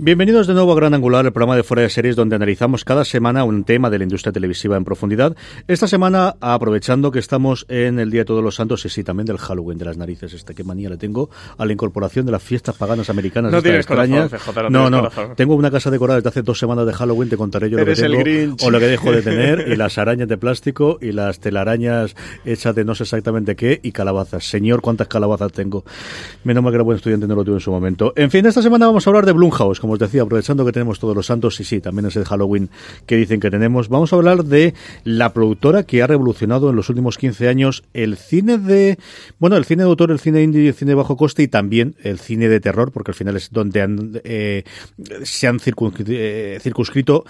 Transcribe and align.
Bienvenidos 0.00 0.46
de 0.46 0.54
nuevo 0.54 0.70
a 0.70 0.76
Gran 0.76 0.94
Angular, 0.94 1.26
el 1.26 1.32
programa 1.32 1.56
de 1.56 1.64
fuera 1.64 1.82
de 1.82 1.90
series 1.90 2.14
donde 2.14 2.36
analizamos 2.36 2.84
cada 2.84 3.04
semana 3.04 3.42
un 3.42 3.64
tema 3.64 3.90
de 3.90 3.98
la 3.98 4.04
industria 4.04 4.32
televisiva 4.32 4.76
en 4.76 4.84
profundidad. 4.84 5.34
Esta 5.66 5.88
semana, 5.88 6.36
aprovechando 6.40 7.10
que 7.10 7.18
estamos 7.18 7.66
en 7.68 7.98
el 7.98 8.08
Día 8.12 8.20
de 8.20 8.26
Todos 8.26 8.44
los 8.44 8.54
Santos 8.54 8.84
y 8.84 8.90
sí, 8.90 9.02
también 9.02 9.26
del 9.26 9.38
Halloween 9.38 9.76
de 9.76 9.86
las 9.86 9.96
narices, 9.96 10.34
este 10.34 10.54
qué 10.54 10.62
manía 10.62 10.88
le 10.88 10.98
tengo 10.98 11.30
a 11.56 11.66
la 11.66 11.72
incorporación 11.72 12.26
de 12.26 12.30
las 12.30 12.44
fiestas 12.44 12.76
paganas 12.76 13.10
americanas. 13.10 13.50
No 13.50 13.60
tienes 13.60 13.80
extrañas. 13.80 14.30
corazón, 14.30 14.72
no, 14.72 14.88
no, 14.88 15.02
no, 15.02 15.34
tengo 15.34 15.56
una 15.56 15.68
casa 15.68 15.90
decorada 15.90 16.20
desde 16.20 16.28
hace 16.28 16.42
dos 16.42 16.60
semanas 16.60 16.86
de 16.86 16.92
Halloween, 16.92 17.28
te 17.28 17.36
contaré 17.36 17.68
yo 17.68 17.76
lo 17.76 17.84
que 17.84 17.96
tengo 17.96 18.56
o 18.62 18.70
lo 18.70 18.78
que 18.78 18.86
dejo 18.86 19.10
de 19.10 19.22
tener 19.22 19.66
y 19.72 19.74
las 19.74 19.98
arañas 19.98 20.28
de 20.28 20.38
plástico 20.38 20.98
y 21.00 21.10
las 21.10 21.40
telarañas 21.40 22.14
hechas 22.44 22.72
de 22.76 22.84
no 22.84 22.94
sé 22.94 23.02
exactamente 23.02 23.56
qué 23.56 23.80
y 23.82 23.90
calabazas. 23.90 24.48
Señor, 24.48 24.80
cuántas 24.80 25.08
calabazas 25.08 25.50
tengo. 25.50 25.84
Menos 26.44 26.62
mal 26.62 26.70
que 26.70 26.76
era 26.76 26.84
buen 26.84 26.98
estudiante 26.98 27.26
no 27.26 27.34
lo 27.34 27.42
tuve 27.42 27.56
en 27.56 27.60
su 27.60 27.72
momento. 27.72 28.12
En 28.14 28.30
fin, 28.30 28.46
esta 28.46 28.62
semana 28.62 28.86
vamos 28.86 29.04
a 29.04 29.10
hablar 29.10 29.26
de 29.26 29.32
Blumhouse, 29.32 29.80
como 29.88 29.94
os 29.94 30.00
decía, 30.00 30.20
aprovechando 30.20 30.66
que 30.66 30.72
tenemos 30.72 30.98
todos 30.98 31.16
los 31.16 31.24
santos 31.24 31.58
y 31.60 31.64
sí, 31.64 31.80
también 31.80 32.04
es 32.04 32.16
el 32.16 32.26
Halloween 32.26 32.68
que 33.06 33.16
dicen 33.16 33.40
que 33.40 33.50
tenemos. 33.50 33.88
Vamos 33.88 34.12
a 34.12 34.16
hablar 34.16 34.44
de 34.44 34.74
la 35.02 35.32
productora 35.32 35.84
que 35.84 36.02
ha 36.02 36.06
revolucionado 36.06 36.68
en 36.68 36.76
los 36.76 36.90
últimos 36.90 37.16
15 37.16 37.48
años 37.48 37.84
el 37.94 38.18
cine 38.18 38.58
de, 38.58 38.98
bueno, 39.38 39.56
el 39.56 39.64
cine 39.64 39.84
de 39.84 39.88
autor, 39.88 40.10
el 40.10 40.20
cine 40.20 40.42
indie 40.42 40.68
el 40.68 40.74
cine 40.74 40.90
de 40.90 40.94
bajo 40.96 41.16
coste 41.16 41.42
y 41.42 41.48
también 41.48 41.96
el 42.02 42.18
cine 42.18 42.50
de 42.50 42.60
terror, 42.60 42.92
porque 42.92 43.12
al 43.12 43.14
final 43.14 43.34
es 43.36 43.50
donde 43.50 43.80
han, 43.80 44.20
eh, 44.24 44.64
se 45.22 45.46
han 45.46 45.56
eh, 45.56 46.58
circunscrito 46.60 47.24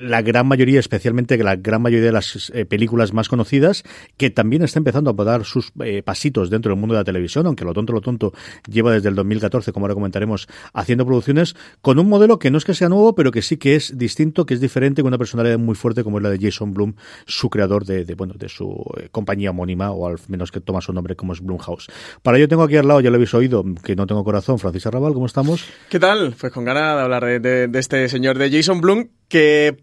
la 0.00 0.22
gran 0.22 0.46
mayoría, 0.46 0.80
especialmente 0.80 1.36
la 1.38 1.56
gran 1.56 1.82
mayoría 1.82 2.06
de 2.06 2.12
las 2.12 2.50
eh, 2.54 2.64
películas 2.64 3.12
más 3.12 3.28
conocidas, 3.28 3.82
que 4.16 4.30
también 4.30 4.62
está 4.62 4.78
empezando 4.78 5.14
a 5.16 5.24
dar 5.24 5.44
sus 5.44 5.72
eh, 5.84 6.02
pasitos 6.02 6.50
dentro 6.50 6.70
del 6.72 6.80
mundo 6.80 6.94
de 6.94 7.00
la 7.00 7.04
televisión, 7.04 7.46
aunque 7.46 7.64
lo 7.64 7.72
tonto, 7.74 7.92
lo 7.92 8.00
tonto 8.00 8.32
lleva 8.68 8.92
desde 8.92 9.08
el 9.08 9.14
2014, 9.14 9.72
como 9.72 9.86
ahora 9.86 9.94
comentaremos, 9.94 10.48
haciendo 10.72 11.04
producciones 11.06 11.54
con 11.80 11.98
un 11.98 12.08
modelo 12.08 12.38
que 12.38 12.50
no 12.50 12.58
es 12.58 12.64
que 12.64 12.74
sea 12.74 12.88
nuevo, 12.88 13.14
pero 13.14 13.30
que 13.30 13.42
sí 13.42 13.56
que 13.56 13.74
es 13.74 13.96
distinto, 13.98 14.46
que 14.46 14.54
es 14.54 14.60
diferente, 14.60 15.02
con 15.02 15.08
una 15.08 15.18
personalidad 15.18 15.58
muy 15.58 15.74
fuerte 15.74 16.04
como 16.04 16.18
es 16.18 16.22
la 16.22 16.30
de 16.30 16.38
Jason 16.40 16.72
Blum, 16.74 16.94
su 17.26 17.50
creador 17.50 17.84
de, 17.84 18.04
bueno, 18.14 18.34
de 18.36 18.48
su 18.48 18.84
eh, 18.98 19.08
compañía 19.10 19.50
homónima, 19.50 19.90
o 19.90 20.06
al 20.06 20.16
menos 20.28 20.50
que 20.52 20.60
toma 20.60 20.80
su 20.80 20.92
nombre 20.92 21.16
como 21.16 21.32
es 21.32 21.40
Blumhouse. 21.40 21.88
Para 22.22 22.38
ello 22.38 22.48
tengo 22.48 22.62
aquí 22.62 22.76
al 22.76 22.86
lado, 22.88 23.00
ya 23.00 23.10
lo 23.10 23.16
habéis 23.16 23.34
oído, 23.34 23.64
que 23.84 23.96
no 23.96 24.06
tengo 24.06 24.24
corazón, 24.24 24.58
Francis 24.58 24.86
Arrabal, 24.86 25.12
¿cómo 25.14 25.26
estamos? 25.26 25.64
¿Qué 25.88 25.98
tal? 25.98 26.34
Pues 26.40 26.52
con 26.52 26.64
ganas 26.64 26.96
de 26.96 27.02
hablar 27.02 27.24
de, 27.24 27.40
de- 27.40 27.68
de 27.68 27.78
este 27.78 28.08
señor 28.08 28.38
de 28.38 28.50
Jason 28.50 28.80
Blum, 28.80 29.08
que 29.32 29.78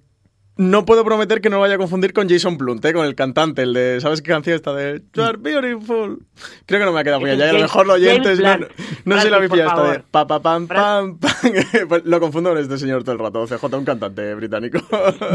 no 0.58 0.86
puedo 0.86 1.04
prometer 1.04 1.42
que 1.42 1.50
no 1.50 1.56
lo 1.56 1.62
vaya 1.62 1.76
a 1.76 1.78
confundir 1.80 2.14
con 2.14 2.30
Jason 2.30 2.56
Blunt, 2.58 2.86
¿eh? 2.86 2.94
con 2.94 3.04
el 3.06 3.16
cantante, 3.16 3.64
el 3.64 3.74
de, 3.74 4.00
¿sabes 4.00 4.22
qué 4.22 4.30
canción 4.30 4.56
está 4.56 4.74
de 4.76 5.02
You 5.16 5.24
are 5.24 5.38
beautiful? 5.38 6.20
Creo 6.68 6.80
que 6.82 6.86
no 6.86 6.92
me 6.92 7.00
ha 7.00 7.04
quedado 7.04 7.20
muy 7.22 7.32
allá, 7.32 7.46
y 7.46 7.50
a 7.50 7.54
lo 7.54 7.58
es 7.60 7.64
mejor 7.64 7.88
James 7.88 8.02
oyentes 8.10 8.40
no, 8.40 8.58
no 9.06 9.22
se 9.22 9.30
la 9.32 9.38
por 9.48 9.58
esta 9.60 9.92
de 9.92 10.00
pa 10.12 10.28
pa 10.28 10.40
pam 10.40 10.68
pam 10.68 11.18
pam. 11.18 11.32
Pues 11.88 12.06
lo 12.06 12.20
confundo 12.20 12.52
con 12.52 12.60
este 12.60 12.78
señor 12.78 13.04
todo 13.04 13.14
el 13.14 13.20
rato, 13.20 13.46
CJ, 13.48 13.74
un 13.76 13.86
cantante 13.86 14.36
británico. 14.36 14.80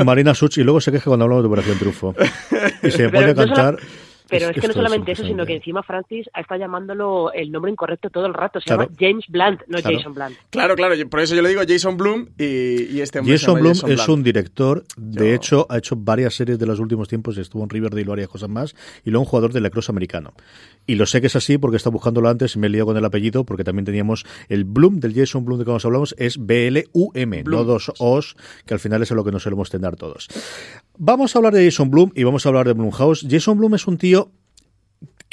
Marina 0.04 0.32
Such, 0.34 0.58
y 0.58 0.62
luego 0.62 0.80
se 0.80 0.92
queja 0.92 1.06
cuando 1.06 1.24
hablamos 1.24 1.42
de 1.42 1.48
Operación 1.48 1.78
Triunfo. 1.78 2.14
Y 2.82 2.90
se 2.92 3.08
pone 3.08 3.24
a 3.30 3.34
solo- 3.34 3.46
cantar. 3.46 3.78
Pero 4.38 4.50
es, 4.50 4.60
que 4.60 4.66
no 4.68 4.74
solamente 4.74 5.12
eso, 5.12 5.24
sino 5.24 5.46
que 5.46 5.54
encima 5.56 5.82
Francis 5.82 6.28
está 6.38 6.56
llamándolo 6.56 7.32
el 7.32 7.50
nombre 7.52 7.70
incorrecto 7.72 8.10
todo 8.10 8.26
el 8.26 8.34
rato. 8.34 8.60
Se 8.60 8.66
Claro. 8.66 8.84
llama 8.84 8.96
James 8.98 9.24
Blunt, 9.28 9.60
no 9.68 9.78
Claro. 9.78 9.96
Jason 9.96 10.14
Blunt. 10.14 10.36
claro, 10.50 10.74
claro, 10.76 10.94
yo- 10.94 11.08
por 11.08 11.20
eso 11.20 11.34
yo 11.34 11.42
le 11.42 11.48
digo 11.50 11.62
Jason 11.66 11.96
Blum 11.96 12.26
y, 12.38 12.44
y 12.96 13.00
este 13.00 13.18
hombre 13.20 13.36
Jason 13.38 13.56
Jason 13.62 13.90
es 13.90 13.96
Blunt. 14.04 14.08
un 14.08 14.22
director, 14.22 14.84
de 14.96 15.28
Yo- 15.28 15.34
hecho, 15.34 15.66
ha 15.70 15.78
hecho 15.78 15.96
varias 15.96 16.34
series 16.34 16.58
de 16.58 16.66
los 16.66 16.78
últimos 16.80 17.08
tiempos, 17.08 17.36
estuvo 17.38 17.62
en 17.62 17.70
Riverdale 17.70 18.02
y 18.02 18.04
varias 18.04 18.28
cosas 18.28 18.48
más, 18.48 18.74
y 19.04 19.10
luego 19.10 19.22
un 19.24 19.28
jugador 19.28 19.52
de 19.52 19.60
lacrosse 19.60 19.90
americano. 19.90 20.32
Y 20.86 20.96
lo 20.96 21.06
sé 21.06 21.20
que 21.20 21.28
es 21.28 21.36
así 21.36 21.56
porque 21.58 21.76
está 21.78 21.88
buscándolo 21.90 22.28
antes 22.28 22.56
y 22.56 22.58
me 22.58 22.66
he 22.66 22.70
liado 22.70 22.86
con 22.86 22.96
el 22.96 23.04
apellido, 23.04 23.44
porque 23.44 23.64
también 23.64 23.84
teníamos 23.86 24.24
el 24.48 24.64
Blum 24.64 25.00
del 25.00 25.14
Jason 25.14 25.44
Blum 25.44 25.58
de 25.58 25.64
que 25.64 25.70
nos 25.72 25.84
hablamos, 25.84 26.14
es 26.18 26.44
B-L-U-M, 26.44 27.42
no 27.44 27.64
dos 27.64 27.92
O's, 27.98 28.36
que 28.66 28.74
al 28.74 28.80
final 28.80 29.02
es 29.02 29.10
a 29.10 29.14
lo 29.14 29.24
que 29.24 29.30
nos 29.32 29.42
solemos 29.42 29.70
tener 29.70 29.96
todos. 29.96 30.28
Vamos 30.96 31.34
a 31.34 31.38
hablar 31.38 31.52
de 31.52 31.64
Jason 31.64 31.90
Blum 31.90 32.10
y 32.14 32.22
vamos 32.22 32.46
a 32.46 32.48
hablar 32.48 32.68
de 32.68 32.72
Blumhouse. 32.72 33.26
Jason 33.28 33.58
Blum 33.58 33.74
es 33.74 33.88
un 33.88 33.98
tío 33.98 34.30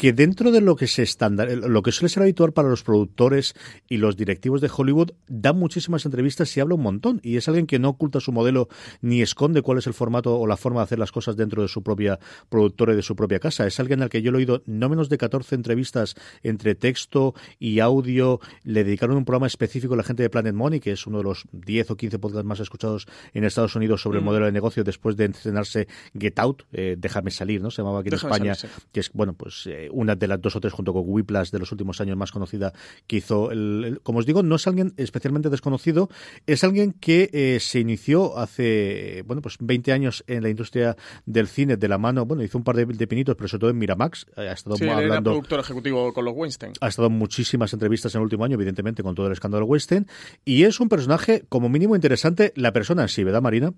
que 0.01 0.13
dentro 0.13 0.51
de 0.51 0.61
lo 0.61 0.75
que 0.75 0.87
se 0.87 1.03
estándar, 1.03 1.51
lo 1.51 1.83
que 1.83 1.91
suele 1.91 2.09
ser 2.09 2.23
habitual 2.23 2.53
para 2.53 2.67
los 2.67 2.81
productores 2.81 3.53
y 3.87 3.97
los 3.97 4.17
directivos 4.17 4.59
de 4.59 4.67
Hollywood, 4.75 5.11
da 5.27 5.53
muchísimas 5.53 6.05
entrevistas 6.07 6.57
y 6.57 6.59
habla 6.59 6.73
un 6.73 6.81
montón. 6.81 7.19
Y 7.21 7.37
es 7.37 7.47
alguien 7.47 7.67
que 7.67 7.77
no 7.77 7.89
oculta 7.89 8.19
su 8.19 8.31
modelo 8.31 8.67
ni 9.01 9.21
esconde 9.21 9.61
cuál 9.61 9.77
es 9.77 9.85
el 9.85 9.93
formato 9.93 10.39
o 10.39 10.47
la 10.47 10.57
forma 10.57 10.79
de 10.79 10.85
hacer 10.85 10.97
las 10.97 11.11
cosas 11.11 11.35
dentro 11.35 11.61
de 11.61 11.67
su 11.67 11.83
propia 11.83 12.17
productora 12.49 12.93
y 12.93 12.95
de 12.95 13.03
su 13.03 13.15
propia 13.15 13.37
casa. 13.37 13.67
Es 13.67 13.79
alguien 13.79 14.01
al 14.01 14.09
que 14.09 14.23
yo 14.23 14.31
le 14.31 14.37
he 14.37 14.39
oído 14.39 14.63
no 14.65 14.89
menos 14.89 15.07
de 15.07 15.19
14 15.19 15.53
entrevistas 15.53 16.15
entre 16.41 16.73
texto 16.73 17.35
y 17.59 17.79
audio. 17.79 18.39
Le 18.63 18.83
dedicaron 18.83 19.17
un 19.17 19.25
programa 19.25 19.45
específico 19.45 19.93
a 19.93 19.97
la 19.97 20.03
gente 20.03 20.23
de 20.23 20.31
Planet 20.31 20.55
Money, 20.55 20.79
que 20.79 20.93
es 20.93 21.05
uno 21.05 21.19
de 21.19 21.25
los 21.25 21.45
10 21.51 21.91
o 21.91 21.95
15 21.95 22.17
podcasts 22.17 22.47
más 22.47 22.59
escuchados 22.59 23.05
en 23.35 23.43
Estados 23.43 23.75
Unidos 23.75 24.01
sobre 24.01 24.17
el 24.17 24.25
modelo 24.25 24.47
de 24.47 24.51
negocio 24.51 24.83
después 24.83 25.15
de 25.15 25.25
estrenarse 25.25 25.87
Get 26.19 26.39
Out, 26.39 26.63
eh, 26.73 26.95
Déjame 26.97 27.29
salir, 27.29 27.61
¿no? 27.61 27.69
Se 27.69 27.83
llamaba 27.83 27.99
aquí 27.99 28.07
en 28.09 28.15
Déjame 28.15 28.33
España 28.33 28.55
salir, 28.55 28.75
sí. 28.75 28.87
que 28.91 28.99
es 29.01 29.11
bueno 29.13 29.33
pues 29.33 29.67
eh, 29.67 29.89
una 29.91 30.15
de 30.15 30.27
las 30.27 30.41
dos 30.41 30.55
o 30.55 30.59
tres 30.61 30.73
junto 30.73 30.93
con 30.93 31.03
Whiplash 31.05 31.51
de 31.51 31.59
los 31.59 31.71
últimos 31.71 31.99
años 32.01 32.17
más 32.17 32.31
conocida 32.31 32.73
que 33.07 33.17
hizo 33.17 33.51
el, 33.51 33.83
el- 33.85 34.01
como 34.01 34.19
os 34.19 34.25
digo 34.25 34.43
no 34.43 34.55
es 34.55 34.67
alguien 34.67 34.93
especialmente 34.97 35.49
desconocido 35.49 36.09
es 36.47 36.63
alguien 36.63 36.93
que 36.93 37.29
eh, 37.33 37.59
se 37.59 37.79
inició 37.79 38.37
hace 38.37 39.23
bueno 39.25 39.41
pues 39.41 39.57
20 39.59 39.91
años 39.91 40.23
en 40.27 40.43
la 40.43 40.49
industria 40.49 40.95
del 41.25 41.47
cine 41.47 41.77
de 41.77 41.87
la 41.87 41.97
mano 41.97 42.25
bueno 42.25 42.43
hizo 42.43 42.57
un 42.57 42.63
par 42.63 42.75
de, 42.75 42.85
de 42.85 43.07
pinitos 43.07 43.35
pero 43.35 43.47
sobre 43.47 43.59
todo 43.61 43.69
en 43.71 43.77
Miramax 43.77 44.25
eh, 44.37 44.47
ha 44.49 44.53
estado 44.53 44.75
Sí, 44.77 44.83
era 44.85 44.97
hablando 44.97 45.31
productor 45.31 45.59
ejecutivo 45.59 46.13
con 46.13 46.25
los 46.25 46.33
Weinstein. 46.35 46.73
ha 46.79 46.87
estado 46.87 47.07
en 47.07 47.13
muchísimas 47.13 47.73
entrevistas 47.73 48.13
en 48.15 48.19
el 48.19 48.23
último 48.23 48.45
año, 48.45 48.55
evidentemente, 48.55 49.03
con 49.03 49.15
todo 49.15 49.27
el 49.27 49.33
escándalo 49.33 49.65
Weinstein, 49.65 50.07
y 50.45 50.63
es 50.63 50.79
un 50.79 50.89
personaje, 50.89 51.43
como 51.49 51.69
mínimo, 51.69 51.95
interesante, 51.95 52.53
la 52.55 52.71
persona 52.71 53.03
en 53.03 53.09
sí, 53.09 53.23
¿verdad, 53.23 53.41
Marina? 53.41 53.73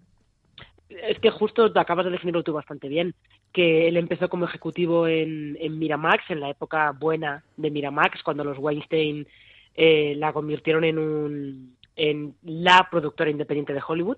Es 1.01 1.19
que 1.19 1.29
justo 1.29 1.71
acabas 1.75 2.05
de 2.05 2.11
definirlo 2.11 2.43
tú 2.43 2.53
bastante 2.53 2.87
bien, 2.87 3.15
que 3.51 3.87
él 3.87 3.97
empezó 3.97 4.29
como 4.29 4.45
ejecutivo 4.45 5.07
en, 5.07 5.57
en 5.59 5.79
Miramax, 5.79 6.29
en 6.29 6.39
la 6.39 6.49
época 6.49 6.91
buena 6.91 7.43
de 7.57 7.71
Miramax, 7.71 8.23
cuando 8.23 8.43
los 8.43 8.57
Weinstein 8.57 9.27
eh, 9.75 10.13
la 10.17 10.33
convirtieron 10.33 10.83
en, 10.83 10.97
un, 10.97 11.77
en 11.95 12.35
la 12.43 12.87
productora 12.89 13.29
independiente 13.29 13.73
de 13.73 13.81
Hollywood. 13.85 14.17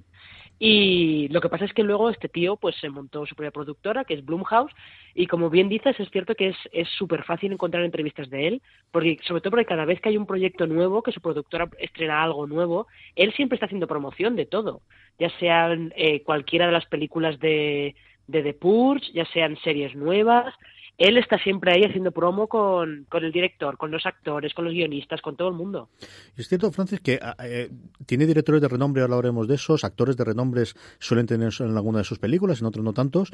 Y 0.57 1.27
lo 1.29 1.41
que 1.41 1.49
pasa 1.49 1.65
es 1.65 1.73
que 1.73 1.83
luego 1.83 2.09
este 2.09 2.29
tío 2.29 2.55
pues 2.55 2.75
se 2.77 2.89
montó 2.89 3.25
su 3.25 3.35
propia 3.35 3.51
productora, 3.51 4.05
que 4.05 4.13
es 4.13 4.23
Blumhouse, 4.23 4.71
y 5.13 5.27
como 5.27 5.49
bien 5.49 5.67
dices, 5.67 5.99
es 5.99 6.09
cierto 6.11 6.33
que 6.35 6.49
es 6.49 6.57
es 6.71 6.87
súper 6.97 7.23
fácil 7.23 7.51
encontrar 7.51 7.83
entrevistas 7.83 8.29
de 8.29 8.47
él, 8.47 8.61
porque 8.91 9.17
sobre 9.23 9.41
todo 9.41 9.51
porque 9.51 9.65
cada 9.65 9.85
vez 9.85 9.99
que 9.99 10.09
hay 10.09 10.17
un 10.17 10.25
proyecto 10.25 10.65
nuevo, 10.65 11.03
que 11.03 11.11
su 11.11 11.19
productora 11.19 11.69
estrena 11.77 12.23
algo 12.23 12.47
nuevo, 12.47 12.87
él 13.15 13.33
siempre 13.33 13.55
está 13.57 13.65
haciendo 13.65 13.87
promoción 13.87 14.35
de 14.37 14.45
todo, 14.45 14.81
ya 15.19 15.29
sean 15.39 15.93
eh, 15.97 16.21
cualquiera 16.23 16.67
de 16.67 16.71
las 16.71 16.85
películas 16.85 17.37
de, 17.39 17.95
de 18.27 18.43
The 18.43 18.53
Purge, 18.53 19.11
ya 19.13 19.25
sean 19.25 19.57
series 19.57 19.93
nuevas, 19.95 20.53
él 20.97 21.17
está 21.17 21.37
siempre 21.39 21.73
ahí 21.73 21.83
haciendo 21.83 22.11
promo 22.11 22.47
con, 22.47 23.05
con 23.09 23.23
el 23.23 23.31
director, 23.31 23.77
con 23.77 23.91
los 23.91 24.05
actores, 24.05 24.53
con 24.53 24.65
los 24.65 24.73
guionistas, 24.73 25.21
con 25.21 25.35
todo 25.35 25.49
el 25.49 25.55
mundo. 25.55 25.89
Es 26.37 26.47
cierto, 26.47 26.71
Francis, 26.71 26.99
que 27.01 27.19
ah, 27.21 27.35
eh, 27.43 27.69
tiene 28.05 28.25
directores 28.25 28.61
de 28.61 28.67
renombre, 28.67 29.01
ahora 29.01 29.15
hablaremos 29.15 29.47
de 29.47 29.55
esos, 29.55 29.83
actores 29.83 30.17
de 30.17 30.23
renombres 30.23 30.75
suelen 30.99 31.25
tener 31.25 31.49
eso 31.49 31.65
en 31.65 31.75
alguna 31.75 31.99
de 31.99 32.05
sus 32.05 32.19
películas, 32.19 32.61
en 32.61 32.67
otros 32.67 32.83
no 32.83 32.93
tantos, 32.93 33.31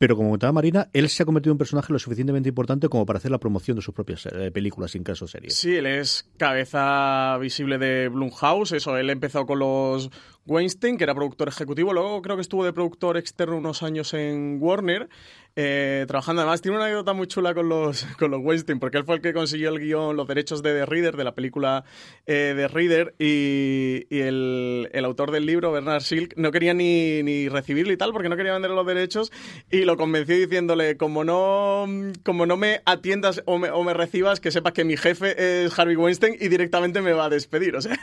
pero 0.00 0.16
como 0.16 0.30
comentaba 0.30 0.54
Marina, 0.54 0.88
él 0.94 1.10
se 1.10 1.22
ha 1.22 1.26
convertido 1.26 1.50
en 1.50 1.56
un 1.56 1.58
personaje 1.58 1.92
lo 1.92 1.98
suficientemente 1.98 2.48
importante 2.48 2.88
como 2.88 3.04
para 3.04 3.18
hacer 3.18 3.30
la 3.30 3.36
promoción 3.36 3.76
de 3.76 3.82
sus 3.82 3.94
propias 3.94 4.24
eh, 4.32 4.50
películas, 4.50 4.92
sin 4.92 5.04
caso 5.04 5.26
series. 5.26 5.54
Sí, 5.54 5.76
él 5.76 5.84
es 5.84 6.26
cabeza 6.38 7.36
visible 7.38 7.76
de 7.76 8.08
Blumhouse. 8.08 8.72
Eso, 8.72 8.96
él 8.96 9.10
empezó 9.10 9.44
con 9.44 9.58
los 9.58 10.10
Weinstein, 10.46 10.96
que 10.96 11.04
era 11.04 11.14
productor 11.14 11.48
ejecutivo. 11.48 11.92
Luego 11.92 12.22
creo 12.22 12.36
que 12.36 12.42
estuvo 12.42 12.64
de 12.64 12.72
productor 12.72 13.16
externo 13.16 13.56
unos 13.56 13.82
años 13.82 14.14
en 14.14 14.58
Warner, 14.60 15.08
eh, 15.56 16.04
trabajando. 16.06 16.42
Además, 16.42 16.62
tiene 16.62 16.76
una 16.76 16.86
anécdota 16.86 17.12
muy 17.12 17.26
chula 17.26 17.54
con 17.54 17.68
los, 17.68 18.04
con 18.18 18.30
los 18.30 18.40
Weinstein, 18.42 18.78
porque 18.78 18.98
él 18.98 19.04
fue 19.04 19.16
el 19.16 19.20
que 19.20 19.32
consiguió 19.32 19.70
el 19.70 19.80
guion, 19.80 20.16
los 20.16 20.26
derechos 20.26 20.62
de 20.62 20.72
The 20.72 20.86
Reader, 20.86 21.16
de 21.16 21.24
la 21.24 21.34
película 21.34 21.84
eh, 22.26 22.54
The 22.56 22.68
Reader, 22.68 23.14
y, 23.18 24.06
y 24.08 24.20
el, 24.20 24.88
el 24.92 25.04
autor 25.04 25.30
del 25.30 25.46
libro, 25.46 25.72
Bernard 25.72 26.02
Silk, 26.02 26.34
no 26.36 26.50
quería 26.52 26.72
ni, 26.72 27.22
ni 27.22 27.48
recibirlo 27.48 27.92
y 27.92 27.96
tal, 27.96 28.12
porque 28.12 28.28
no 28.28 28.36
quería 28.36 28.52
vender 28.52 28.70
los 28.70 28.86
derechos, 28.86 29.32
y 29.70 29.84
lo 29.84 29.96
convenció 29.96 30.36
diciéndole, 30.36 30.96
como 30.96 31.24
no, 31.24 31.86
como 32.24 32.46
no 32.46 32.56
me 32.56 32.80
atiendas 32.84 33.42
o 33.46 33.58
me, 33.58 33.70
o 33.70 33.82
me 33.82 33.94
recibas, 33.94 34.40
que 34.40 34.50
sepas 34.50 34.72
que 34.72 34.84
mi 34.84 34.96
jefe 34.96 35.64
es 35.64 35.78
Harvey 35.78 35.96
Weinstein 35.96 36.36
y 36.40 36.48
directamente 36.48 37.02
me 37.02 37.12
va 37.12 37.26
a 37.26 37.28
despedir. 37.28 37.60
O 37.80 37.82
sea, 37.82 37.96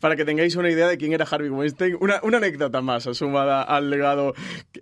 para 0.00 0.16
que 0.16 0.24
tengáis 0.24 0.56
una 0.56 0.70
idea 0.70 0.88
de 0.88 0.98
quién 0.98 1.12
era 1.12 1.24
Harvey 1.24 1.50
Weinstein 1.50 1.79
Una, 2.00 2.16
anécdota 2.16 2.80
más 2.80 3.04
sumada 3.04 3.62
al 3.62 3.90
legado, 3.90 4.34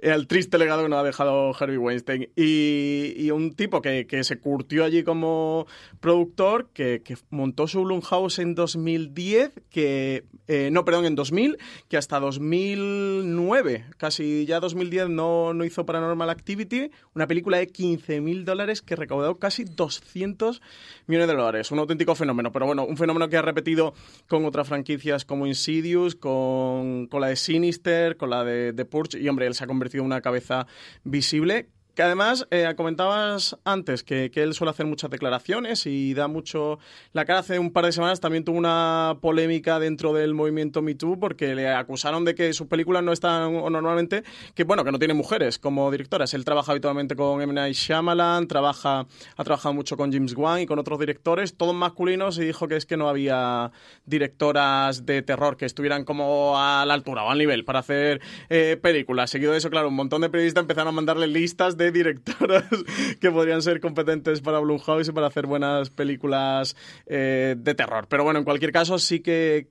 al 0.02 0.26
triste 0.26 0.58
legado 0.58 0.82
que 0.82 0.88
nos 0.88 1.00
ha 1.00 1.04
dejado 1.04 1.54
Harvey 1.58 1.76
Weinstein. 1.76 2.30
Y, 2.36 3.30
un 3.30 3.54
tipo 3.54 3.82
que, 3.82 4.06
que, 4.06 4.24
se 4.24 4.38
curtió 4.38 4.84
allí 4.84 5.02
como 5.02 5.66
productor, 6.00 6.70
que, 6.72 7.02
que 7.04 7.16
montó 7.30 7.68
su 7.68 7.84
Blumhouse 7.84 8.38
en 8.38 8.54
2010, 8.54 9.52
que, 9.70 10.24
eh, 10.46 10.70
no, 10.72 10.84
perdón, 10.84 11.04
en 11.04 11.14
2000, 11.14 11.58
que 11.88 11.96
hasta 11.96 12.18
2009, 12.20 13.84
casi 13.96 14.46
ya 14.46 14.60
2010, 14.60 15.08
no, 15.08 15.52
no 15.54 15.64
hizo 15.64 15.84
Paranormal 15.86 16.30
Activity, 16.30 16.90
una 17.14 17.26
película 17.26 17.58
de 17.58 17.68
15.000 17.68 18.44
dólares 18.44 18.82
que 18.82 18.96
recaudó 18.96 19.38
casi 19.38 19.64
200 19.64 20.62
millones 21.06 21.28
de 21.28 21.34
dólares. 21.34 21.70
Un 21.70 21.78
auténtico 21.78 22.14
fenómeno, 22.14 22.52
pero 22.52 22.66
bueno, 22.66 22.84
un 22.84 22.96
fenómeno 22.96 23.28
que 23.28 23.36
ha 23.36 23.42
repetido 23.42 23.94
con 24.26 24.44
otras 24.44 24.68
franquicias 24.68 25.24
como 25.24 25.46
Insidious, 25.46 26.14
con, 26.14 26.87
con 27.10 27.20
la 27.20 27.28
de 27.28 27.36
Sinister, 27.36 28.16
con 28.16 28.30
la 28.30 28.44
de, 28.44 28.72
de 28.72 28.84
Purge, 28.84 29.18
y 29.18 29.28
hombre, 29.28 29.46
él 29.46 29.54
se 29.54 29.64
ha 29.64 29.66
convertido 29.66 30.02
en 30.02 30.06
una 30.06 30.20
cabeza 30.20 30.66
visible 31.04 31.68
que 31.98 32.04
además, 32.04 32.46
eh, 32.52 32.72
comentabas 32.76 33.58
antes 33.64 34.04
que, 34.04 34.30
que, 34.30 34.44
él 34.44 34.54
suele 34.54 34.70
hacer 34.70 34.86
muchas 34.86 35.10
declaraciones 35.10 35.84
y 35.84 36.14
da 36.14 36.28
mucho 36.28 36.78
la 37.12 37.24
cara. 37.24 37.40
Hace 37.40 37.58
un 37.58 37.72
par 37.72 37.86
de 37.86 37.90
semanas 37.90 38.20
también 38.20 38.44
tuvo 38.44 38.56
una 38.56 39.16
polémica 39.20 39.80
dentro 39.80 40.12
del 40.12 40.32
movimiento 40.32 40.80
Me 40.80 40.94
Too 40.94 41.18
porque 41.18 41.56
le 41.56 41.68
acusaron 41.68 42.24
de 42.24 42.36
que 42.36 42.52
sus 42.52 42.68
películas 42.68 43.02
no 43.02 43.12
están 43.12 43.56
o 43.56 43.68
normalmente, 43.68 44.22
que 44.54 44.62
bueno, 44.62 44.84
que 44.84 44.92
no 44.92 45.00
tiene 45.00 45.12
mujeres 45.12 45.58
como 45.58 45.90
directoras. 45.90 46.34
Él 46.34 46.44
trabaja 46.44 46.70
habitualmente 46.70 47.16
con 47.16 47.42
M. 47.42 47.52
Night 47.52 47.74
Shyamalan, 47.74 48.46
trabaja, 48.46 49.08
ha 49.36 49.42
trabajado 49.42 49.74
mucho 49.74 49.96
con 49.96 50.12
James 50.12 50.36
Wan 50.36 50.60
y 50.60 50.66
con 50.66 50.78
otros 50.78 51.00
directores, 51.00 51.56
todos 51.56 51.74
masculinos, 51.74 52.38
y 52.38 52.44
dijo 52.44 52.68
que 52.68 52.76
es 52.76 52.86
que 52.86 52.96
no 52.96 53.08
había 53.08 53.72
directoras 54.06 55.04
de 55.04 55.22
terror 55.22 55.56
que 55.56 55.64
estuvieran 55.64 56.04
como 56.04 56.56
a 56.56 56.84
la 56.86 56.94
altura 56.94 57.24
o 57.24 57.30
al 57.30 57.38
nivel 57.38 57.64
para 57.64 57.80
hacer 57.80 58.20
eh, 58.50 58.78
películas. 58.80 59.30
Seguido 59.30 59.50
de 59.50 59.58
eso, 59.58 59.68
claro, 59.68 59.88
un 59.88 59.96
montón 59.96 60.20
de 60.20 60.30
periodistas 60.30 60.60
empezaron 60.60 60.90
a 60.90 60.92
mandarle 60.92 61.26
listas 61.26 61.76
de 61.76 61.87
directoras 61.90 62.64
que 63.20 63.30
podrían 63.30 63.62
ser 63.62 63.80
competentes 63.80 64.40
para 64.40 64.58
Blumhouse 64.60 65.08
y 65.08 65.12
para 65.12 65.28
hacer 65.28 65.46
buenas 65.46 65.90
películas 65.90 66.76
eh, 67.06 67.54
de 67.56 67.74
terror. 67.74 68.06
Pero 68.08 68.24
bueno, 68.24 68.38
en 68.38 68.44
cualquier 68.44 68.72
caso 68.72 68.98
sí 68.98 69.20
que 69.20 69.68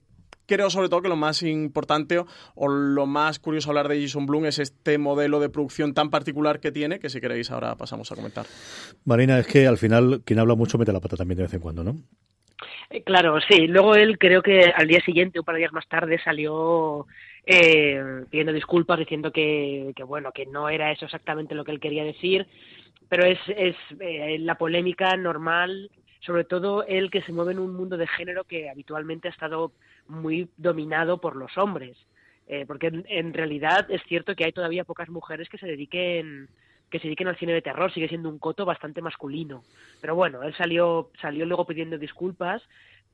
creo 0.48 0.70
sobre 0.70 0.88
todo 0.88 1.02
que 1.02 1.08
lo 1.08 1.16
más 1.16 1.42
importante 1.42 2.18
o 2.54 2.68
lo 2.68 3.06
más 3.06 3.38
curioso 3.38 3.70
hablar 3.70 3.86
de 3.86 4.00
Jason 4.00 4.26
Blum 4.26 4.46
es 4.46 4.58
este 4.58 4.98
modelo 4.98 5.38
de 5.38 5.50
producción 5.50 5.94
tan 5.94 6.10
particular 6.10 6.58
que 6.58 6.72
tiene, 6.72 6.98
que 6.98 7.10
si 7.10 7.20
queréis 7.20 7.50
ahora 7.50 7.76
pasamos 7.76 8.10
a 8.10 8.16
comentar. 8.16 8.46
Marina, 9.04 9.38
es 9.38 9.46
que 9.46 9.66
al 9.66 9.76
final 9.76 10.22
quien 10.24 10.38
habla 10.38 10.54
mucho 10.54 10.78
mete 10.78 10.92
la 10.92 11.00
pata 11.00 11.16
también 11.16 11.36
de 11.36 11.42
vez 11.44 11.54
en 11.54 11.60
cuando, 11.60 11.84
¿no? 11.84 11.96
Eh, 12.90 13.02
claro, 13.02 13.38
sí. 13.48 13.66
Luego 13.66 13.94
él 13.94 14.18
creo 14.18 14.42
que 14.42 14.72
al 14.74 14.88
día 14.88 15.00
siguiente, 15.04 15.38
un 15.38 15.44
par 15.44 15.54
de 15.54 15.60
días 15.60 15.72
más 15.72 15.86
tarde, 15.86 16.18
salió 16.24 17.06
eh, 17.50 18.24
pidiendo 18.28 18.52
disculpas, 18.52 18.98
diciendo 18.98 19.32
que, 19.32 19.94
bueno, 20.06 20.32
que 20.32 20.44
no 20.44 20.68
era 20.68 20.92
eso 20.92 21.06
exactamente 21.06 21.54
lo 21.54 21.64
que 21.64 21.72
él 21.72 21.80
quería 21.80 22.04
decir, 22.04 22.46
pero 23.08 23.24
es, 23.24 23.38
es 23.48 23.74
eh, 24.00 24.36
la 24.38 24.56
polémica 24.56 25.16
normal, 25.16 25.90
sobre 26.20 26.44
todo 26.44 26.84
él 26.84 27.10
que 27.10 27.22
se 27.22 27.32
mueve 27.32 27.52
en 27.52 27.58
un 27.60 27.74
mundo 27.74 27.96
de 27.96 28.06
género 28.06 28.44
que 28.44 28.68
habitualmente 28.68 29.28
ha 29.28 29.30
estado 29.30 29.72
muy 30.08 30.50
dominado 30.58 31.22
por 31.22 31.36
los 31.36 31.56
hombres, 31.56 31.96
eh, 32.48 32.66
porque 32.66 32.88
en, 32.88 33.06
en 33.08 33.32
realidad 33.32 33.90
es 33.90 34.02
cierto 34.02 34.36
que 34.36 34.44
hay 34.44 34.52
todavía 34.52 34.84
pocas 34.84 35.08
mujeres 35.08 35.48
que 35.48 35.56
se 35.56 35.66
dediquen 35.66 36.50
que 36.90 36.98
se 36.98 37.04
dediquen 37.04 37.28
al 37.28 37.36
cine 37.36 37.52
de 37.52 37.62
terror, 37.62 37.92
sigue 37.92 38.08
siendo 38.08 38.30
un 38.30 38.38
coto 38.38 38.64
bastante 38.64 39.02
masculino. 39.02 39.62
Pero 40.00 40.14
bueno, 40.14 40.42
él 40.42 40.54
salió, 40.54 41.10
salió 41.20 41.44
luego 41.44 41.66
pidiendo 41.66 41.98
disculpas, 41.98 42.62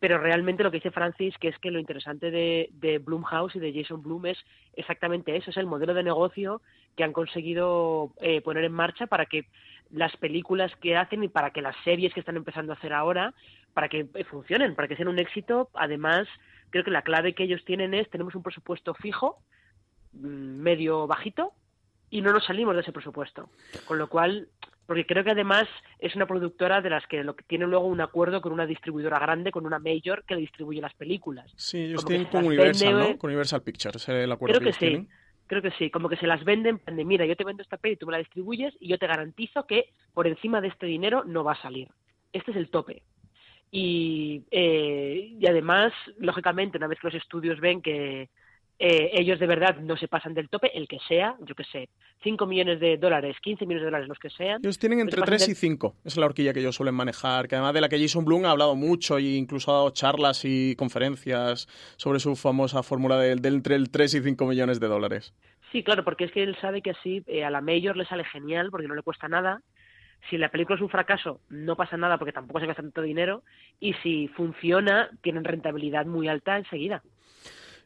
pero 0.01 0.19
realmente 0.19 0.63
lo 0.63 0.71
que 0.71 0.79
dice 0.79 0.91
Francis, 0.91 1.37
que 1.39 1.49
es 1.49 1.59
que 1.59 1.71
lo 1.71 1.79
interesante 1.79 2.31
de, 2.31 2.69
de 2.73 2.99
Blumhouse 2.99 3.57
y 3.57 3.61
de 3.61 3.73
Jason 3.73 4.03
Blum 4.03 4.27
es 4.27 4.39
exactamente 4.75 5.37
eso, 5.37 5.51
es 5.51 5.57
el 5.57 5.67
modelo 5.67 5.95
de 5.95 6.03
negocio 6.03 6.61
que 6.97 7.05
han 7.05 7.13
conseguido 7.13 8.13
eh, 8.21 8.41
poner 8.41 8.65
en 8.65 8.73
marcha 8.73 9.07
para 9.07 9.27
que 9.27 9.47
las 9.91 10.17
películas 10.17 10.73
que 10.81 10.97
hacen 10.97 11.23
y 11.25 11.29
para 11.29 11.51
que 11.51 11.63
las 11.63 11.77
series 11.85 12.13
que 12.13 12.21
están 12.21 12.37
empezando 12.37 12.73
a 12.73 12.77
hacer 12.77 12.93
ahora, 12.93 13.35
para 13.73 13.89
que 13.89 14.09
eh, 14.15 14.25
funcionen, 14.25 14.75
para 14.75 14.89
que 14.89 14.97
sean 14.97 15.09
un 15.09 15.19
éxito. 15.19 15.71
Además, 15.75 16.27
creo 16.71 16.85
que 16.85 16.91
la 16.91 17.03
clave 17.03 17.35
que 17.35 17.45
ellos 17.45 17.65
tienen 17.65 17.95
es, 17.95 18.09
tenemos 18.11 18.35
un 18.35 18.43
presupuesto 18.43 18.95
fijo, 18.95 19.39
mm, 20.13 20.61
medio 20.61 21.07
bajito, 21.07 21.53
y 22.11 22.23
no 22.23 22.33
nos 22.33 22.45
salimos 22.45 22.75
de 22.75 22.83
ese 22.83 22.93
presupuesto. 22.93 23.49
Con 23.87 23.99
lo 23.99 24.09
cual, 24.09 24.49
porque 24.87 25.07
creo 25.07 25.25
que 25.25 25.31
además 25.31 25.67
es 25.99 26.15
una 26.15 26.27
productora 26.27 26.81
de 26.81 26.91
las 26.91 27.07
que, 27.07 27.25
lo 27.25 27.35
que 27.35 27.45
tiene 27.45 27.67
luego 27.67 27.87
un 27.87 28.01
acuerdo 28.01 28.41
con 28.41 28.53
una 28.53 28.67
distribuidora 28.67 29.19
grande, 29.19 29.51
con 29.51 29.67
una 29.67 29.79
major 29.79 30.25
que 30.25 30.35
le 30.35 30.43
distribuye 30.43 30.81
las 30.81 30.95
películas. 30.95 31.51
Sí, 31.57 31.85
ellos 31.85 32.05
tienen 32.05 32.27
con 32.27 32.45
Universal, 32.45 32.95
vende... 32.95 33.13
¿no? 33.13 33.19
Con 33.19 33.29
Universal 33.29 33.63
Pictures, 33.63 34.09
el 34.09 34.33
acuerdo 34.33 34.59
creo 34.59 34.61
que, 34.61 34.67
que 34.67 34.73
sí. 34.73 34.79
tienen. 34.79 35.09
Creo 35.47 35.61
que 35.61 35.73
sí, 35.73 35.91
como 35.91 36.09
que 36.09 36.17
se 36.17 36.27
las 36.27 36.43
venden, 36.43 36.81
de 36.87 37.05
mira, 37.05 37.27
yo 37.27 37.37
te 37.37 37.45
vendo 37.45 37.63
esta 37.63 37.77
peli, 37.77 37.97
tú 37.97 38.07
me 38.07 38.13
la 38.13 38.19
distribuyes 38.19 38.75
y 38.81 38.89
yo 38.89 38.99
te 38.99 39.07
garantizo 39.07 39.67
que 39.67 39.91
por 40.15 40.27
encima 40.27 40.63
de 40.63 40.69
este 40.69 40.87
dinero 40.87 41.23
no 41.25 41.45
va 41.45 41.53
a 41.53 41.63
salir. 41.63 41.89
Este 42.33 42.51
es 42.51 42.57
el 42.57 42.71
tope. 42.71 43.03
Y, 43.71 44.45
eh, 44.51 45.35
y 45.39 45.47
además, 45.47 45.93
lógicamente, 46.19 46.79
una 46.79 46.87
vez 46.87 46.99
que 46.99 47.09
los 47.09 47.17
estudios 47.17 47.61
ven 47.61 47.83
que, 47.83 48.31
eh, 48.79 49.11
ellos 49.13 49.39
de 49.39 49.47
verdad 49.47 49.77
no 49.79 49.97
se 49.97 50.09
pasan 50.09 50.35
del 50.35 50.49
tope, 50.49 50.77
el 50.77 50.89
que 50.89 50.99
sea, 51.07 51.37
yo 51.41 51.55
que 51.55 51.65
sé, 51.65 51.89
5 52.23 52.47
millones 52.47 52.81
de 52.81 52.97
dólares, 52.97 53.37
15 53.41 53.67
millones 53.67 53.83
de 53.83 53.87
dólares, 53.87 54.09
los 54.09 54.19
que 54.19 54.31
sean. 54.31 54.61
Ellos 54.63 54.79
tienen 54.79 55.01
entre 55.01 55.23
3 55.23 55.49
y 55.49 55.55
5, 55.55 55.97
es 56.05 56.17
la 56.17 56.27
horquilla 56.27 56.53
que 56.53 56.61
ellos 56.61 56.75
suelen 56.75 56.95
manejar, 56.95 57.47
que 57.47 57.55
además 57.55 57.75
de 57.75 57.81
la 57.81 57.89
que 57.89 58.01
Jason 58.01 58.25
Blum 58.25 58.45
ha 58.47 58.51
hablado 58.51 58.75
mucho 58.75 59.19
e 59.19 59.37
incluso 59.37 59.71
ha 59.71 59.75
dado 59.75 59.91
charlas 59.91 60.45
y 60.45 60.75
conferencias 60.77 61.69
sobre 61.97 62.19
su 62.19 62.35
famosa 62.35 62.83
fórmula 62.83 63.19
de, 63.19 63.37
de, 63.37 63.49
entre 63.49 63.77
el 63.77 63.91
3 63.91 64.15
y 64.15 64.21
5 64.23 64.47
millones 64.47 64.81
de 64.81 64.89
dólares. 64.89 65.35
Sí, 65.71 65.83
claro, 65.83 66.05
porque 66.05 66.25
es 66.25 66.33
que 66.33 66.43
él 66.43 66.57
sabe 66.61 66.83
que 66.83 66.91
así 66.91 67.23
eh, 67.27 67.45
a 67.45 67.51
la 67.51 67.61
Major 67.61 67.97
le 67.97 68.07
sale 68.07 68.25
genial 68.25 68.71
porque 68.71 68.89
no 68.89 68.95
le 68.95 69.03
cuesta 69.03 69.29
nada. 69.29 69.61
Si 70.31 70.39
la 70.39 70.49
película 70.49 70.77
es 70.77 70.83
un 70.83 70.89
fracaso, 70.89 71.41
no 71.49 71.77
pasa 71.77 71.97
nada 71.97 72.17
porque 72.17 72.33
tampoco 72.33 72.61
se 72.61 72.67
gasta 72.67 72.83
tanto 72.83 73.03
dinero. 73.03 73.43
Y 73.81 73.93
si 73.95 74.29
funciona, 74.29 75.11
tienen 75.21 75.45
rentabilidad 75.45 76.07
muy 76.07 76.29
alta 76.29 76.57
enseguida. 76.57 77.03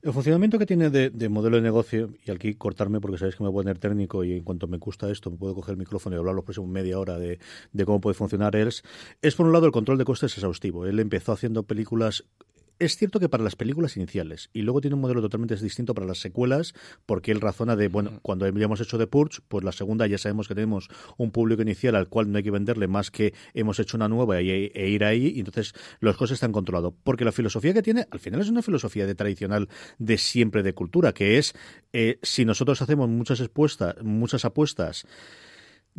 El 0.01 0.13
funcionamiento 0.13 0.61
que 0.61 0.67
tiene 0.67 0.91
de, 0.91 1.11
de, 1.11 1.29
modelo 1.29 1.57
de 1.57 1.63
negocio, 1.63 2.15
y 2.25 2.31
aquí 2.31 2.55
cortarme 2.55 3.01
porque 3.01 3.19
sabéis 3.19 3.35
que 3.35 3.43
me 3.43 3.51
voy 3.51 3.63
a 3.63 3.65
poner 3.65 3.79
técnico 3.79 4.23
y 4.23 4.33
en 4.33 4.45
cuanto 4.45 4.69
me 4.69 4.79
gusta 4.79 5.11
esto 5.11 5.29
me 5.29 5.37
puedo 5.37 5.57
coger 5.57 5.73
el 5.73 5.79
micrófono 5.79 6.15
y 6.15 6.19
hablar 6.21 6.37
los 6.37 6.45
próximos 6.45 6.71
media 6.71 7.01
hora 7.01 7.19
de, 7.19 7.41
de 7.73 7.85
cómo 7.85 8.01
puede 8.01 8.15
funcionar 8.15 8.55
él, 8.55 8.73
es 9.23 9.35
por 9.35 9.47
un 9.47 9.53
lado 9.53 9.67
el 9.67 9.73
control 9.73 9.99
de 9.99 10.05
costes 10.05 10.35
exhaustivo. 10.35 10.87
Él 10.87 11.01
empezó 11.01 11.33
haciendo 11.33 11.65
películas 11.65 12.25
es 12.79 12.97
cierto 12.97 13.21
que 13.21 13.29
para 13.29 13.45
las 13.45 13.57
películas 13.57 13.97
iniciales 13.97 14.51
y 14.53 14.63
luego 14.63 14.81
tiene 14.81 14.95
un 14.95 15.01
modelo 15.01 15.21
totalmente 15.21 15.57
distinto 15.57 15.95
para 15.95 16.07
las 16.07 16.19
secuelas 16.19 16.75
porque 17.07 17.33
él 17.33 17.41
razona 17.41 17.77
de, 17.77 17.89
bueno, 17.89 18.21
cuando 18.23 18.49
ya 18.49 18.65
hemos 18.65 18.81
hecho 18.81 18.99
The 18.99 19.07
Purge, 19.07 19.41
pues 19.49 19.65
la 19.65 19.73
segunda 19.73 20.07
ya 20.07 20.19
sabemos 20.19 20.49
que 20.49 20.55
tenemos 20.55 20.89
un 21.17 21.31
público 21.31 21.63
inicial 21.63 21.97
al 21.97 22.09
cual 22.09 22.31
no 22.31 22.39
hay 22.39 22.45
que 22.45 22.51
venderle 22.51 22.89
más 22.89 23.11
que 23.11 23.35
hemos 23.55 23.79
hecho 23.81 23.97
una 23.97 24.09
nueva 24.09 24.41
y, 24.41 24.51
e 24.51 24.89
ir 24.89 25.05
ahí 25.05 25.33
y 25.35 25.41
entonces 25.41 25.75
los 26.01 26.17
costes 26.17 26.37
están 26.37 26.53
controlados. 26.53 26.95
Porque 27.05 27.25
la 27.25 27.33
filosofía 27.33 27.75
que 27.75 27.83
tiene, 27.83 28.07
al 28.11 28.21
final 28.21 28.41
es 28.41 28.49
una 28.49 28.63
filosofía 28.63 29.07
de 29.07 29.15
tradicional 29.15 29.69
de 29.99 30.19
siempre 30.19 30.63
de 30.63 30.73
cultura, 30.73 31.13
que 31.13 31.39
es 31.39 31.55
eh, 31.93 32.19
si 32.23 32.45
nosotros 32.45 32.81
hacemos 32.83 33.09
muchas 33.09 33.41
expuestas, 33.41 33.97
muchas 34.03 34.45
apuestas 34.45 35.07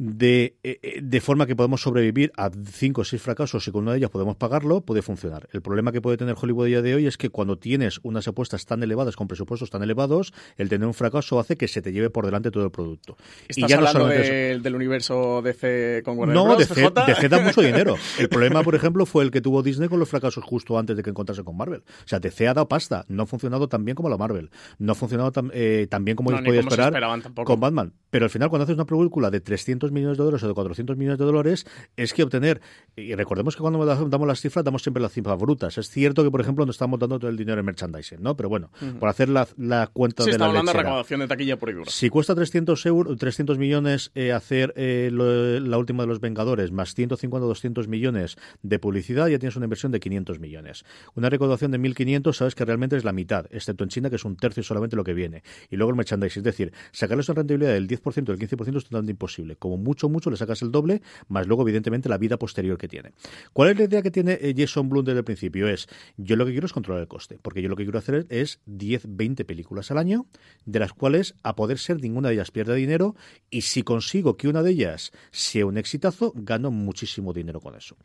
de, 0.01 0.55
de, 1.01 1.19
forma 1.19 1.45
que 1.45 1.57
podemos 1.57 1.81
sobrevivir 1.81 2.31
a 2.37 2.49
cinco 2.71 3.01
o 3.01 3.03
seis 3.03 3.21
fracasos 3.21 3.67
y 3.67 3.71
con 3.71 3.81
una 3.83 3.91
de 3.91 3.97
ellas 3.97 4.09
podemos 4.09 4.37
pagarlo, 4.37 4.79
puede 4.79 5.01
funcionar. 5.01 5.49
El 5.51 5.61
problema 5.61 5.91
que 5.91 5.99
puede 5.99 6.15
tener 6.15 6.37
Hollywood 6.41 6.63
a 6.63 6.67
día 6.67 6.81
de 6.81 6.95
hoy 6.95 7.05
es 7.05 7.17
que 7.17 7.29
cuando 7.29 7.57
tienes 7.57 7.99
unas 8.03 8.25
apuestas 8.25 8.65
tan 8.65 8.81
elevadas, 8.81 9.17
con 9.17 9.27
presupuestos 9.27 9.69
tan 9.69 9.83
elevados, 9.83 10.33
el 10.55 10.69
tener 10.69 10.87
un 10.87 10.93
fracaso 10.93 11.37
hace 11.37 11.57
que 11.57 11.67
se 11.67 11.81
te 11.81 11.91
lleve 11.91 12.09
por 12.09 12.23
delante 12.23 12.49
todo 12.49 12.63
el 12.63 12.71
producto. 12.71 13.17
¿Estás 13.49 13.57
y 13.57 13.67
ya 13.67 13.75
hablando 13.75 13.99
no 13.99 14.05
de, 14.05 14.59
del 14.59 14.75
universo 14.75 15.41
DC 15.41 16.01
con 16.05 16.17
Warner 16.17 16.33
No, 16.33 16.55
DC, 16.55 16.91
DC 17.05 17.27
da 17.27 17.39
mucho 17.43 17.59
dinero. 17.61 17.97
El 18.17 18.29
problema, 18.29 18.63
por 18.63 18.75
ejemplo, 18.75 19.05
fue 19.05 19.25
el 19.25 19.31
que 19.31 19.41
tuvo 19.41 19.63
Disney 19.63 19.89
con 19.89 19.99
los 19.99 20.07
fracasos 20.07 20.45
justo 20.45 20.79
antes 20.79 20.95
de 20.95 21.03
que 21.03 21.09
encontrase 21.09 21.43
con 21.43 21.57
Marvel. 21.57 21.83
O 22.05 22.07
sea, 22.07 22.21
DC 22.21 22.47
ha 22.47 22.53
dado 22.53 22.69
pasta. 22.69 23.03
No 23.09 23.23
ha 23.23 23.25
funcionado 23.25 23.67
tan 23.67 23.83
bien 23.83 23.95
como 23.95 24.07
la 24.07 24.15
Marvel. 24.15 24.49
No 24.77 24.93
ha 24.93 24.95
funcionado 24.95 25.33
tan, 25.33 25.51
eh, 25.53 25.87
tan 25.89 26.05
bien 26.05 26.15
como 26.15 26.31
no, 26.31 26.37
ellos 26.37 26.45
podían 26.45 26.95
esperar 26.95 27.21
con 27.43 27.59
Batman. 27.59 27.91
Pero 28.09 28.23
al 28.23 28.31
final, 28.31 28.47
cuando 28.47 28.63
haces 28.63 28.75
una 28.75 28.85
película 28.85 29.29
de 29.29 29.41
300 29.41 29.88
millones 29.91 30.17
de 30.17 30.23
dólares 30.23 30.43
o 30.43 30.47
de 30.47 30.53
400 30.53 30.97
millones 30.97 31.19
de 31.19 31.25
dólares, 31.25 31.65
es 31.97 32.13
que 32.13 32.23
obtener, 32.23 32.61
y 32.95 33.15
recordemos 33.15 33.55
que 33.55 33.61
cuando 33.61 33.83
damos 33.85 34.27
las 34.27 34.41
cifras, 34.41 34.63
damos 34.65 34.81
siempre 34.83 35.01
las 35.01 35.11
cifras 35.11 35.37
brutas. 35.37 35.77
Es 35.77 35.89
cierto 35.89 36.23
que, 36.23 36.31
por 36.31 36.41
ejemplo, 36.41 36.65
no 36.65 36.71
estamos 36.71 36.99
dando 36.99 37.19
todo 37.19 37.29
el 37.29 37.37
dinero 37.37 37.59
en 37.59 37.65
merchandising, 37.65 38.21
¿no? 38.21 38.35
Pero 38.35 38.49
bueno, 38.49 38.71
uh 38.81 38.85
-huh. 38.85 38.99
por 38.99 39.09
hacer 39.09 39.29
la, 39.29 39.47
la 39.57 39.87
cuenta 39.87 40.23
sí, 40.23 40.29
de 40.29 40.31
está 40.33 40.43
la 40.45 40.49
hablando 40.49 40.71
lechera. 40.71 40.83
de 40.83 40.87
recaudación 40.89 41.19
de 41.21 41.27
taquilla 41.27 41.57
por 41.57 41.73
dura. 41.73 41.85
Si 41.89 42.09
cuesta 42.09 42.35
300, 42.35 42.85
euros, 42.85 43.17
300 43.17 43.57
millones 43.57 44.11
eh, 44.15 44.31
hacer 44.31 44.73
eh, 44.75 45.09
lo, 45.11 45.59
la 45.59 45.77
última 45.77 46.03
de 46.03 46.07
los 46.07 46.19
Vengadores, 46.19 46.71
más 46.71 46.93
150 46.95 47.45
200 47.47 47.87
millones 47.87 48.37
de 48.63 48.79
publicidad, 48.79 49.27
ya 49.27 49.39
tienes 49.39 49.55
una 49.55 49.65
inversión 49.65 49.91
de 49.91 49.99
500 49.99 50.39
millones. 50.39 50.83
Una 51.15 51.29
recaudación 51.29 51.71
de 51.71 51.79
1.500, 51.79 52.33
sabes 52.33 52.55
que 52.55 52.65
realmente 52.65 52.95
es 52.95 53.03
la 53.03 53.13
mitad, 53.13 53.45
excepto 53.51 53.83
en 53.83 53.89
China, 53.89 54.09
que 54.09 54.15
es 54.17 54.25
un 54.25 54.35
tercio 54.35 54.63
solamente 54.63 54.95
lo 54.95 55.03
que 55.03 55.13
viene. 55.13 55.43
Y 55.69 55.75
luego 55.77 55.91
el 55.91 55.95
merchandising, 55.97 56.41
es 56.41 56.43
decir, 56.43 56.73
sacarles 56.91 57.29
una 57.29 57.35
rentabilidad 57.37 57.73
del 57.73 57.87
10%, 57.87 58.23
del 58.25 58.39
15% 58.39 58.77
es 58.77 58.83
totalmente 58.83 59.11
imposible. 59.11 59.55
Con 59.55 59.68
como 59.69 59.83
mucho, 59.83 60.09
mucho 60.09 60.29
le 60.29 60.37
sacas 60.37 60.61
el 60.61 60.71
doble, 60.71 61.01
más 61.27 61.47
luego, 61.47 61.61
evidentemente, 61.63 62.09
la 62.09 62.17
vida 62.17 62.37
posterior 62.37 62.77
que 62.77 62.87
tiene. 62.87 63.11
¿Cuál 63.53 63.69
es 63.69 63.77
la 63.77 63.83
idea 63.85 64.01
que 64.01 64.11
tiene 64.11 64.37
eh, 64.41 64.53
Jason 64.57 64.89
Blum 64.89 65.05
desde 65.05 65.19
el 65.19 65.25
principio? 65.25 65.67
Es, 65.67 65.87
yo 66.17 66.35
lo 66.35 66.45
que 66.45 66.51
quiero 66.51 66.65
es 66.65 66.73
controlar 66.73 67.01
el 67.01 67.07
coste, 67.07 67.37
porque 67.41 67.61
yo 67.61 67.69
lo 67.69 67.75
que 67.75 67.83
quiero 67.83 67.99
hacer 67.99 68.25
es 68.29 68.59
10, 68.65 69.03
20 69.09 69.45
películas 69.45 69.91
al 69.91 69.97
año, 69.99 70.25
de 70.65 70.79
las 70.79 70.93
cuales, 70.93 71.35
a 71.43 71.55
poder 71.55 71.77
ser, 71.77 72.01
ninguna 72.01 72.29
de 72.29 72.35
ellas 72.35 72.51
pierde 72.51 72.75
dinero, 72.75 73.15
y 73.49 73.61
si 73.61 73.83
consigo 73.83 74.37
que 74.37 74.47
una 74.47 74.63
de 74.63 74.71
ellas 74.71 75.11
sea 75.31 75.65
un 75.65 75.77
exitazo, 75.77 76.33
gano 76.35 76.71
muchísimo 76.71 77.33
dinero 77.33 77.59
con 77.59 77.75
eso 77.75 77.95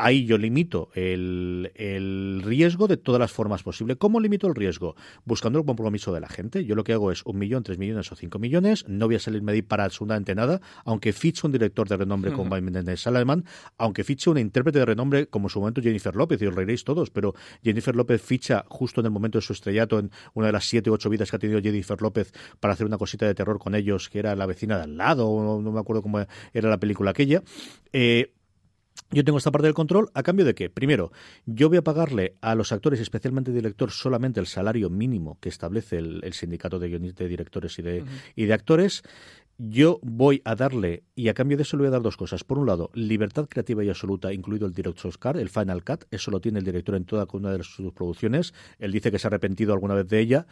ahí 0.00 0.24
yo 0.24 0.38
limito 0.38 0.90
el, 0.94 1.72
el, 1.74 2.42
riesgo 2.44 2.88
de 2.88 2.96
todas 2.96 3.20
las 3.20 3.32
formas 3.32 3.62
posibles. 3.62 3.96
¿Cómo 3.98 4.20
limito 4.20 4.46
el 4.46 4.54
riesgo? 4.54 4.96
Buscando 5.24 5.58
el 5.58 5.64
compromiso 5.64 6.12
de 6.12 6.20
la 6.20 6.28
gente. 6.28 6.64
Yo 6.64 6.74
lo 6.74 6.84
que 6.84 6.92
hago 6.92 7.12
es 7.12 7.22
un 7.24 7.38
millón, 7.38 7.62
tres 7.62 7.78
millones 7.78 8.10
o 8.12 8.16
cinco 8.16 8.38
millones. 8.38 8.84
No 8.88 9.06
voy 9.06 9.16
a 9.16 9.18
salir 9.18 9.42
medir 9.42 9.66
para 9.66 9.84
absolutamente 9.84 10.34
nada, 10.34 10.60
aunque 10.84 11.12
fiche 11.12 11.46
un 11.46 11.52
director 11.52 11.88
de 11.88 11.96
renombre 11.96 12.32
como 12.32 12.50
Menendez 12.60 13.00
Salaman, 13.00 13.44
aunque 13.78 14.04
fiche 14.04 14.30
una 14.30 14.40
intérprete 14.40 14.78
de 14.78 14.86
renombre 14.86 15.26
como 15.26 15.46
en 15.46 15.50
su 15.50 15.60
momento 15.60 15.82
Jennifer 15.82 16.14
López, 16.14 16.40
y 16.42 16.46
os 16.46 16.54
reiréis 16.54 16.84
todos, 16.84 17.10
pero 17.10 17.34
Jennifer 17.62 17.94
López 17.94 18.20
ficha 18.22 18.64
justo 18.68 19.00
en 19.00 19.06
el 19.06 19.12
momento 19.12 19.38
de 19.38 19.42
su 19.42 19.52
estrellato 19.52 19.98
en 19.98 20.10
una 20.34 20.46
de 20.46 20.52
las 20.52 20.64
siete 20.64 20.90
o 20.90 20.94
ocho 20.94 21.10
vidas 21.10 21.30
que 21.30 21.36
ha 21.36 21.38
tenido 21.38 21.60
Jennifer 21.60 22.00
López 22.00 22.32
para 22.60 22.74
hacer 22.74 22.86
una 22.86 22.98
cosita 22.98 23.26
de 23.26 23.34
terror 23.34 23.58
con 23.58 23.74
ellos, 23.74 24.08
que 24.08 24.18
era 24.18 24.34
la 24.36 24.46
vecina 24.46 24.76
de 24.76 24.84
al 24.84 24.96
lado, 24.96 25.28
o 25.28 25.60
no 25.60 25.72
me 25.72 25.80
acuerdo 25.80 26.02
cómo 26.02 26.24
era 26.52 26.68
la 26.68 26.78
película 26.78 27.10
aquella. 27.10 27.42
Eh, 27.92 28.32
yo 29.10 29.24
tengo 29.24 29.38
esta 29.38 29.50
parte 29.50 29.66
del 29.66 29.74
control 29.74 30.10
a 30.14 30.22
cambio 30.22 30.44
de 30.44 30.54
que, 30.54 30.70
primero, 30.70 31.12
yo 31.46 31.68
voy 31.68 31.78
a 31.78 31.82
pagarle 31.82 32.36
a 32.40 32.54
los 32.54 32.72
actores, 32.72 33.00
especialmente 33.00 33.52
director, 33.52 33.90
solamente 33.90 34.40
el 34.40 34.46
salario 34.46 34.90
mínimo 34.90 35.38
que 35.40 35.48
establece 35.48 35.98
el, 35.98 36.32
sindicato 36.32 36.78
de, 36.78 36.98
de 36.98 37.28
directores 37.28 37.78
y 37.78 37.82
de, 37.82 38.04
y 38.36 38.44
de 38.44 38.54
actores 38.54 39.02
yo 39.62 39.98
voy 40.02 40.40
a 40.46 40.54
darle, 40.54 41.04
y 41.14 41.28
a 41.28 41.34
cambio 41.34 41.58
de 41.58 41.64
eso 41.64 41.76
le 41.76 41.82
voy 41.82 41.88
a 41.88 41.90
dar 41.90 42.00
dos 42.00 42.16
cosas. 42.16 42.44
Por 42.44 42.58
un 42.58 42.66
lado, 42.66 42.90
libertad 42.94 43.46
creativa 43.46 43.84
y 43.84 43.90
absoluta, 43.90 44.32
incluido 44.32 44.66
el 44.66 44.72
Director's 44.72 45.18
Cut, 45.18 45.36
el 45.36 45.50
Final 45.50 45.84
Cut. 45.84 46.04
Eso 46.10 46.30
lo 46.30 46.40
tiene 46.40 46.60
el 46.60 46.64
director 46.64 46.94
en 46.94 47.04
toda 47.04 47.26
una 47.34 47.52
de 47.52 47.62
sus 47.62 47.92
producciones. 47.92 48.54
Él 48.78 48.90
dice 48.90 49.10
que 49.10 49.18
se 49.18 49.26
ha 49.26 49.28
arrepentido 49.28 49.74
alguna 49.74 49.94
vez 49.94 50.08
de 50.08 50.18
ella, 50.18 50.46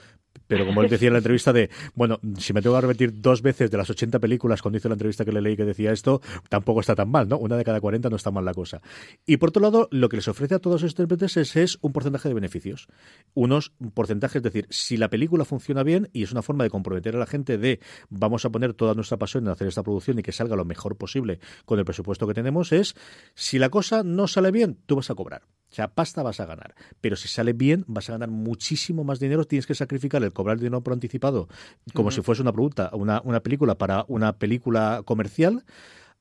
pero 0.47 0.66
como 0.66 0.83
él 0.83 0.88
decía 0.88 1.09
en 1.09 1.14
la 1.14 1.18
entrevista 1.18 1.52
de, 1.52 1.71
bueno, 1.95 2.21
si 2.38 2.52
me 2.52 2.62
tengo 2.62 2.75
que 2.75 2.78
arrepentir 2.78 3.21
dos 3.21 3.42
veces 3.42 3.71
de 3.71 3.76
las 3.76 3.90
80 3.90 4.18
películas 4.18 4.62
cuando 4.62 4.78
hice 4.78 4.88
la 4.88 4.95
entrevista 4.95 5.25
que 5.25 5.33
le 5.33 5.40
leí 5.40 5.57
que 5.57 5.64
decía 5.64 5.92
esto, 5.92 6.21
tampoco 6.49 6.80
está 6.80 6.95
tan 6.95 7.11
mal, 7.11 7.28
¿no? 7.28 7.38
Una 7.38 7.57
de 7.57 7.64
cada 7.64 7.80
40 7.80 8.09
no 8.11 8.16
está 8.16 8.30
mal 8.30 8.45
la 8.45 8.54
cosa. 8.54 8.80
Y 9.26 9.37
por 9.37 9.50
otro 9.50 9.62
lado, 9.62 9.88
lo 9.90 10.09
que 10.09 10.16
les 10.16 10.28
ofrece 10.28 10.54
a 10.54 10.59
todos 10.59 10.83
los 10.83 10.92
intérpretes 10.92 11.37
es, 11.37 11.57
es 11.57 11.78
un 11.80 11.92
porcentaje 11.92 12.28
de 12.28 12.35
beneficios. 12.35 12.88
Unos 13.35 13.73
porcentajes, 13.95 14.37
es 14.37 14.42
decir, 14.42 14.66
si 14.71 14.97
la 14.97 15.11
película 15.11 15.45
funciona 15.45 15.83
bien 15.83 16.09
y 16.12 16.23
es 16.23 16.33
una 16.33 16.42
forma 16.42 16.64
de 16.64 16.71
comprometer 16.71 17.16
a 17.16 17.18
la 17.18 17.26
gente 17.26 17.59
de 17.59 17.80
vamos 18.09 18.45
a 18.45 18.50
poner 18.50 18.75
toda 18.75 18.95
nuestra 18.95 19.18
pasión 19.18 19.45
en 19.45 19.50
hacer 19.50 19.68
esta 19.68 19.83
producción 19.83 20.18
y 20.18 20.23
que 20.23 20.33
salga 20.33 20.57
lo 20.57 20.64
mejor 20.64 20.97
posible 20.97 21.40
con 21.64 21.78
el 21.78 21.85
presupuesto 21.85 22.26
que 22.26 22.35
tenemos 22.35 22.73
es, 22.73 22.95
si 23.35 23.59
la 23.59 23.71
cosa 23.71 24.02
no 24.02 24.28
sale 24.28 24.50
bien, 24.50 24.78
tú 24.87 24.97
vas 24.97 25.11
a 25.11 25.14
cobrar. 25.14 25.42
O 25.70 25.75
sea, 25.75 25.88
pasta 25.88 26.22
vas 26.22 26.40
a 26.40 26.46
ganar. 26.46 26.75
Pero 27.00 27.16
si 27.16 27.28
sale 27.28 27.52
bien, 27.52 27.84
vas 27.87 28.08
a 28.08 28.12
ganar 28.12 28.30
muchísimo 28.30 29.04
más 29.04 29.20
dinero. 29.20 29.44
Tienes 29.44 29.66
que 29.66 29.75
sacrificar 29.75 30.22
el 30.22 30.32
cobrar 30.32 30.58
dinero 30.58 30.82
por 30.82 30.92
anticipado 30.92 31.48
como 31.94 32.10
si 32.10 32.22
fuese 32.22 32.42
una, 32.42 32.52
producta, 32.52 32.90
una, 32.94 33.20
una 33.25 33.40
película 33.40 33.76
para 33.76 34.04
una 34.08 34.38
película 34.38 35.02
comercial 35.04 35.64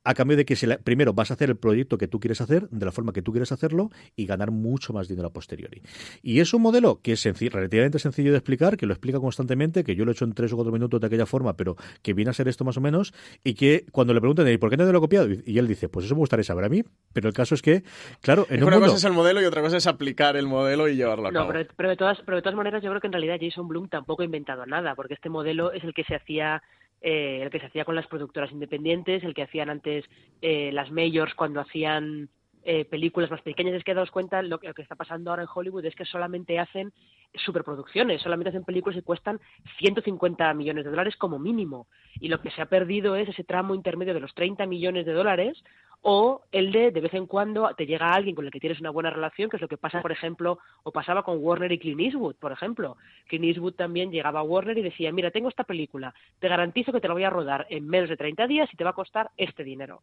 a 0.08 0.14
cambio 0.14 0.38
de 0.38 0.46
que 0.46 0.56
primero 0.86 1.14
vas 1.14 1.32
a 1.32 1.34
hacer 1.34 1.50
el 1.50 1.58
proyecto 1.58 1.98
que 1.98 2.08
tú 2.08 2.22
quieres 2.22 2.40
hacer, 2.40 2.70
de 2.70 2.86
la 2.86 2.94
forma 2.94 3.12
que 3.12 3.22
tú 3.22 3.34
quieres 3.34 3.52
hacerlo, 3.52 3.90
y 4.16 4.26
ganar 4.26 4.52
mucho 4.52 4.94
más 4.94 5.10
dinero 5.10 5.28
a 5.28 5.34
posteriori. 5.34 5.82
Y 6.22 6.40
es 6.40 6.54
un 6.54 6.62
modelo 6.62 7.02
que 7.02 7.12
es 7.12 7.26
relativamente 7.52 8.00
sencillo 8.00 8.32
de 8.32 8.38
explicar, 8.38 8.78
que 8.78 8.86
lo 8.86 8.94
explica 8.94 9.20
constantemente, 9.20 9.84
que 9.84 9.98
yo 9.98 10.06
lo 10.06 10.12
he 10.12 10.14
hecho 10.14 10.24
en 10.24 10.32
tres 10.32 10.54
o 10.54 10.56
cuatro 10.56 10.72
minutos 10.72 11.02
de 11.02 11.08
aquella 11.08 11.26
forma, 11.26 11.58
pero 11.58 11.76
que 12.02 12.14
viene 12.14 12.32
a 12.32 12.34
ser 12.34 12.48
esto 12.48 12.64
más 12.64 12.78
o 12.78 12.82
menos, 12.82 13.14
y 13.44 13.54
que 13.56 13.86
cuando 13.92 14.14
le 14.14 14.22
preguntan, 14.22 14.48
¿y 14.48 14.58
por 14.58 14.70
qué 14.70 14.78
no 14.78 14.86
lo 14.86 14.98
he 14.98 15.02
copiado? 15.02 15.28
Y 15.46 15.60
él 15.60 15.68
dice, 15.68 15.90
pues 15.90 16.06
eso 16.06 16.16
me 16.16 16.20
gustaría 16.20 16.46
saber 16.46 16.64
a 16.64 16.70
mí, 16.70 16.84
pero 17.12 17.28
el 17.28 17.34
caso 17.34 17.54
es 17.54 17.62
que, 17.62 17.84
claro, 18.22 18.48
en 18.50 18.64
una 18.64 18.80
cosa 18.80 18.96
es 18.96 19.04
el 19.04 19.12
modelo 19.12 19.42
y 19.42 19.46
otra 19.46 19.62
cosa 19.62 19.76
es 19.76 19.88
aplicar 19.88 20.38
el 20.38 20.48
modelo 20.48 20.88
y 20.88 20.96
llevarlo 20.96 21.28
a 21.28 21.34
cabo. 21.34 21.52
No, 21.52 21.66
pero, 21.76 21.90
de 21.90 21.98
todas, 21.98 22.20
pero 22.26 22.38
de 22.38 22.44
todas 22.44 22.56
maneras 22.56 22.82
yo 22.82 22.90
creo 22.92 23.02
que 23.02 23.08
en 23.08 23.14
realidad 23.14 23.36
Jason 23.42 23.68
Bloom 23.68 23.90
tampoco 23.90 24.22
ha 24.22 24.26
inventado 24.26 24.66
nada, 24.66 24.96
porque 24.96 25.16
este 25.16 25.28
modelo 25.28 25.74
es 25.74 25.84
el 25.84 25.94
que 25.94 26.06
se 26.06 26.16
hacía 26.16 26.64
eh, 27.02 27.42
el 27.44 27.50
que 27.50 27.60
se 27.60 27.68
hacía 27.68 27.86
con 27.86 27.96
las 27.96 28.08
productoras 28.08 28.52
independientes, 28.52 29.24
el 29.24 29.34
que 29.34 29.44
hacían 29.44 29.70
antes 29.70 30.06
eh, 30.42 30.72
las 30.74 30.92
majors 30.92 31.36
cuando 31.36 31.62
hacían 31.62 32.30
eh, 32.64 32.86
películas 32.86 33.32
más 33.32 33.42
pequeñas. 33.42 33.76
Es 33.76 33.84
que 33.84 33.94
daos 33.94 34.12
cuenta, 34.12 34.42
lo 34.42 34.60
que, 34.60 34.68
lo 34.68 34.74
que, 34.74 34.82
está 34.82 34.96
pasando 34.96 35.30
ahora 35.30 35.44
en 35.44 35.50
Hollywood 35.54 35.86
es 35.86 35.96
que 35.96 36.06
solamente 36.06 36.60
hacen 36.60 36.92
superproducciones, 37.34 38.22
solamente 38.22 38.50
hacen 38.50 38.66
películas 38.66 38.98
que 38.98 39.06
cuestan 39.06 39.40
150 39.80 40.54
millones 40.54 40.84
de 40.84 40.92
dólares 40.92 41.16
como 41.16 41.40
mínimo. 41.40 41.88
Y 42.20 42.28
lo 42.28 42.42
que 42.42 42.52
se 42.52 42.62
ha 42.62 42.66
perdido 42.66 43.16
es 43.16 43.30
ese 43.30 43.44
tramo 43.44 43.76
intermedio 43.76 44.14
de 44.14 44.20
los 44.20 44.34
30 44.34 44.66
millones 44.66 45.06
de 45.06 45.14
dólares 45.14 45.64
o 46.02 46.42
el 46.52 46.72
de 46.72 46.92
de 46.92 47.02
vez 47.02 47.14
en 47.14 47.26
cuando 47.26 47.70
te 47.76 47.86
llega 47.86 48.14
alguien 48.14 48.36
con 48.36 48.46
el 48.46 48.52
que 48.52 48.60
tienes 48.60 48.80
una 48.80 48.92
buena 48.92 49.10
relación, 49.10 49.50
que 49.50 49.58
es 49.58 49.62
lo 49.62 49.68
que 49.68 49.78
pasa, 49.78 50.02
por 50.02 50.12
ejemplo, 50.12 50.60
o 50.84 50.92
pasaba 50.92 51.24
con 51.24 51.38
Warner 51.40 51.72
y 51.72 51.80
Clint 51.80 52.02
Eastwood, 52.02 52.36
por 52.36 52.52
ejemplo. 52.52 52.98
Clint 53.28 53.46
Eastwood 53.46 53.74
también 53.74 54.12
llegaba 54.12 54.40
a 54.40 54.44
Warner 54.44 54.78
y 54.78 54.84
decía, 54.84 55.12
mira, 55.12 55.32
tengo 55.32 55.50
esta 55.50 55.64
película, 55.64 56.14
te 56.40 56.48
garantizo 56.48 56.92
que 56.92 57.02
te 57.02 57.08
la 57.08 57.14
voy 57.14 57.24
a 57.24 57.30
rodar 57.30 57.66
en 57.70 57.88
menos 57.88 58.10
de 58.10 58.18
30 58.18 58.48
días 58.48 58.70
y 58.72 58.78
te 58.78 58.84
va 58.84 58.92
a 58.92 58.94
costar 58.94 59.32
este 59.38 59.64
dinero. 59.64 60.02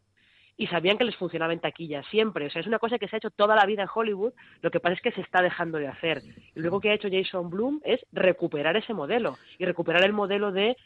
Y 0.57 0.67
sabían 0.67 0.97
que 0.97 1.03
les 1.03 1.17
funcionaba 1.17 1.51
en 1.51 1.59
taquilla 1.59 2.01
siempre. 2.03 2.45
O 2.45 2.49
sea, 2.49 2.61
es 2.61 2.67
una 2.67 2.79
cosa 2.79 2.97
que 2.97 3.09
se 3.09 3.17
ha 3.17 3.17
hecho 3.17 3.29
toda 3.29 3.57
la 3.57 3.65
vida 3.65 3.81
en 3.81 3.89
Hollywood, 3.93 4.31
lo 4.61 4.71
que 4.71 4.79
pasa 4.79 4.93
es 4.93 5.01
que 5.01 5.11
se 5.11 5.19
está 5.19 5.41
dejando 5.41 5.77
de 5.77 5.87
hacer. 5.87 6.21
Y 6.55 6.59
luego 6.61 6.79
que 6.79 6.91
ha 6.91 6.93
hecho 6.93 7.09
Jason 7.11 7.49
Bloom 7.49 7.81
es 7.83 8.05
recuperar 8.13 8.77
ese 8.77 8.93
modelo 8.93 9.37
y 9.57 9.65
recuperar 9.65 10.03
el 10.05 10.13
modelo 10.13 10.53
de 10.53 10.77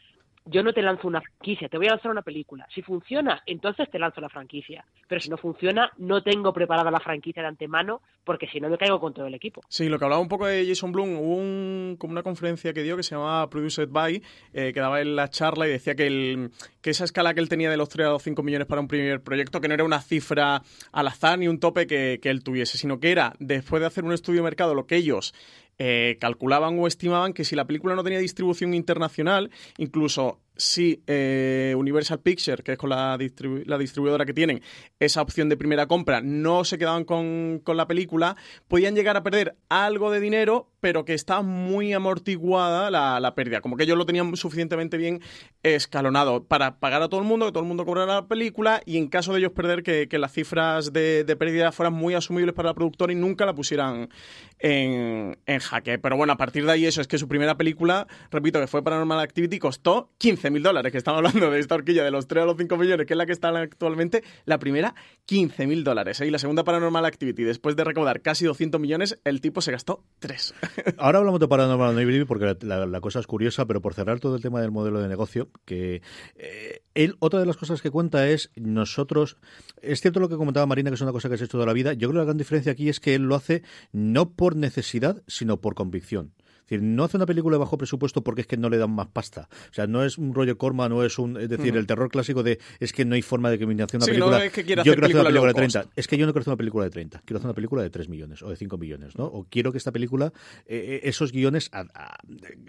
yo 0.50 0.62
no 0.62 0.72
te 0.72 0.82
lanzo 0.82 1.06
una 1.06 1.20
franquicia, 1.20 1.68
te 1.68 1.76
voy 1.76 1.86
a 1.86 1.90
lanzar 1.90 2.10
una 2.10 2.22
película. 2.22 2.66
Si 2.74 2.82
funciona, 2.82 3.42
entonces 3.46 3.88
te 3.90 3.98
lanzo 3.98 4.20
la 4.20 4.28
franquicia. 4.28 4.84
Pero 5.08 5.20
si 5.20 5.30
no 5.30 5.36
funciona, 5.36 5.90
no 5.98 6.22
tengo 6.22 6.52
preparada 6.52 6.90
la 6.90 7.00
franquicia 7.00 7.42
de 7.42 7.48
antemano, 7.48 8.02
porque 8.24 8.48
si 8.48 8.60
no 8.60 8.68
me 8.68 8.76
caigo 8.76 9.00
con 9.00 9.14
todo 9.14 9.26
el 9.26 9.34
equipo. 9.34 9.62
Sí, 9.68 9.88
lo 9.88 9.98
que 9.98 10.04
hablaba 10.04 10.20
un 10.20 10.28
poco 10.28 10.46
de 10.46 10.66
Jason 10.66 10.92
Blum, 10.92 11.16
hubo 11.16 11.36
un, 11.36 11.96
como 11.98 12.12
una 12.12 12.22
conferencia 12.22 12.72
que 12.72 12.82
dio 12.82 12.96
que 12.96 13.02
se 13.02 13.14
llamaba 13.14 13.48
Produced 13.48 13.88
By, 13.88 14.22
eh, 14.52 14.72
que 14.72 14.80
daba 14.80 15.00
en 15.00 15.16
la 15.16 15.28
charla 15.28 15.68
y 15.68 15.70
decía 15.70 15.94
que, 15.94 16.06
el, 16.06 16.50
que 16.82 16.90
esa 16.90 17.04
escala 17.04 17.32
que 17.34 17.40
él 17.40 17.48
tenía 17.48 17.70
de 17.70 17.76
los 17.76 17.88
3 17.88 18.08
a 18.08 18.10
los 18.10 18.22
5 18.22 18.42
millones 18.42 18.66
para 18.66 18.80
un 18.80 18.88
primer 18.88 19.22
proyecto, 19.22 19.60
que 19.60 19.68
no 19.68 19.74
era 19.74 19.84
una 19.84 20.00
cifra 20.00 20.62
al 20.92 21.06
azar 21.06 21.38
ni 21.38 21.48
un 21.48 21.60
tope 21.60 21.86
que, 21.86 22.18
que 22.20 22.30
él 22.30 22.42
tuviese, 22.42 22.76
sino 22.76 22.98
que 22.98 23.12
era, 23.12 23.34
después 23.38 23.80
de 23.80 23.86
hacer 23.86 24.04
un 24.04 24.12
estudio 24.12 24.40
de 24.40 24.44
mercado, 24.44 24.74
lo 24.74 24.86
que 24.86 24.96
ellos 24.96 25.32
eh, 25.82 26.18
calculaban 26.20 26.78
o 26.78 26.86
estimaban 26.86 27.32
que 27.32 27.42
si 27.42 27.56
la 27.56 27.66
película 27.66 27.94
no 27.94 28.04
tenía 28.04 28.18
distribución 28.18 28.74
internacional, 28.74 29.50
incluso 29.78 30.38
si 30.60 31.02
eh, 31.06 31.74
Universal 31.76 32.20
Pictures, 32.20 32.62
que 32.62 32.72
es 32.72 32.78
con 32.78 32.90
la, 32.90 33.18
la, 33.66 33.78
distribuidora 33.78 34.26
que 34.26 34.34
tienen, 34.34 34.62
esa 34.98 35.22
opción 35.22 35.48
de 35.48 35.56
primera 35.56 35.86
compra, 35.86 36.20
no 36.20 36.64
se 36.64 36.76
quedaban 36.76 37.04
con, 37.04 37.60
con, 37.64 37.76
la 37.76 37.88
película, 37.88 38.36
podían 38.68 38.94
llegar 38.94 39.16
a 39.16 39.22
perder 39.22 39.56
algo 39.70 40.10
de 40.10 40.20
dinero, 40.20 40.68
pero 40.80 41.04
que 41.04 41.14
está 41.14 41.40
muy 41.40 41.92
amortiguada 41.92 42.90
la, 42.90 43.18
la, 43.20 43.34
pérdida. 43.34 43.60
Como 43.62 43.76
que 43.76 43.84
ellos 43.84 43.96
lo 43.96 44.04
tenían 44.06 44.36
suficientemente 44.36 44.98
bien 44.98 45.20
escalonado 45.62 46.44
para 46.44 46.78
pagar 46.78 47.02
a 47.02 47.08
todo 47.08 47.20
el 47.20 47.26
mundo, 47.26 47.46
que 47.46 47.52
todo 47.52 47.62
el 47.62 47.68
mundo 47.68 47.86
cobrara 47.86 48.14
la 48.14 48.28
película 48.28 48.82
y 48.84 48.98
en 48.98 49.08
caso 49.08 49.32
de 49.32 49.38
ellos 49.40 49.52
perder, 49.52 49.82
que, 49.82 50.08
las 50.18 50.32
cifras 50.32 50.92
de, 50.92 51.24
de, 51.24 51.36
pérdida 51.36 51.72
fueran 51.72 51.94
muy 51.94 52.12
asumibles 52.12 52.54
para 52.54 52.70
el 52.70 52.74
productor 52.74 53.10
y 53.10 53.14
nunca 53.14 53.46
la 53.46 53.54
pusieran 53.54 54.10
en, 54.58 55.38
en 55.46 55.58
jaque. 55.58 55.98
Pero 55.98 56.16
bueno, 56.18 56.34
a 56.34 56.36
partir 56.36 56.66
de 56.66 56.72
ahí 56.72 56.84
eso 56.84 57.00
es 57.00 57.08
que 57.08 57.16
su 57.16 57.26
primera 57.26 57.56
película, 57.56 58.06
repito, 58.30 58.60
que 58.60 58.66
fue 58.66 58.82
Paranormal 58.82 59.20
Activity, 59.20 59.58
costó 59.58 60.10
15 60.18 60.49
mil 60.50 60.62
dólares, 60.62 60.92
que 60.92 60.98
estamos 60.98 61.18
hablando 61.18 61.50
de 61.50 61.58
esta 61.58 61.74
horquilla 61.74 62.04
de 62.04 62.10
los 62.10 62.26
3 62.26 62.42
a 62.42 62.46
los 62.46 62.56
5 62.56 62.76
millones, 62.76 63.06
que 63.06 63.14
es 63.14 63.16
la 63.16 63.26
que 63.26 63.32
está 63.32 63.48
actualmente, 63.48 64.22
la 64.44 64.58
primera 64.58 64.94
15 65.26 65.66
mil 65.66 65.84
dólares. 65.84 66.20
¿eh? 66.20 66.26
Y 66.26 66.30
la 66.30 66.38
segunda 66.38 66.64
Paranormal 66.64 67.04
Activity, 67.04 67.44
después 67.44 67.76
de 67.76 67.84
recaudar 67.84 68.20
casi 68.20 68.44
200 68.44 68.80
millones, 68.80 69.20
el 69.24 69.40
tipo 69.40 69.60
se 69.60 69.72
gastó 69.72 70.04
3. 70.18 70.54
Ahora 70.98 71.18
hablamos 71.18 71.40
de 71.40 71.48
Paranormal 71.48 71.90
Activity 71.90 72.24
porque 72.24 72.56
la, 72.62 73.00
cosa 73.00 73.20
es 73.20 73.26
curiosa, 73.26 73.66
pero 73.66 73.80
por 73.80 73.94
cerrar 73.94 74.20
todo 74.20 74.36
el 74.36 74.42
tema 74.42 74.60
del 74.60 74.70
modelo 74.70 75.00
de 75.00 75.08
negocio, 75.08 75.48
que 75.64 76.02
eh, 76.36 76.82
él, 76.94 77.16
otra 77.20 77.40
de 77.40 77.46
las 77.46 77.56
cosas 77.56 77.82
que 77.82 77.90
cuenta 77.90 78.28
es 78.28 78.50
nosotros, 78.56 79.36
es 79.80 80.00
cierto 80.00 80.20
lo 80.20 80.28
que 80.28 80.36
comentaba 80.36 80.66
Marina, 80.66 80.90
que 80.90 80.94
es 80.94 81.00
una 81.00 81.12
cosa 81.12 81.28
que 81.28 81.36
se 81.36 81.44
ha 81.44 81.46
hecho 81.46 81.58
toda 81.58 81.66
la 81.66 81.72
vida, 81.72 81.92
yo 81.94 82.08
creo 82.08 82.12
que 82.12 82.18
la 82.18 82.24
gran 82.24 82.38
diferencia 82.38 82.72
aquí 82.72 82.88
es 82.88 83.00
que 83.00 83.14
él 83.14 83.22
lo 83.22 83.34
hace 83.34 83.62
no 83.92 84.32
por 84.32 84.56
necesidad, 84.56 85.22
sino 85.26 85.60
por 85.60 85.74
convicción 85.74 86.32
decir, 86.70 86.82
no 86.82 87.04
hace 87.04 87.16
una 87.16 87.26
película 87.26 87.54
de 87.54 87.58
bajo 87.58 87.76
presupuesto 87.76 88.22
porque 88.22 88.42
es 88.42 88.46
que 88.46 88.56
no 88.56 88.68
le 88.70 88.78
dan 88.78 88.90
más 88.90 89.08
pasta. 89.08 89.48
O 89.70 89.74
sea, 89.74 89.86
no 89.86 90.04
es 90.04 90.18
un 90.18 90.34
rollo 90.34 90.56
Corma, 90.56 90.88
no 90.88 91.04
es 91.04 91.18
un. 91.18 91.36
Es 91.36 91.48
decir, 91.48 91.76
el 91.76 91.86
terror 91.86 92.10
clásico 92.10 92.42
de 92.42 92.58
es 92.78 92.92
que 92.92 93.04
no 93.04 93.14
hay 93.14 93.22
forma 93.22 93.50
de 93.50 93.58
que 93.58 93.66
me 93.66 93.74
una 93.74 93.86
película. 93.86 94.38
No 94.38 94.44
es 94.44 94.52
que 94.52 94.64
yo 94.64 94.82
quiero 94.82 95.06
hacer 95.06 95.16
una 95.16 95.24
película 95.24 95.48
de 95.48 95.54
30. 95.54 95.84
Es 95.96 96.06
que 96.08 96.16
yo 96.18 96.26
no 96.26 96.32
quiero 96.32 96.42
hacer 96.42 96.50
una 96.50 96.58
película 96.58 96.84
de 96.84 96.90
30. 96.90 97.22
Quiero 97.24 97.38
hacer 97.38 97.46
una 97.46 97.54
película 97.54 97.82
de 97.82 97.90
3 97.90 98.08
millones 98.08 98.42
o 98.42 98.50
de 98.50 98.56
5 98.56 98.78
millones, 98.78 99.16
¿no? 99.16 99.24
O 99.24 99.46
quiero 99.48 99.72
que 99.72 99.78
esta 99.78 99.92
película, 99.92 100.32
eh, 100.66 100.76
eh, 100.76 101.00
esos 101.04 101.32
guiones, 101.32 101.70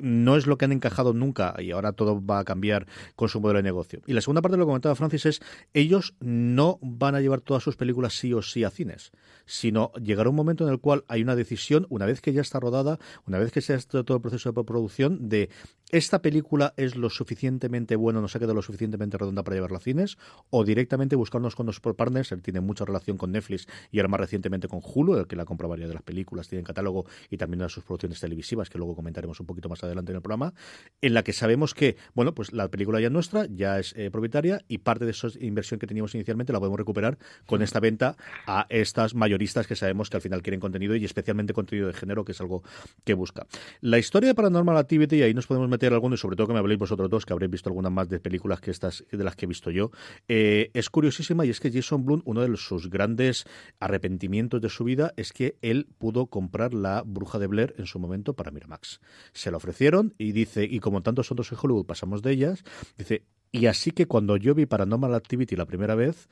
no 0.01 0.35
es 0.35 0.47
lo 0.47 0.57
que 0.57 0.65
han 0.65 0.71
encajado 0.71 1.13
nunca 1.13 1.55
y 1.59 1.71
ahora 1.71 1.93
todo 1.93 2.23
va 2.23 2.39
a 2.39 2.43
cambiar 2.43 2.87
con 3.15 3.29
su 3.29 3.41
modelo 3.41 3.57
de 3.57 3.63
negocio. 3.63 4.01
Y 4.07 4.13
la 4.13 4.21
segunda 4.21 4.41
parte 4.41 4.53
de 4.53 4.59
lo 4.59 4.65
que 4.65 4.69
comentaba 4.69 4.95
Francis 4.95 5.25
es: 5.25 5.41
ellos 5.73 6.15
no 6.19 6.79
van 6.81 7.15
a 7.15 7.21
llevar 7.21 7.41
todas 7.41 7.63
sus 7.63 7.75
películas 7.75 8.13
sí 8.13 8.33
o 8.33 8.41
sí 8.41 8.63
a 8.63 8.69
cines, 8.69 9.11
sino 9.45 9.91
llegará 9.93 10.29
un 10.29 10.35
momento 10.35 10.65
en 10.65 10.71
el 10.71 10.79
cual 10.79 11.03
hay 11.07 11.21
una 11.21 11.35
decisión, 11.35 11.85
una 11.89 12.05
vez 12.05 12.21
que 12.21 12.33
ya 12.33 12.41
está 12.41 12.59
rodada, 12.59 12.99
una 13.25 13.37
vez 13.37 13.51
que 13.51 13.61
se 13.61 13.73
ha 13.73 13.75
hecho 13.77 13.90
todo 13.91 14.15
el 14.15 14.21
proceso 14.21 14.51
de 14.51 14.63
producción 14.63 15.29
de 15.29 15.49
esta 15.91 16.21
película 16.21 16.73
es 16.77 16.95
lo 16.95 17.09
suficientemente 17.09 17.95
buena, 17.95 18.21
nos 18.21 18.35
ha 18.35 18.39
quedado 18.39 18.53
lo 18.53 18.61
suficientemente 18.61 19.17
redonda 19.17 19.43
para 19.43 19.55
llevarla 19.55 19.77
a 19.77 19.81
cines, 19.81 20.17
o 20.49 20.63
directamente 20.63 21.15
buscarnos 21.15 21.55
con 21.55 21.65
los 21.65 21.79
partners, 21.79 22.31
él 22.31 22.41
tiene 22.41 22.61
mucha 22.61 22.85
relación 22.85 23.17
con 23.17 23.31
Netflix 23.31 23.67
y 23.91 23.99
ahora 23.99 24.07
más 24.07 24.21
recientemente 24.21 24.67
con 24.67 24.81
Hulu, 24.81 25.17
el 25.17 25.27
que 25.27 25.35
la 25.35 25.45
compra 25.45 25.67
varias 25.67 25.89
de 25.89 25.95
las 25.95 26.03
películas, 26.03 26.47
tiene 26.47 26.61
en 26.61 26.65
catálogo 26.65 27.05
y 27.29 27.37
también 27.37 27.59
de 27.59 27.69
sus 27.69 27.83
producciones 27.83 28.19
televisivas, 28.19 28.69
que 28.69 28.77
luego 28.77 28.95
comentaremos 28.95 29.39
un 29.39 29.45
poquito 29.45 29.67
más 29.67 29.83
adelante 29.83 30.11
en 30.11 30.17
el 30.17 30.21
programa, 30.21 30.53
en 31.01 31.13
la 31.13 31.23
que 31.23 31.33
sabemos 31.33 31.73
que, 31.73 31.97
bueno, 32.13 32.33
pues 32.33 32.53
la 32.53 32.69
película 32.69 32.99
ya 32.99 33.07
es 33.07 33.13
nuestra, 33.13 33.45
ya 33.47 33.77
es 33.77 33.93
eh, 33.97 34.09
propietaria 34.11 34.61
y 34.67 34.79
parte 34.79 35.05
de 35.05 35.11
esa 35.11 35.27
inversión 35.39 35.79
que 35.79 35.87
teníamos 35.87 36.15
inicialmente 36.15 36.53
la 36.53 36.59
podemos 36.59 36.79
recuperar 36.79 37.17
con 37.45 37.61
esta 37.61 37.79
venta 37.79 38.15
a 38.47 38.65
estas 38.69 39.13
mayoristas 39.13 39.67
que 39.67 39.75
sabemos 39.75 40.09
que 40.09 40.17
al 40.17 40.21
final 40.21 40.41
quieren 40.41 40.59
contenido 40.59 40.95
y 40.95 41.03
especialmente 41.03 41.53
contenido 41.53 41.87
de 41.87 41.93
género, 41.93 42.23
que 42.23 42.31
es 42.31 42.41
algo 42.41 42.63
que 43.03 43.13
busca. 43.13 43.45
La 43.81 43.97
historia 43.97 44.29
de 44.29 44.35
Paranormal 44.35 44.77
Activity, 44.77 45.17
y 45.17 45.23
ahí 45.23 45.33
nos 45.33 45.47
podemos 45.47 45.69
meter 45.69 45.80
alguno, 45.87 46.15
y 46.15 46.17
sobre 46.17 46.35
todo 46.35 46.47
que 46.47 46.53
me 46.53 46.59
habléis 46.59 46.79
vosotros 46.79 47.09
dos, 47.09 47.25
que 47.25 47.33
habréis 47.33 47.51
visto 47.51 47.69
algunas 47.69 47.91
más 47.91 48.09
de 48.09 48.19
películas 48.19 48.61
que 48.61 48.71
estas, 48.71 49.03
de 49.11 49.23
las 49.23 49.35
que 49.35 49.45
he 49.45 49.47
visto 49.47 49.71
yo, 49.71 49.91
eh, 50.27 50.69
es 50.73 50.89
curiosísima 50.89 51.45
y 51.45 51.49
es 51.49 51.59
que 51.59 51.71
Jason 51.71 52.05
Blum, 52.05 52.21
uno 52.25 52.41
de 52.41 52.57
sus 52.57 52.89
grandes 52.89 53.45
arrepentimientos 53.79 54.61
de 54.61 54.69
su 54.69 54.83
vida 54.83 55.13
es 55.17 55.33
que 55.33 55.57
él 55.61 55.87
pudo 55.97 56.27
comprar 56.27 56.73
la 56.73 57.03
Bruja 57.05 57.39
de 57.39 57.47
Blair 57.47 57.73
en 57.77 57.85
su 57.85 57.99
momento 57.99 58.33
para 58.33 58.51
Miramax. 58.51 58.99
Se 59.33 59.51
la 59.51 59.57
ofrecieron 59.57 60.13
y 60.17 60.31
dice, 60.31 60.63
y 60.63 60.79
como 60.79 61.01
tantos 61.01 61.31
otros 61.31 61.51
en 61.51 61.57
Hollywood 61.61 61.85
pasamos 61.85 62.21
de 62.21 62.31
ellas, 62.31 62.63
dice, 62.97 63.25
y 63.51 63.65
así 63.65 63.91
que 63.91 64.05
cuando 64.07 64.37
yo 64.37 64.55
vi 64.55 64.65
Paranormal 64.65 65.13
Activity 65.13 65.57
la 65.57 65.65
primera 65.65 65.93
vez, 65.93 66.29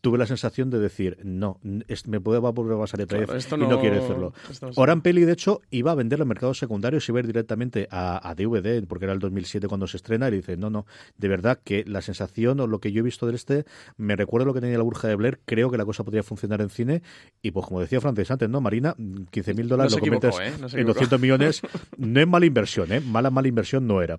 tuve 0.00 0.16
la 0.16 0.26
sensación 0.26 0.70
de 0.70 0.78
decir, 0.78 1.18
no, 1.22 1.60
me 1.62 2.20
puede 2.20 2.38
volver 2.40 2.76
a 2.76 2.80
pasar 2.80 3.00
el 3.02 3.06
claro, 3.06 3.26
y 3.36 3.56
no, 3.58 3.78
quiere 3.78 3.98
hacerlo. 3.98 4.32
Oran 4.76 5.02
Peli, 5.02 5.24
de 5.24 5.32
hecho, 5.32 5.60
iba 5.70 5.92
a 5.92 5.94
vender 5.94 6.20
el 6.20 6.26
mercado 6.26 6.54
secundario 6.54 6.98
y 6.98 7.02
iba 7.06 7.18
a 7.18 7.20
ir 7.20 7.26
directamente 7.26 7.88
a, 7.90 8.34
DVD, 8.34 8.86
porque 8.86 9.04
era 9.04 9.12
el 9.12 9.18
2007 9.18 9.68
cuando 9.68 9.86
se 9.86 9.98
estrena, 9.98 10.28
y 10.28 10.32
dice, 10.32 10.56
no, 10.56 10.70
no, 10.70 10.86
de 11.18 11.28
verdad 11.28 11.60
que 11.62 11.84
la 11.86 12.00
sensación 12.00 12.58
o 12.60 12.66
lo 12.66 12.80
que 12.80 12.90
yo 12.90 13.00
he 13.00 13.02
visto 13.02 13.26
de 13.26 13.34
este 13.34 13.64
me 13.98 14.16
recuerda 14.16 14.46
lo 14.46 14.54
que 14.54 14.62
tenía 14.62 14.78
la 14.78 14.84
burja 14.84 15.08
de 15.08 15.14
Blair, 15.14 15.40
creo 15.44 15.70
que 15.70 15.76
la 15.76 15.84
cosa 15.84 16.04
podría 16.04 16.22
funcionar 16.22 16.62
en 16.62 16.70
cine, 16.70 17.02
y 17.42 17.50
pues 17.50 17.66
como 17.66 17.80
decía 17.80 18.00
Francis 18.00 18.30
antes, 18.30 18.48
¿no? 18.48 18.62
Marina, 18.62 18.96
15 19.30 19.54
mil 19.54 19.68
dólares 19.68 19.92
lo 19.92 19.98
conviertes 19.98 20.36
¿eh? 20.40 20.52
en 20.72 20.86
200 20.86 21.20
millones, 21.20 21.60
no 21.98 22.18
es 22.18 22.26
mala 22.26 22.46
inversión, 22.46 22.90
¿eh? 22.92 23.00
Mala, 23.00 23.30
mala 23.30 23.48
inversión 23.48 23.86
no 23.86 24.00
era. 24.00 24.18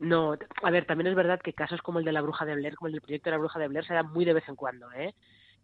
No, 0.00 0.34
a 0.62 0.70
ver, 0.70 0.86
también 0.86 1.08
es 1.08 1.14
verdad 1.14 1.40
que 1.40 1.52
casos 1.52 1.82
como 1.82 1.98
el 1.98 2.06
de 2.06 2.12
la 2.12 2.22
bruja 2.22 2.46
de 2.46 2.54
Blair, 2.54 2.74
como 2.74 2.86
el 2.86 2.94
del 2.94 3.02
proyecto 3.02 3.28
de 3.28 3.32
la 3.32 3.38
bruja 3.38 3.58
de 3.58 3.68
Blair, 3.68 3.84
se 3.84 3.92
dan 3.92 4.10
muy 4.10 4.24
de 4.24 4.32
vez 4.32 4.48
en 4.48 4.56
cuando, 4.56 4.90
¿eh? 4.92 5.14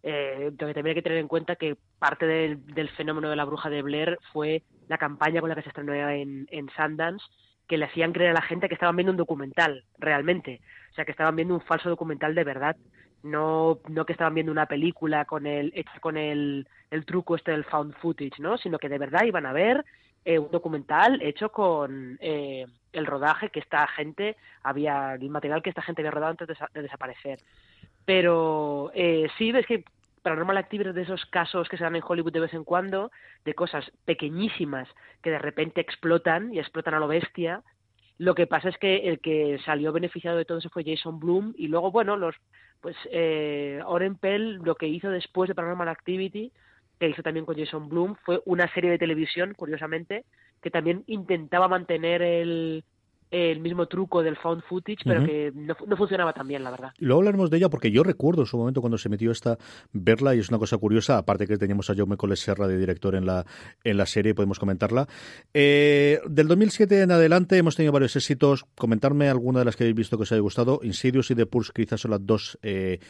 eh 0.02 0.52
también 0.59 0.88
hay 0.88 0.95
que 0.95 1.02
tener 1.02 1.19
en 1.19 1.26
cuenta 1.26 1.57
que 1.57 1.78
parte 1.99 2.26
del, 2.26 2.90
fenómeno 2.90 3.31
de 3.31 3.37
la 3.37 3.47
bruja 3.47 3.71
de 3.71 3.81
Blair 3.81 4.19
fue 4.35 4.62
la 4.88 4.99
campaña 4.99 5.40
con 5.40 5.49
la 5.49 5.57
que 5.57 5.62
se 5.62 5.71
estrenó 5.71 5.95
en, 5.95 6.47
en 6.50 6.69
Sundance, 6.76 7.25
que 7.66 7.78
le 7.78 7.87
hacían 7.87 8.12
creer 8.12 8.33
a 8.33 8.35
la 8.35 8.43
gente 8.43 8.69
que 8.69 8.75
estaban 8.75 8.95
viendo 8.95 9.11
un 9.11 9.16
documental, 9.16 9.85
realmente. 9.99 10.61
O 10.90 10.95
sea, 10.95 11.07
que 11.07 11.12
estaban 11.12 11.35
viendo 11.35 11.55
un 11.55 11.62
falso 11.62 11.88
documental 11.88 12.35
de 12.35 12.45
verdad. 12.45 12.76
No, 13.23 13.81
no 13.88 14.05
que 14.05 14.12
estaban 14.12 14.35
viendo 14.35 14.52
una 14.52 14.66
película 14.66 15.25
con 15.25 15.47
el, 15.47 15.73
hecha 15.75 15.99
con 16.00 16.19
el, 16.19 16.69
el 16.90 17.07
truco 17.07 17.37
este 17.37 17.52
del 17.52 17.64
found 17.64 17.95
footage, 17.95 18.38
¿no? 18.38 18.59
Sino 18.59 18.78
que 18.78 18.90
de 18.90 18.99
verdad 18.99 19.25
iban 19.25 19.47
a 19.47 19.55
ver 19.55 19.83
eh, 20.26 20.40
un 20.40 20.50
documental 20.50 21.23
hecho 21.23 21.50
con 21.50 22.18
eh, 22.21 22.66
el 22.92 23.06
rodaje 23.06 23.49
que 23.50 23.61
esta 23.61 23.87
gente 23.87 24.37
había, 24.64 25.14
el 25.14 25.30
material 25.30 25.62
que 25.62 25.71
esta 25.71 25.83
gente 25.83 26.02
había 26.02 26.11
rodado 26.11 26.33
antes 26.33 26.49
de, 26.49 26.83
desaparecer. 26.83 27.38
Pero 28.04 28.90
eh, 28.92 29.28
sí, 29.38 29.52
ves 29.52 29.66
que 29.66 29.85
Paranormal 30.23 30.56
Activity 30.56 30.90
de 30.90 31.02
esos 31.02 31.25
casos 31.26 31.68
que 31.68 31.76
se 31.76 31.85
dan 31.85 31.95
en 31.95 32.02
Hollywood 32.04 32.33
de 32.33 32.40
vez 32.40 32.54
en 32.54 32.64
cuando, 32.64 33.12
de 33.45 33.54
cosas 33.54 33.88
pequeñísimas 34.04 34.88
que 35.23 35.30
de 35.30 35.38
repente 35.38 35.80
explotan 35.80 36.52
y 36.52 36.59
explotan 36.59 36.95
a 36.95 36.99
lo 36.99 37.06
bestia. 37.06 37.62
Lo 38.18 38.35
que 38.35 38.49
pasa 38.49 38.68
es 38.68 38.78
que 38.78 39.09
el 39.09 39.21
que 39.21 39.61
salió 39.64 39.92
beneficiado 39.92 40.37
de 40.37 40.45
todo 40.45 40.59
eso 40.59 40.71
fue 40.71 40.83
Jason 40.85 41.21
Bloom 41.21 41.54
y 41.56 41.68
luego, 41.68 41.92
bueno, 41.92 42.16
los 42.16 42.35
pues 42.80 42.97
eh, 43.12 43.80
Oren 43.87 44.16
Pell 44.16 44.56
lo 44.56 44.75
que 44.75 44.88
hizo 44.88 45.09
después 45.09 45.47
de 45.47 45.54
Paranormal 45.54 45.88
Activity 45.88 46.50
que 46.99 47.09
hizo 47.09 47.23
también 47.23 47.47
con 47.47 47.57
Jason 47.57 47.88
Bloom, 47.88 48.17
fue 48.25 48.41
una 48.45 48.73
serie 48.73 48.91
de 48.91 48.99
televisión, 48.99 49.55
curiosamente, 49.55 50.25
que 50.62 50.71
también 50.71 51.05
intentaba 51.07 51.69
mantener 51.69 52.23
el, 52.23 52.85
el 53.30 53.61
mismo 53.61 53.87
truco 53.87 54.23
del 54.23 54.37
found 54.37 54.62
footage, 54.62 54.99
pero 55.04 55.25
que 55.25 55.52
no, 55.54 55.97
funcionaba 55.97 56.33
tan 56.33 56.47
bien, 56.47 56.62
la 56.62 56.71
verdad. 56.71 56.92
Luego 56.99 57.21
hablaremos 57.21 57.50
de 57.50 57.59
ella 57.59 57.68
porque 57.68 57.90
yo 57.90 58.02
recuerdo 58.02 58.42
en 58.42 58.47
su 58.47 58.56
momento 58.56 58.80
cuando 58.80 58.99
se 58.99 59.09
metió 59.09 59.30
esta 59.30 59.59
verla 59.92 60.35
y 60.35 60.38
es 60.38 60.49
una 60.49 60.59
cosa 60.59 60.78
curiosa, 60.78 61.18
aparte 61.18 61.47
que 61.47 61.56
teníamos 61.59 61.90
a 61.90 61.95
Jaume 61.95 62.16
Coles 62.16 62.40
Serra 62.40 62.68
de 62.68 62.76
director 62.78 63.14
en 63.14 63.26
la, 63.26 63.45
en 63.85 63.97
la 63.97 64.06
serie, 64.06 64.35
podemos 64.35 64.59
comentarla. 64.59 65.09
Eh, 65.54 66.21
del 66.28 66.49
2007 66.49 67.02
en 67.02 67.11
adelante 67.11 67.56
hemos 67.56 67.76
tenido 67.76 67.92
varios 67.92 68.16
éxitos. 68.16 68.65
Comentarme 68.75 69.28
alguna 69.28 69.60
de 69.60 69.65
las 69.65 69.76
que 69.76 69.84
habéis 69.84 69.97
visto 69.97 70.17
que 70.17 70.23
os 70.23 70.32
haya 70.32 70.41
gustado. 70.41 70.80
Insidious 70.82 71.30
y 71.30 71.34
The 71.34 71.47
Pulse 71.47 71.73
quizás 71.75 72.00
son 72.00 72.12
las 72.12 72.25
dos 72.25 72.58
eh, 72.62 73.00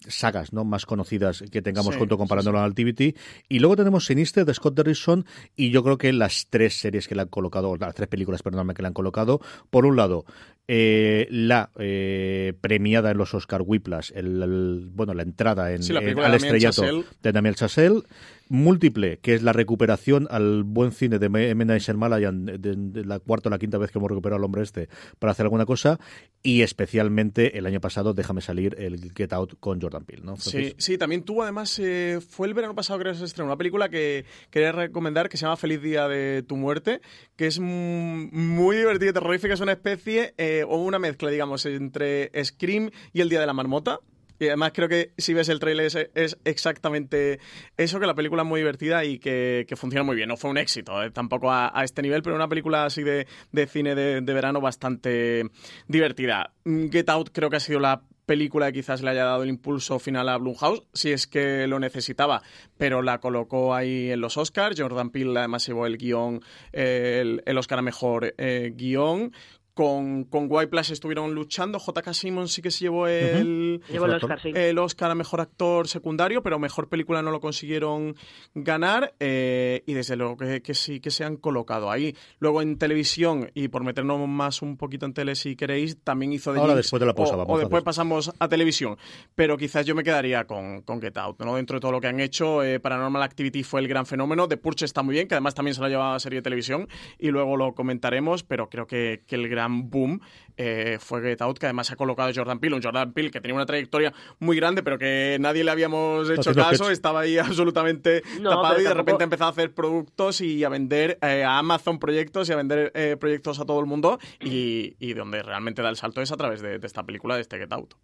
sagas 0.00 0.52
¿no? 0.52 0.64
más 0.64 0.86
conocidas 0.86 1.44
que 1.50 1.62
tengamos 1.62 1.96
junto 1.96 2.18
con 2.18 2.28
Paranormal 2.28 2.68
Activity. 2.68 3.14
Y 3.48 3.58
luego 3.60 3.76
tenemos 3.76 4.06
Sinister 4.06 4.44
de 4.44 4.54
Scott 4.54 4.74
Derrickson 4.74 5.24
y 5.56 5.70
yo 5.70 5.82
creo 5.82 5.98
que 5.98 6.12
las 6.12 6.48
tres 6.48 6.78
series 6.78 7.08
que 7.08 7.14
le 7.14 7.22
han 7.22 7.28
colocado, 7.28 7.76
las 7.76 7.94
tres 7.94 8.08
películas, 8.08 8.42
perdóname, 8.42 8.74
que 8.74 8.82
le 8.82 8.88
han 8.88 8.94
colocado, 8.94 9.40
por 9.70 9.86
un 9.86 9.96
lado, 9.96 10.24
eh, 10.66 11.26
la 11.30 11.70
eh, 11.78 12.54
premiada 12.60 13.10
en 13.10 13.18
los 13.18 13.34
Oscar 13.34 13.62
Whiplash, 13.62 14.12
el, 14.14 14.88
bueno, 14.92 15.12
la 15.12 15.22
entrada 15.22 15.72
en, 15.72 15.82
al 16.18 16.34
estrellato 16.34 17.04
de 17.22 17.32
Daniel 17.32 17.54
Chazelle, 17.54 18.00
múltiple, 18.48 19.18
que 19.18 19.34
es 19.34 19.42
la 19.42 19.52
recuperación 19.52 20.26
al 20.30 20.64
buen 20.64 20.92
cine 20.92 21.18
de 21.18 21.26
M. 21.26 21.64
Night 21.64 21.82
Shyamalan, 21.82 22.44
de, 22.44 23.04
la 23.04 23.18
cuarta 23.18 23.48
o 23.48 23.50
la 23.50 23.58
quinta 23.58 23.78
vez 23.78 23.90
que 23.90 23.98
hemos 23.98 24.10
recuperado 24.10 24.38
al 24.38 24.44
hombre 24.44 24.62
este 24.62 24.88
para 25.18 25.32
hacer 25.32 25.44
alguna 25.44 25.66
cosa, 25.66 25.98
y 26.42 26.62
especialmente 26.62 27.58
el 27.58 27.66
año 27.66 27.80
pasado, 27.80 28.14
déjame 28.14 28.40
salir, 28.40 28.76
el 28.78 29.12
Get 29.14 29.32
Out 29.32 29.54
con 29.60 29.80
Jordan 29.80 30.04
Peele, 30.04 30.22
¿no? 30.24 30.36
Sí, 30.36 30.74
sí, 30.78 30.98
también 30.98 31.22
tuvo 31.22 31.42
además, 31.42 31.78
eh, 31.78 32.20
fue 32.26 32.46
el 32.46 32.54
verano 32.54 32.74
pasado 32.74 32.98
creo 32.98 33.12
que 33.12 33.18
se 33.18 33.24
estrenó 33.24 33.46
una 33.46 33.56
película 33.56 33.88
que 33.88 34.24
quería 34.50 34.72
recomendar 34.72 35.28
que 35.28 35.36
se 35.36 35.42
llama 35.42 35.56
Feliz 35.56 35.82
Día 35.82 36.08
de 36.08 36.42
tu 36.42 36.56
Muerte, 36.56 37.00
que 37.36 37.46
es 37.46 37.60
muy 37.60 38.76
divertida 38.76 39.10
y 39.10 39.12
terrorífica, 39.12 39.54
es 39.54 39.60
una 39.60 39.72
especie 39.72 40.34
eh, 40.38 40.64
o 40.68 40.76
una 40.78 40.98
mezcla, 40.98 41.30
digamos, 41.30 41.66
entre 41.66 42.30
Scream 42.44 42.90
y 43.12 43.20
El 43.20 43.28
Día 43.28 43.40
de 43.40 43.46
la 43.46 43.52
Marmota. 43.52 44.00
Y 44.38 44.46
además 44.48 44.72
creo 44.74 44.88
que 44.88 45.12
si 45.16 45.34
ves 45.34 45.48
el 45.48 45.60
trailer 45.60 46.10
es, 46.14 46.38
exactamente 46.44 47.38
eso, 47.76 48.00
que 48.00 48.06
la 48.06 48.14
película 48.14 48.42
es 48.42 48.48
muy 48.48 48.60
divertida 48.60 49.04
y 49.04 49.18
que, 49.18 49.66
funciona 49.76 50.04
muy 50.04 50.16
bien. 50.16 50.28
No 50.28 50.36
fue 50.36 50.50
un 50.50 50.58
éxito, 50.58 51.02
eh, 51.02 51.10
tampoco 51.10 51.50
a, 51.50 51.72
este 51.84 52.02
nivel, 52.02 52.22
pero 52.22 52.36
una 52.36 52.48
película 52.48 52.84
así 52.84 53.02
de, 53.02 53.26
cine 53.66 53.94
de, 53.94 54.20
verano 54.20 54.60
bastante 54.60 55.44
divertida. 55.88 56.52
Get 56.64 57.08
Out 57.08 57.30
creo 57.32 57.50
que 57.50 57.56
ha 57.56 57.60
sido 57.60 57.80
la 57.80 58.02
película 58.26 58.66
que 58.66 58.80
quizás 58.80 59.02
le 59.02 59.10
haya 59.10 59.24
dado 59.24 59.42
el 59.42 59.48
impulso 59.50 59.98
final 59.98 60.28
a 60.28 60.38
Blumhouse, 60.38 60.82
si 60.92 61.12
es 61.12 61.26
que 61.26 61.66
lo 61.66 61.78
necesitaba, 61.78 62.42
pero 62.78 63.02
la 63.02 63.20
colocó 63.20 63.74
ahí 63.74 64.10
en 64.10 64.20
los 64.20 64.36
Oscars. 64.36 64.80
Jordan 64.80 65.10
Peele 65.10 65.38
además 65.38 65.66
llevó 65.66 65.86
el 65.86 65.98
guion, 65.98 66.40
el, 66.72 67.42
Oscar 67.56 67.78
a 67.78 67.82
Mejor 67.82 68.34
eh, 68.38 68.72
guion 68.74 69.32
con, 69.74 70.24
con 70.24 70.46
White 70.48 70.68
Plus 70.68 70.90
estuvieron 70.90 71.34
luchando. 71.34 71.78
J.K. 71.78 72.14
Simmons 72.14 72.52
sí 72.52 72.62
que 72.62 72.70
se 72.70 72.80
llevó 72.80 73.08
el, 73.08 73.82
el, 73.88 74.78
Oscar, 74.78 75.10
a 75.10 75.14
mejor 75.14 75.40
actor 75.40 75.88
secundario, 75.88 76.42
pero 76.42 76.58
mejor 76.58 76.88
película 76.88 77.22
no 77.22 77.32
lo 77.32 77.40
consiguieron 77.40 78.14
ganar. 78.54 79.14
Eh, 79.18 79.82
y 79.86 79.94
desde 79.94 80.16
luego 80.16 80.36
que, 80.36 80.74
sí 80.74 81.00
que 81.00 81.10
se 81.10 81.24
han 81.24 81.36
colocado 81.36 81.90
ahí. 81.90 82.16
Luego 82.38 82.62
en 82.62 82.78
televisión, 82.78 83.50
y 83.54 83.68
por 83.68 83.82
meternos 83.82 84.26
más 84.28 84.62
un 84.62 84.76
poquito 84.76 85.06
en 85.06 85.12
tele 85.12 85.34
si 85.34 85.56
queréis, 85.56 85.98
también 86.02 86.32
hizo 86.32 86.52
de 86.52 86.60
Ahora 86.60 86.76
después 86.76 87.00
de 87.00 87.06
la 87.06 87.14
pausa, 87.14 87.36
o, 87.36 87.58
después 87.58 87.82
pasamos 87.82 88.32
a 88.38 88.48
televisión. 88.48 88.96
Pero 89.34 89.56
quizás 89.58 89.84
yo 89.84 89.96
me 89.96 90.04
quedaría 90.04 90.46
con, 90.46 90.82
con 90.82 91.00
Get 91.02 91.18
Out. 91.18 91.40
¿no? 91.40 91.56
Dentro 91.56 91.76
de 91.76 91.80
todo 91.80 91.92
lo 91.92 92.00
que 92.00 92.06
han 92.06 92.20
hecho, 92.20 92.62
eh, 92.62 92.78
Paranormal 92.78 93.22
Activity 93.22 93.64
fue 93.64 93.80
el 93.80 93.88
gran 93.88 94.06
fenómeno. 94.06 94.46
The 94.46 94.56
Purge 94.56 94.84
está 94.84 95.02
muy 95.02 95.14
bien, 95.14 95.26
que 95.26 95.34
además 95.34 95.54
también 95.54 95.74
se 95.74 95.80
lo 95.80 95.86
ha 95.86 95.90
llevado 95.90 96.14
a 96.14 96.20
serie 96.20 96.38
de 96.38 96.42
televisión. 96.42 96.88
Y 97.18 97.30
luego 97.30 97.56
lo 97.56 97.74
comentaremos, 97.74 98.44
pero 98.44 98.68
creo 98.68 98.86
que, 98.86 99.24
que 99.26 99.34
el 99.34 99.48
gran 99.48 99.63
boom 99.68 100.20
eh, 100.56 100.98
fue 101.00 101.20
Get 101.20 101.42
Out, 101.42 101.58
que 101.58 101.66
además 101.66 101.90
ha 101.90 101.96
colocado 101.96 102.30
Jordan 102.32 102.60
Peele, 102.60 102.76
un 102.76 102.82
Jordan 102.82 103.12
Peele 103.12 103.30
que 103.30 103.40
tenía 103.40 103.56
una 103.56 103.66
trayectoria 103.66 104.12
muy 104.38 104.56
grande, 104.56 104.82
pero 104.82 104.98
que 104.98 105.36
nadie 105.40 105.64
le 105.64 105.70
habíamos 105.70 106.30
hecho 106.30 106.54
caso, 106.54 106.90
estaba 106.90 107.20
ahí 107.20 107.38
absolutamente 107.38 108.22
tapado 108.42 108.80
y 108.80 108.84
de 108.84 108.94
repente 108.94 109.24
empezó 109.24 109.44
a 109.46 109.48
hacer 109.48 109.74
productos 109.74 110.40
y 110.40 110.62
a 110.62 110.68
vender 110.68 111.18
eh, 111.22 111.42
a 111.42 111.58
Amazon 111.58 111.98
proyectos 111.98 112.48
y 112.48 112.52
a 112.52 112.56
vender 112.56 112.92
eh, 112.94 113.16
proyectos 113.18 113.58
a 113.58 113.64
todo 113.64 113.80
el 113.80 113.86
mundo 113.86 114.18
y, 114.40 115.14
donde 115.14 115.42
realmente 115.42 115.80
da 115.82 115.90
el 115.90 115.96
salto 115.96 116.20
es 116.20 116.32
a 116.32 116.36
través 116.36 116.60
de, 116.60 116.78
esta 116.82 117.04
película, 117.04 117.36
de 117.36 117.42
este 117.42 117.58
Get 117.58 117.72
Out. 117.72 117.94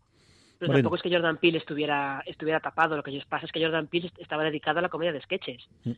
Pero 0.59 0.75
tampoco 0.75 0.97
es 0.97 1.03
que 1.03 1.11
Jordan 1.11 1.39
Peele 1.39 1.59
estuviera, 1.59 2.23
estuviera 2.27 2.61
tapado. 2.61 2.95
Lo 2.95 3.03
que 3.03 3.19
pasa 3.29 3.47
es 3.47 3.53
que 3.53 3.63
Jordan 3.63 3.87
Peele 3.87 4.13
estaba 4.19 4.45
dedicado 4.45 4.79
a 4.79 4.83
la 4.83 4.91
comedia 4.91 5.13
de 5.13 5.23
sketches. 5.23 5.67
Mm. 5.85 5.93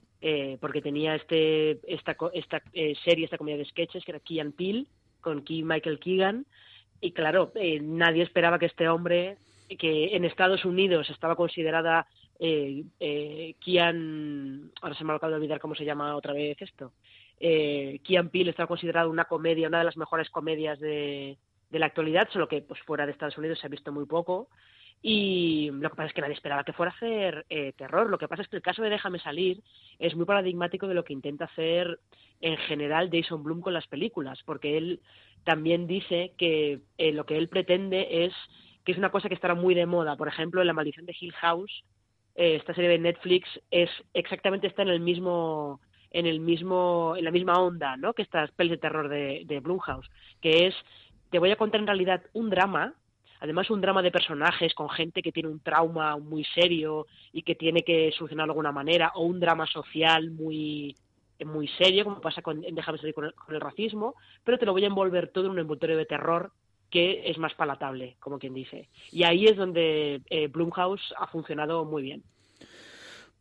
porque 0.60 0.80
tenía 0.80 1.16
este 1.16 1.80
esta, 1.92 2.16
esta 2.32 2.62
serie, 3.04 3.24
esta 3.24 3.38
comedia 3.38 3.58
de 3.58 3.64
sketches, 3.64 4.04
que 4.04 4.12
era 4.12 4.20
Key 4.20 4.40
and 4.40 4.54
Peele, 4.54 4.86
con 5.22 5.44
Michael 5.48 5.98
Keegan. 5.98 6.44
Y 7.00 7.12
claro, 7.12 7.50
eh, 7.54 7.80
nadie 7.80 8.22
esperaba 8.22 8.58
que 8.58 8.66
este 8.66 8.88
hombre, 8.88 9.38
que 9.78 10.14
en 10.14 10.26
Estados 10.26 10.66
Unidos 10.66 11.08
estaba 11.08 11.34
considerada 11.34 12.06
eh, 12.44 12.84
eh, 12.98 13.54
Kian, 13.60 14.72
ahora 14.80 14.94
se 14.96 15.04
me 15.04 15.12
ha 15.12 15.16
acabado 15.16 15.34
de 15.34 15.42
olvidar 15.42 15.60
cómo 15.60 15.76
se 15.76 15.84
llama 15.84 16.16
otra 16.16 16.32
vez 16.32 16.60
esto, 16.60 16.92
eh, 17.38 18.00
Kian 18.02 18.30
Peele 18.30 18.50
está 18.50 18.66
considerado 18.66 19.10
una 19.10 19.26
comedia, 19.26 19.68
una 19.68 19.78
de 19.78 19.84
las 19.84 19.96
mejores 19.96 20.28
comedias 20.28 20.80
de, 20.80 21.38
de 21.70 21.78
la 21.78 21.86
actualidad, 21.86 22.28
solo 22.32 22.48
que 22.48 22.60
pues 22.62 22.80
fuera 22.80 23.06
de 23.06 23.12
Estados 23.12 23.38
Unidos 23.38 23.60
se 23.60 23.66
ha 23.66 23.70
visto 23.70 23.92
muy 23.92 24.06
poco. 24.06 24.48
Y 25.04 25.68
lo 25.72 25.90
que 25.90 25.96
pasa 25.96 26.08
es 26.08 26.14
que 26.14 26.20
nadie 26.20 26.34
esperaba 26.34 26.62
que 26.62 26.72
fuera 26.72 26.92
a 26.92 26.94
hacer 26.94 27.44
eh, 27.50 27.72
terror. 27.76 28.08
Lo 28.08 28.18
que 28.18 28.28
pasa 28.28 28.42
es 28.42 28.48
que 28.48 28.56
el 28.56 28.62
caso 28.62 28.82
de 28.82 28.90
Déjame 28.90 29.18
salir 29.18 29.60
es 29.98 30.14
muy 30.14 30.24
paradigmático 30.24 30.86
de 30.86 30.94
lo 30.94 31.04
que 31.04 31.12
intenta 31.12 31.46
hacer 31.46 31.98
en 32.40 32.56
general 32.58 33.10
Jason 33.12 33.42
Blum 33.42 33.60
con 33.60 33.74
las 33.74 33.88
películas, 33.88 34.40
porque 34.44 34.78
él 34.78 35.00
también 35.42 35.88
dice 35.88 36.34
que 36.38 36.80
eh, 36.98 37.12
lo 37.12 37.26
que 37.26 37.36
él 37.36 37.48
pretende 37.48 38.24
es 38.24 38.32
que 38.84 38.92
es 38.92 38.98
una 38.98 39.10
cosa 39.10 39.28
que 39.28 39.34
estará 39.34 39.54
muy 39.56 39.74
de 39.74 39.86
moda. 39.86 40.16
Por 40.16 40.28
ejemplo, 40.28 40.60
en 40.60 40.68
La 40.68 40.72
maldición 40.72 41.06
de 41.06 41.16
Hill 41.18 41.32
House, 41.32 41.84
eh, 42.36 42.56
esta 42.56 42.74
serie 42.74 42.90
de 42.90 42.98
Netflix 42.98 43.48
es 43.72 43.90
exactamente 44.14 44.68
está 44.68 44.82
en 44.82 44.88
el 44.88 45.00
mismo 45.00 45.80
en 46.12 46.26
el 46.26 46.40
mismo 46.40 47.14
en 47.16 47.24
la 47.24 47.30
misma 47.32 47.54
onda, 47.54 47.96
¿no? 47.96 48.12
Que 48.12 48.22
estas 48.22 48.52
pelis 48.52 48.72
de 48.72 48.78
terror 48.78 49.08
de, 49.08 49.42
de 49.46 49.60
Blumhouse, 49.60 50.08
que 50.40 50.66
es 50.66 50.74
te 51.30 51.38
voy 51.38 51.50
a 51.50 51.56
contar 51.56 51.80
en 51.80 51.86
realidad 51.86 52.22
un 52.34 52.50
drama 52.50 52.94
además 53.42 53.70
un 53.70 53.80
drama 53.80 54.02
de 54.02 54.12
personajes 54.12 54.72
con 54.72 54.88
gente 54.88 55.20
que 55.20 55.32
tiene 55.32 55.48
un 55.48 55.58
trauma 55.58 56.16
muy 56.16 56.44
serio 56.44 57.08
y 57.32 57.42
que 57.42 57.56
tiene 57.56 57.82
que 57.82 58.12
solucionarlo 58.12 58.52
de 58.52 58.54
alguna 58.54 58.72
manera, 58.72 59.10
o 59.16 59.24
un 59.24 59.40
drama 59.40 59.66
social 59.66 60.30
muy 60.30 60.94
muy 61.44 61.66
serio, 61.66 62.04
como 62.04 62.20
pasa 62.20 62.40
con 62.40 62.60
Déjame 62.60 62.98
salir 62.98 63.14
con 63.14 63.24
el, 63.24 63.34
con 63.34 63.52
el 63.52 63.60
racismo, 63.60 64.14
pero 64.44 64.58
te 64.58 64.64
lo 64.64 64.70
voy 64.70 64.84
a 64.84 64.86
envolver 64.86 65.32
todo 65.32 65.46
en 65.46 65.50
un 65.50 65.58
envoltorio 65.58 65.96
de 65.96 66.06
terror 66.06 66.52
que 66.88 67.22
es 67.24 67.36
más 67.36 67.52
palatable, 67.54 68.16
como 68.20 68.38
quien 68.38 68.54
dice. 68.54 68.88
Y 69.10 69.24
ahí 69.24 69.46
es 69.46 69.56
donde 69.56 70.20
eh, 70.30 70.46
Blumhouse 70.46 71.12
ha 71.18 71.26
funcionado 71.26 71.84
muy 71.84 72.02
bien. 72.02 72.22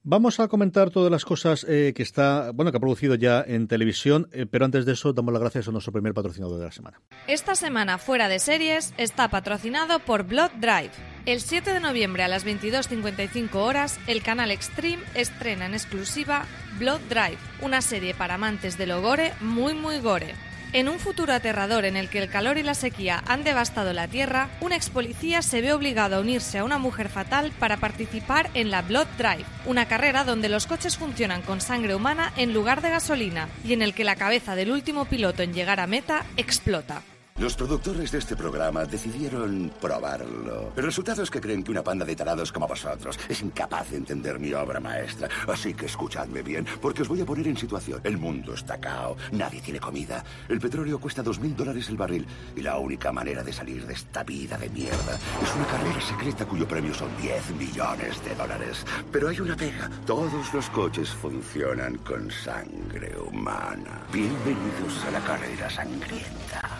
Vamos 0.03 0.39
a 0.39 0.47
comentar 0.47 0.89
todas 0.89 1.11
las 1.11 1.25
cosas 1.25 1.63
eh, 1.69 1.93
que 1.95 2.01
está, 2.01 2.49
bueno, 2.55 2.71
que 2.71 2.77
ha 2.77 2.79
producido 2.79 3.13
ya 3.13 3.43
en 3.45 3.67
televisión, 3.67 4.27
eh, 4.31 4.47
pero 4.49 4.65
antes 4.65 4.83
de 4.87 4.93
eso 4.93 5.13
damos 5.13 5.31
las 5.31 5.41
gracias 5.41 5.67
a 5.67 5.71
nuestro 5.71 5.93
primer 5.93 6.15
patrocinador 6.15 6.57
de 6.57 6.65
la 6.65 6.71
semana. 6.71 6.99
Esta 7.27 7.53
semana 7.53 7.99
fuera 7.99 8.27
de 8.27 8.39
series 8.39 8.95
está 8.97 9.29
patrocinado 9.29 9.99
por 9.99 10.23
Blood 10.23 10.53
Drive. 10.59 10.89
El 11.27 11.39
7 11.39 11.71
de 11.71 11.79
noviembre 11.79 12.23
a 12.23 12.27
las 12.27 12.47
22.55 12.47 13.53
horas, 13.53 13.99
el 14.07 14.23
canal 14.23 14.49
Extreme 14.49 15.03
estrena 15.13 15.67
en 15.67 15.75
exclusiva 15.75 16.47
Blood 16.79 17.01
Drive, 17.07 17.37
una 17.61 17.83
serie 17.83 18.15
para 18.15 18.33
amantes 18.33 18.79
del 18.79 18.99
gore 18.99 19.33
muy 19.39 19.75
muy 19.75 19.99
gore. 19.99 20.33
En 20.73 20.87
un 20.87 20.99
futuro 20.99 21.33
aterrador 21.33 21.83
en 21.83 21.97
el 21.97 22.07
que 22.07 22.19
el 22.19 22.29
calor 22.29 22.57
y 22.57 22.63
la 22.63 22.75
sequía 22.75 23.21
han 23.27 23.43
devastado 23.43 23.91
la 23.91 24.07
Tierra, 24.07 24.47
un 24.61 24.71
ex 24.71 24.89
policía 24.89 25.41
se 25.41 25.59
ve 25.59 25.73
obligado 25.73 26.15
a 26.15 26.21
unirse 26.21 26.59
a 26.59 26.63
una 26.63 26.77
mujer 26.77 27.09
fatal 27.09 27.51
para 27.59 27.75
participar 27.75 28.49
en 28.53 28.71
la 28.71 28.81
Blood 28.81 29.07
Drive, 29.17 29.45
una 29.65 29.87
carrera 29.89 30.23
donde 30.23 30.47
los 30.47 30.67
coches 30.67 30.97
funcionan 30.97 31.41
con 31.41 31.59
sangre 31.59 31.93
humana 31.93 32.31
en 32.37 32.53
lugar 32.53 32.81
de 32.81 32.89
gasolina 32.89 33.49
y 33.65 33.73
en 33.73 33.81
el 33.81 33.93
que 33.93 34.05
la 34.05 34.15
cabeza 34.15 34.55
del 34.55 34.71
último 34.71 35.03
piloto 35.03 35.43
en 35.43 35.53
llegar 35.53 35.81
a 35.81 35.87
meta 35.87 36.23
explota. 36.37 37.01
Los 37.41 37.55
productores 37.55 38.11
de 38.11 38.19
este 38.19 38.35
programa 38.35 38.85
decidieron 38.85 39.71
probarlo. 39.81 40.73
El 40.75 40.83
resultado 40.83 41.23
es 41.23 41.31
que 41.31 41.41
creen 41.41 41.63
que 41.63 41.71
una 41.71 41.83
panda 41.83 42.05
de 42.05 42.15
tarados 42.15 42.51
como 42.51 42.67
vosotros 42.67 43.17
es 43.27 43.41
incapaz 43.41 43.89
de 43.89 43.97
entender 43.97 44.37
mi 44.37 44.53
obra 44.53 44.79
maestra. 44.79 45.27
Así 45.47 45.73
que 45.73 45.87
escuchadme 45.87 46.43
bien, 46.43 46.67
porque 46.79 47.01
os 47.01 47.07
voy 47.07 47.19
a 47.19 47.25
poner 47.25 47.47
en 47.47 47.57
situación. 47.57 47.99
El 48.03 48.19
mundo 48.19 48.53
está 48.53 48.79
cao, 48.79 49.17
nadie 49.31 49.59
tiene 49.59 49.79
comida. 49.79 50.23
El 50.49 50.59
petróleo 50.59 50.99
cuesta 50.99 51.23
dos 51.23 51.39
mil 51.39 51.55
dólares 51.55 51.89
el 51.89 51.97
barril. 51.97 52.27
Y 52.55 52.61
la 52.61 52.77
única 52.77 53.11
manera 53.11 53.41
de 53.41 53.51
salir 53.51 53.87
de 53.87 53.95
esta 53.95 54.23
vida 54.23 54.55
de 54.59 54.69
mierda 54.69 55.17
es 55.41 55.55
una 55.55 55.65
carrera 55.65 55.99
secreta 55.99 56.45
cuyo 56.45 56.67
premio 56.67 56.93
son 56.93 57.09
10 57.19 57.55
millones 57.55 58.23
de 58.23 58.35
dólares. 58.35 58.85
Pero 59.11 59.29
hay 59.29 59.39
una 59.39 59.55
pega. 59.55 59.89
Todos 60.05 60.53
los 60.53 60.69
coches 60.69 61.09
funcionan 61.09 61.97
con 61.97 62.29
sangre 62.29 63.17
humana. 63.19 64.05
Bienvenidos 64.13 65.03
a 65.07 65.09
la 65.09 65.19
carrera 65.21 65.67
sangrienta. 65.71 66.70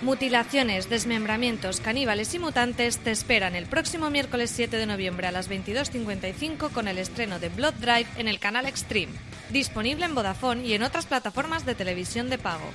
Mutilaciones, 0.00 0.88
desmembramientos, 0.88 1.80
caníbales 1.80 2.32
y 2.32 2.38
mutantes 2.38 2.98
te 2.98 3.10
esperan 3.10 3.56
el 3.56 3.66
próximo 3.66 4.10
miércoles 4.10 4.48
7 4.54 4.76
de 4.76 4.86
noviembre 4.86 5.26
a 5.26 5.32
las 5.32 5.50
22.55 5.50 6.70
con 6.70 6.86
el 6.86 6.98
estreno 6.98 7.40
de 7.40 7.48
Blood 7.48 7.74
Drive 7.80 8.06
en 8.16 8.28
el 8.28 8.38
canal 8.38 8.66
Extreme, 8.66 9.12
disponible 9.50 10.04
en 10.04 10.14
Vodafone 10.14 10.64
y 10.64 10.74
en 10.74 10.84
otras 10.84 11.06
plataformas 11.06 11.66
de 11.66 11.74
televisión 11.74 12.30
de 12.30 12.38
pago. 12.38 12.70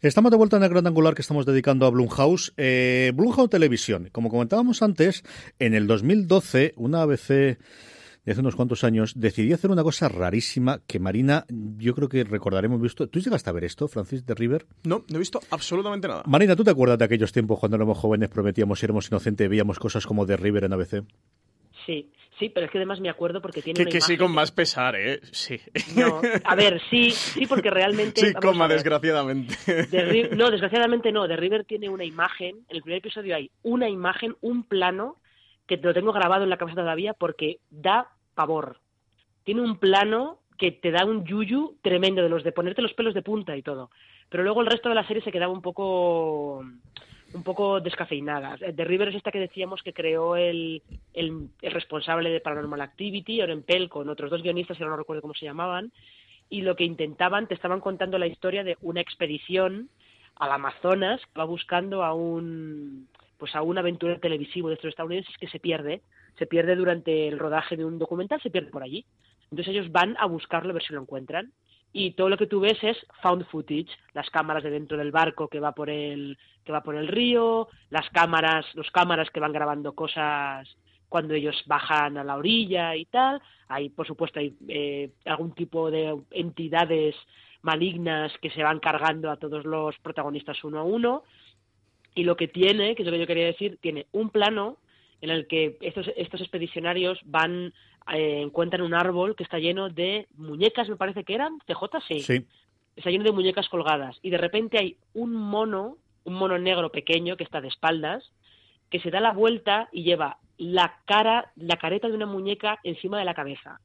Estamos 0.00 0.32
de 0.32 0.36
vuelta 0.36 0.56
en 0.56 0.64
el 0.64 0.70
gran 0.70 0.84
angular 0.88 1.14
que 1.14 1.22
estamos 1.22 1.46
dedicando 1.46 1.86
a 1.86 1.90
Blumhouse. 1.90 2.52
Eh, 2.56 3.12
Blumhouse 3.14 3.48
Televisión, 3.48 4.08
como 4.10 4.28
comentábamos 4.28 4.82
antes, 4.82 5.22
en 5.60 5.74
el 5.74 5.86
2012 5.86 6.74
una 6.76 7.02
ABC 7.02 7.56
de 8.24 8.32
hace 8.32 8.40
unos 8.40 8.54
cuantos 8.54 8.84
años, 8.84 9.14
decidí 9.16 9.52
hacer 9.52 9.70
una 9.70 9.82
cosa 9.82 10.08
rarísima 10.08 10.80
que 10.86 11.00
Marina, 11.00 11.44
yo 11.48 11.94
creo 11.94 12.08
que 12.08 12.24
recordaremos 12.24 12.80
visto. 12.80 13.08
¿Tú 13.08 13.20
llegaste 13.20 13.50
a 13.50 13.52
ver 13.52 13.64
esto, 13.64 13.88
Francis 13.88 14.24
de 14.24 14.34
River? 14.34 14.66
No, 14.84 15.04
no 15.08 15.16
he 15.16 15.18
visto 15.18 15.40
absolutamente 15.50 16.08
nada. 16.08 16.22
Marina, 16.26 16.54
¿tú 16.54 16.64
te 16.64 16.70
acuerdas 16.70 16.98
de 16.98 17.04
aquellos 17.04 17.32
tiempos 17.32 17.58
cuando 17.58 17.76
éramos 17.76 17.98
jóvenes, 17.98 18.28
prometíamos, 18.30 18.82
éramos 18.82 19.08
inocentes, 19.08 19.48
veíamos 19.48 19.78
cosas 19.78 20.06
como 20.06 20.24
de 20.24 20.36
River 20.36 20.64
en 20.64 20.72
ABC? 20.72 21.04
Sí, 21.84 22.12
sí, 22.38 22.48
pero 22.48 22.66
es 22.66 22.72
que 22.72 22.78
además 22.78 23.00
me 23.00 23.10
acuerdo 23.10 23.42
porque 23.42 23.60
tiene 23.60 23.76
que, 23.76 23.82
una 23.82 23.90
que 23.90 24.00
sí, 24.00 24.12
imagen 24.12 24.26
con 24.26 24.34
más 24.34 24.52
pesar, 24.52 24.94
¿eh? 24.94 25.20
Sí. 25.32 25.60
No, 25.96 26.20
a 26.44 26.54
ver, 26.54 26.80
sí, 26.90 27.10
sí, 27.10 27.46
porque 27.46 27.70
realmente... 27.70 28.20
Sí, 28.20 28.34
coma, 28.34 28.68
desgraciadamente. 28.68 29.56
De 29.66 30.30
no, 30.36 30.50
desgraciadamente 30.50 31.10
no. 31.10 31.26
De 31.26 31.36
River 31.36 31.64
tiene 31.64 31.88
una 31.88 32.04
imagen. 32.04 32.58
En 32.68 32.76
el 32.76 32.82
primer 32.82 32.98
episodio 32.98 33.34
hay 33.34 33.50
una 33.62 33.88
imagen, 33.88 34.36
un 34.40 34.62
plano, 34.62 35.16
que 35.80 35.86
lo 35.86 35.94
tengo 35.94 36.12
grabado 36.12 36.44
en 36.44 36.50
la 36.50 36.56
cabeza 36.56 36.80
todavía 36.80 37.14
porque 37.14 37.58
da 37.70 38.08
pavor. 38.34 38.78
Tiene 39.44 39.62
un 39.62 39.78
plano 39.78 40.38
que 40.58 40.70
te 40.70 40.90
da 40.90 41.04
un 41.04 41.24
yuyu 41.24 41.76
tremendo, 41.82 42.22
de 42.22 42.28
los 42.28 42.44
de 42.44 42.52
ponerte 42.52 42.82
los 42.82 42.94
pelos 42.94 43.14
de 43.14 43.22
punta 43.22 43.56
y 43.56 43.62
todo. 43.62 43.90
Pero 44.28 44.42
luego 44.42 44.60
el 44.60 44.68
resto 44.68 44.88
de 44.88 44.94
la 44.94 45.06
serie 45.06 45.22
se 45.22 45.32
quedaba 45.32 45.52
un 45.52 45.62
poco 45.62 46.64
un 47.34 47.42
poco 47.42 47.80
descafeinada. 47.80 48.58
The 48.58 48.84
River 48.84 49.08
es 49.08 49.14
esta 49.14 49.32
que 49.32 49.40
decíamos 49.40 49.82
que 49.82 49.94
creó 49.94 50.36
el, 50.36 50.82
el, 51.14 51.48
responsable 51.62 52.28
de 52.28 52.40
Paranormal 52.40 52.82
Activity, 52.82 53.40
Oren 53.40 53.62
Pell, 53.62 53.88
con 53.88 54.10
otros 54.10 54.30
dos 54.30 54.42
guionistas, 54.42 54.76
que 54.76 54.84
no 54.84 54.94
recuerdo 54.94 55.22
cómo 55.22 55.32
se 55.32 55.46
llamaban, 55.46 55.92
y 56.50 56.60
lo 56.60 56.76
que 56.76 56.84
intentaban, 56.84 57.46
te 57.46 57.54
estaban 57.54 57.80
contando 57.80 58.18
la 58.18 58.26
historia 58.26 58.64
de 58.64 58.76
una 58.82 59.00
expedición 59.00 59.88
al 60.36 60.52
Amazonas 60.52 61.22
que 61.24 61.38
va 61.38 61.44
buscando 61.44 62.04
a 62.04 62.12
un 62.12 63.08
pues 63.42 63.56
a 63.56 63.62
un 63.62 63.76
aventurero 63.76 64.20
televisivo 64.20 64.68
de 64.68 64.74
estos 64.74 64.90
estadounidenses 64.90 65.36
que 65.36 65.48
se 65.48 65.58
pierde, 65.58 66.02
se 66.38 66.46
pierde 66.46 66.76
durante 66.76 67.26
el 67.26 67.40
rodaje 67.40 67.76
de 67.76 67.84
un 67.84 67.98
documental, 67.98 68.40
se 68.40 68.50
pierde 68.50 68.70
por 68.70 68.84
allí. 68.84 69.04
Entonces 69.50 69.66
ellos 69.74 69.90
van 69.90 70.16
a 70.20 70.26
buscarlo 70.26 70.70
a 70.70 70.74
ver 70.74 70.82
si 70.84 70.92
lo 70.92 71.00
encuentran. 71.00 71.52
Y 71.92 72.12
todo 72.12 72.28
lo 72.28 72.36
que 72.36 72.46
tú 72.46 72.60
ves 72.60 72.78
es 72.82 72.96
found 73.20 73.44
footage, 73.46 73.88
las 74.14 74.30
cámaras 74.30 74.62
de 74.62 74.70
dentro 74.70 74.96
del 74.96 75.10
barco 75.10 75.48
que 75.48 75.58
va 75.58 75.72
por 75.72 75.90
el 75.90 76.38
que 76.64 76.70
va 76.70 76.84
por 76.84 76.94
el 76.94 77.08
río, 77.08 77.66
las 77.90 78.08
cámaras, 78.10 78.64
los 78.76 78.88
cámaras 78.92 79.28
que 79.30 79.40
van 79.40 79.52
grabando 79.52 79.92
cosas 79.92 80.68
cuando 81.08 81.34
ellos 81.34 81.64
bajan 81.66 82.18
a 82.18 82.22
la 82.22 82.36
orilla 82.36 82.94
y 82.94 83.06
tal. 83.06 83.42
Hay, 83.66 83.88
por 83.88 84.06
supuesto, 84.06 84.38
hay 84.38 84.54
eh, 84.68 85.10
algún 85.24 85.52
tipo 85.52 85.90
de 85.90 86.16
entidades 86.30 87.16
malignas 87.62 88.32
que 88.40 88.50
se 88.50 88.62
van 88.62 88.78
cargando 88.78 89.32
a 89.32 89.36
todos 89.36 89.64
los 89.64 89.98
protagonistas 89.98 90.62
uno 90.62 90.78
a 90.78 90.84
uno. 90.84 91.24
Y 92.14 92.24
lo 92.24 92.36
que 92.36 92.48
tiene, 92.48 92.94
que 92.94 93.02
es 93.02 93.06
lo 93.06 93.12
que 93.12 93.20
yo 93.20 93.26
quería 93.26 93.46
decir, 93.46 93.78
tiene 93.80 94.06
un 94.12 94.30
plano 94.30 94.76
en 95.20 95.30
el 95.30 95.46
que 95.46 95.78
estos, 95.80 96.10
estos 96.16 96.40
expedicionarios 96.40 97.20
van, 97.24 97.72
eh, 98.12 98.40
encuentran 98.42 98.82
un 98.82 98.94
árbol 98.94 99.36
que 99.36 99.44
está 99.44 99.58
lleno 99.58 99.88
de 99.88 100.26
muñecas, 100.36 100.88
me 100.88 100.96
parece 100.96 101.24
que 101.24 101.34
eran, 101.34 101.58
CJ, 101.66 102.00
sí. 102.06 102.20
Sí. 102.20 102.46
Está 102.96 103.10
lleno 103.10 103.24
de 103.24 103.32
muñecas 103.32 103.68
colgadas. 103.68 104.18
Y 104.22 104.30
de 104.30 104.38
repente 104.38 104.78
hay 104.78 104.96
un 105.14 105.32
mono, 105.32 105.96
un 106.24 106.34
mono 106.34 106.58
negro 106.58 106.90
pequeño 106.90 107.36
que 107.36 107.44
está 107.44 107.60
de 107.60 107.68
espaldas, 107.68 108.30
que 108.90 109.00
se 109.00 109.10
da 109.10 109.20
la 109.20 109.32
vuelta 109.32 109.88
y 109.92 110.02
lleva 110.02 110.38
la 110.58 111.00
cara, 111.06 111.50
la 111.56 111.76
careta 111.76 112.08
de 112.08 112.14
una 112.14 112.26
muñeca 112.26 112.78
encima 112.82 113.18
de 113.18 113.24
la 113.24 113.34
cabeza. 113.34 113.80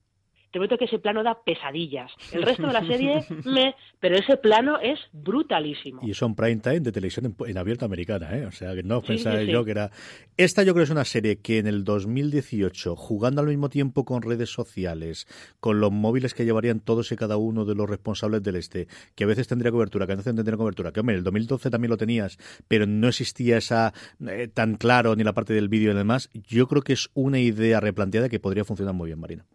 Te 0.51 0.59
prometo 0.59 0.77
que 0.77 0.85
ese 0.85 0.99
plano 0.99 1.23
da 1.23 1.37
pesadillas. 1.43 2.11
El 2.31 2.43
resto 2.43 2.67
de 2.67 2.73
la 2.73 2.81
serie, 2.87 3.25
me, 3.45 3.75
pero 3.99 4.17
ese 4.17 4.37
plano 4.37 4.79
es 4.79 4.99
brutalísimo. 5.11 6.01
Y 6.03 6.13
son 6.13 6.35
prime 6.35 6.57
time 6.57 6.79
de 6.79 6.91
televisión 6.91 7.25
en, 7.25 7.35
en 7.49 7.57
abierto 7.57 7.85
americana, 7.85 8.35
¿eh? 8.37 8.45
O 8.45 8.51
sea, 8.51 8.73
que 8.75 8.83
no 8.83 9.01
Sí, 9.01 9.07
pensaba 9.07 9.39
sí, 9.39 9.45
sí. 9.45 9.51
yo 9.51 9.65
que 9.65 9.71
era... 9.71 9.91
Esta 10.37 10.63
yo 10.63 10.73
creo 10.73 10.81
que 10.81 10.85
es 10.85 10.91
una 10.91 11.05
serie 11.05 11.37
que 11.39 11.57
en 11.57 11.67
el 11.67 11.83
2018, 11.83 12.95
jugando 12.95 13.41
al 13.41 13.47
mismo 13.47 13.69
tiempo 13.69 14.05
con 14.05 14.21
redes 14.21 14.49
sociales, 14.51 15.27
con 15.59 15.79
los 15.79 15.91
móviles 15.91 16.33
que 16.33 16.45
llevarían 16.45 16.79
todos 16.79 17.11
y 17.11 17.15
cada 17.15 17.37
uno 17.37 17.65
de 17.65 17.75
los 17.75 17.89
responsables 17.89 18.43
del 18.43 18.55
este, 18.55 18.87
que 19.15 19.23
a 19.23 19.27
veces 19.27 19.47
tendría 19.47 19.71
cobertura, 19.71 20.05
que 20.05 20.13
a 20.13 20.15
veces 20.15 20.33
no 20.33 20.37
tendría 20.37 20.57
cobertura, 20.57 20.91
que 20.91 20.99
hombre, 20.99 21.15
en 21.15 21.19
el 21.19 21.23
2012 21.23 21.69
también 21.69 21.89
lo 21.89 21.97
tenías, 21.97 22.37
pero 22.67 22.85
no 22.85 23.07
existía 23.07 23.57
esa 23.57 23.93
eh, 24.27 24.47
tan 24.47 24.75
claro 24.75 25.15
ni 25.15 25.23
la 25.23 25.33
parte 25.33 25.53
del 25.53 25.69
vídeo 25.69 25.91
y 25.91 25.95
demás, 25.95 26.29
yo 26.33 26.67
creo 26.67 26.81
que 26.81 26.93
es 26.93 27.09
una 27.13 27.39
idea 27.39 27.79
replanteada 27.79 28.29
que 28.29 28.39
podría 28.39 28.63
funcionar 28.63 28.93
muy 28.93 29.07
bien, 29.07 29.19
Marina. 29.19 29.45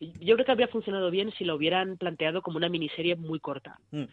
Yo 0.00 0.34
creo 0.34 0.46
que 0.46 0.52
habría 0.52 0.68
funcionado 0.68 1.10
bien 1.10 1.30
si 1.32 1.44
lo 1.44 1.56
hubieran 1.56 1.96
planteado 1.96 2.42
como 2.42 2.56
una 2.56 2.68
miniserie 2.68 3.16
muy 3.16 3.38
corta. 3.40 3.78
Mm. 3.90 4.04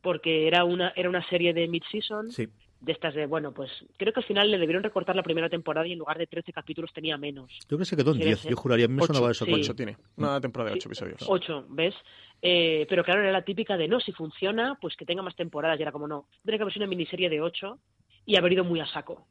Porque 0.00 0.46
era 0.46 0.64
una, 0.64 0.92
era 0.96 1.08
una 1.08 1.26
serie 1.28 1.52
de 1.52 1.68
mid-season 1.68 2.30
Sí. 2.30 2.48
de 2.80 2.92
estas 2.92 3.14
de, 3.14 3.26
bueno, 3.26 3.52
pues 3.52 3.70
creo 3.96 4.12
que 4.12 4.20
al 4.20 4.26
final 4.26 4.50
le 4.50 4.58
debieron 4.58 4.82
recortar 4.82 5.14
la 5.14 5.22
primera 5.22 5.48
temporada 5.48 5.86
y 5.86 5.92
en 5.92 5.98
lugar 5.98 6.18
de 6.18 6.26
13 6.26 6.52
capítulos 6.52 6.92
tenía 6.92 7.16
menos. 7.16 7.50
Yo 7.60 7.66
creo 7.68 7.78
que 7.80 7.84
se 7.84 7.96
quedó 7.96 8.12
en 8.12 8.18
10, 8.18 8.44
yo 8.44 8.56
juraría, 8.56 8.88
me 8.88 9.02
sonaba 9.02 9.30
eso. 9.30 9.44
Sí. 9.44 9.52
8 9.52 9.74
tiene, 9.76 9.96
una 10.16 10.40
temporada 10.40 10.70
de 10.70 10.76
8 10.78 10.88
episodios. 10.88 11.24
8, 11.26 11.66
¿ves? 11.68 11.94
Eh, 12.40 12.86
pero 12.88 13.04
claro, 13.04 13.22
era 13.22 13.30
la 13.30 13.44
típica 13.44 13.76
de, 13.76 13.86
no, 13.86 14.00
si 14.00 14.10
funciona, 14.12 14.76
pues 14.80 14.96
que 14.96 15.04
tenga 15.04 15.22
más 15.22 15.36
temporadas. 15.36 15.78
Y 15.78 15.82
era 15.82 15.92
como, 15.92 16.08
no, 16.08 16.26
tendría 16.42 16.58
que 16.58 16.62
haber 16.62 16.74
sido 16.74 16.84
una 16.84 16.90
miniserie 16.90 17.30
de 17.30 17.40
8 17.40 17.78
y 18.26 18.36
haber 18.36 18.52
ido 18.54 18.64
muy 18.64 18.80
a 18.80 18.86
saco. 18.86 19.26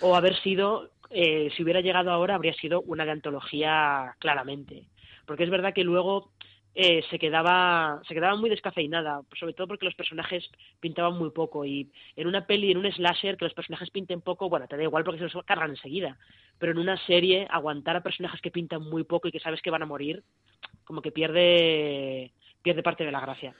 O 0.00 0.14
haber 0.14 0.36
sido, 0.42 0.90
eh, 1.10 1.50
si 1.56 1.62
hubiera 1.64 1.80
llegado 1.80 2.10
ahora, 2.12 2.36
habría 2.36 2.54
sido 2.54 2.82
una 2.82 3.04
de 3.04 3.10
antología 3.12 4.14
claramente. 4.20 4.84
Porque 5.26 5.44
es 5.44 5.50
verdad 5.50 5.74
que 5.74 5.84
luego 5.84 6.30
eh, 6.78 7.02
se 7.08 7.18
quedaba 7.18 8.02
se 8.06 8.12
quedaba 8.12 8.36
muy 8.36 8.50
descafeinada, 8.50 9.22
sobre 9.40 9.54
todo 9.54 9.66
porque 9.66 9.86
los 9.86 9.94
personajes 9.94 10.46
pintaban 10.78 11.16
muy 11.16 11.30
poco 11.30 11.64
y 11.64 11.90
en 12.16 12.26
una 12.26 12.46
peli, 12.46 12.70
en 12.70 12.76
un 12.76 12.92
slasher, 12.92 13.38
que 13.38 13.46
los 13.46 13.54
personajes 13.54 13.88
pinten 13.90 14.20
poco, 14.20 14.50
bueno, 14.50 14.68
te 14.68 14.76
da 14.76 14.82
igual 14.82 15.02
porque 15.02 15.18
se 15.18 15.24
los 15.24 15.44
cargan 15.46 15.70
enseguida, 15.70 16.18
pero 16.58 16.72
en 16.72 16.78
una 16.78 16.98
serie 17.06 17.46
aguantar 17.50 17.96
a 17.96 18.02
personajes 18.02 18.42
que 18.42 18.50
pintan 18.50 18.82
muy 18.82 19.04
poco 19.04 19.26
y 19.26 19.32
que 19.32 19.40
sabes 19.40 19.62
que 19.62 19.70
van 19.70 19.84
a 19.84 19.86
morir, 19.86 20.22
como 20.84 21.00
que 21.00 21.12
pierde 21.12 22.32
pierde 22.60 22.82
parte 22.82 23.04
de 23.04 23.12
la 23.12 23.20
gracia. 23.20 23.54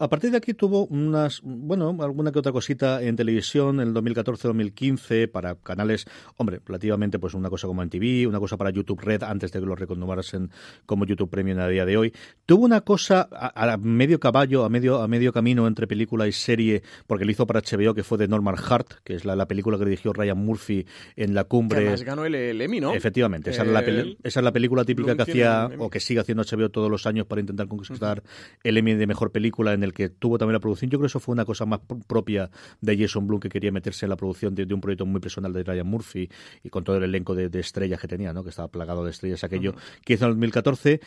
A 0.00 0.08
partir 0.08 0.30
de 0.30 0.38
aquí 0.38 0.54
tuvo 0.54 0.86
unas, 0.86 1.42
bueno, 1.42 1.94
alguna 2.00 2.32
que 2.32 2.38
otra 2.38 2.52
cosita 2.52 3.02
en 3.02 3.16
televisión 3.16 3.80
en 3.80 3.88
el 3.88 3.94
2014-2015 3.94 5.30
para 5.30 5.56
canales, 5.56 6.06
hombre, 6.36 6.58
relativamente 6.64 7.18
pues 7.18 7.34
una 7.34 7.50
cosa 7.50 7.66
como 7.66 7.82
en 7.82 7.90
TV, 7.90 8.26
una 8.26 8.38
cosa 8.38 8.56
para 8.56 8.70
YouTube 8.70 8.98
Red 8.98 9.24
antes 9.24 9.52
de 9.52 9.60
que 9.60 9.66
lo 9.66 9.76
reconnombrasen 9.76 10.50
como 10.86 11.04
YouTube 11.04 11.28
Premium 11.28 11.58
a 11.58 11.68
día 11.68 11.84
de 11.84 11.98
hoy. 11.98 12.14
Tuvo 12.46 12.64
una 12.64 12.80
cosa 12.80 13.28
a, 13.30 13.76
medio 13.76 14.18
caballo, 14.18 14.64
a 14.64 14.70
medio 14.70 15.02
a 15.02 15.06
medio 15.06 15.34
camino 15.34 15.66
entre 15.66 15.86
película 15.86 16.26
y 16.26 16.32
serie, 16.32 16.82
porque 17.06 17.26
lo 17.26 17.32
hizo 17.32 17.46
para 17.46 17.60
HBO 17.60 17.92
que 17.92 18.02
fue 18.02 18.16
de 18.16 18.26
Norman 18.26 18.56
Hart, 18.56 19.02
que 19.04 19.14
es 19.14 19.26
la, 19.26 19.46
película 19.46 19.76
que 19.76 19.84
dirigió 19.84 20.14
Ryan 20.14 20.38
Murphy 20.38 20.86
en 21.14 21.34
la 21.34 21.44
cumbre. 21.44 21.76
Que 21.76 21.82
además 21.88 22.04
ganó 22.04 22.24
el, 22.24 22.34
Emmy, 22.34 22.80
¿no? 22.80 22.94
Efectivamente, 22.94 23.50
esa, 23.50 23.64
es 23.64 23.68
la 23.68 23.80
esa, 23.80 24.40
es 24.40 24.44
la 24.44 24.52
película 24.52 24.86
típica 24.86 25.14
que 25.14 25.22
hacía 25.22 25.68
o 25.76 25.90
que 25.90 26.00
sigue 26.00 26.20
haciendo 26.20 26.42
HBO 26.42 26.70
todos 26.70 26.90
los 26.90 27.06
años 27.06 27.26
para 27.26 27.42
intentar 27.42 27.68
conquistar 27.68 28.22
el 28.64 28.78
Emmy 28.78 28.94
de 28.94 29.06
mejor 29.06 29.30
película 29.30 29.74
en 29.74 29.82
el 29.82 29.89
que 29.92 30.08
tuvo 30.08 30.38
también 30.38 30.54
la 30.54 30.60
producción. 30.60 30.90
Yo 30.90 30.98
creo 30.98 31.06
que 31.06 31.10
eso 31.10 31.20
fue 31.20 31.32
una 31.32 31.44
cosa 31.44 31.66
más 31.66 31.80
propia 32.06 32.50
de 32.80 32.98
Jason 32.98 33.26
Blum 33.26 33.40
que 33.40 33.48
quería 33.48 33.72
meterse 33.72 34.06
en 34.06 34.10
la 34.10 34.16
producción 34.16 34.54
de, 34.54 34.72
un 34.72 34.80
proyecto 34.80 35.06
muy 35.06 35.20
personal 35.20 35.52
de 35.52 35.62
Ryan 35.62 35.86
Murphy 35.86 36.28
y 36.62 36.68
con 36.70 36.84
todo 36.84 36.96
el 36.96 37.04
elenco 37.04 37.34
de, 37.34 37.50
estrellas 37.60 38.00
que 38.00 38.08
tenía, 38.08 38.32
¿no? 38.32 38.42
que 38.42 38.50
estaba 38.50 38.68
plagado 38.68 39.04
de 39.04 39.10
estrellas 39.10 39.44
aquello 39.44 39.74
que 40.04 40.14
hizo 40.14 40.24
en 40.24 40.30
el 40.30 40.34
2014 40.36 41.00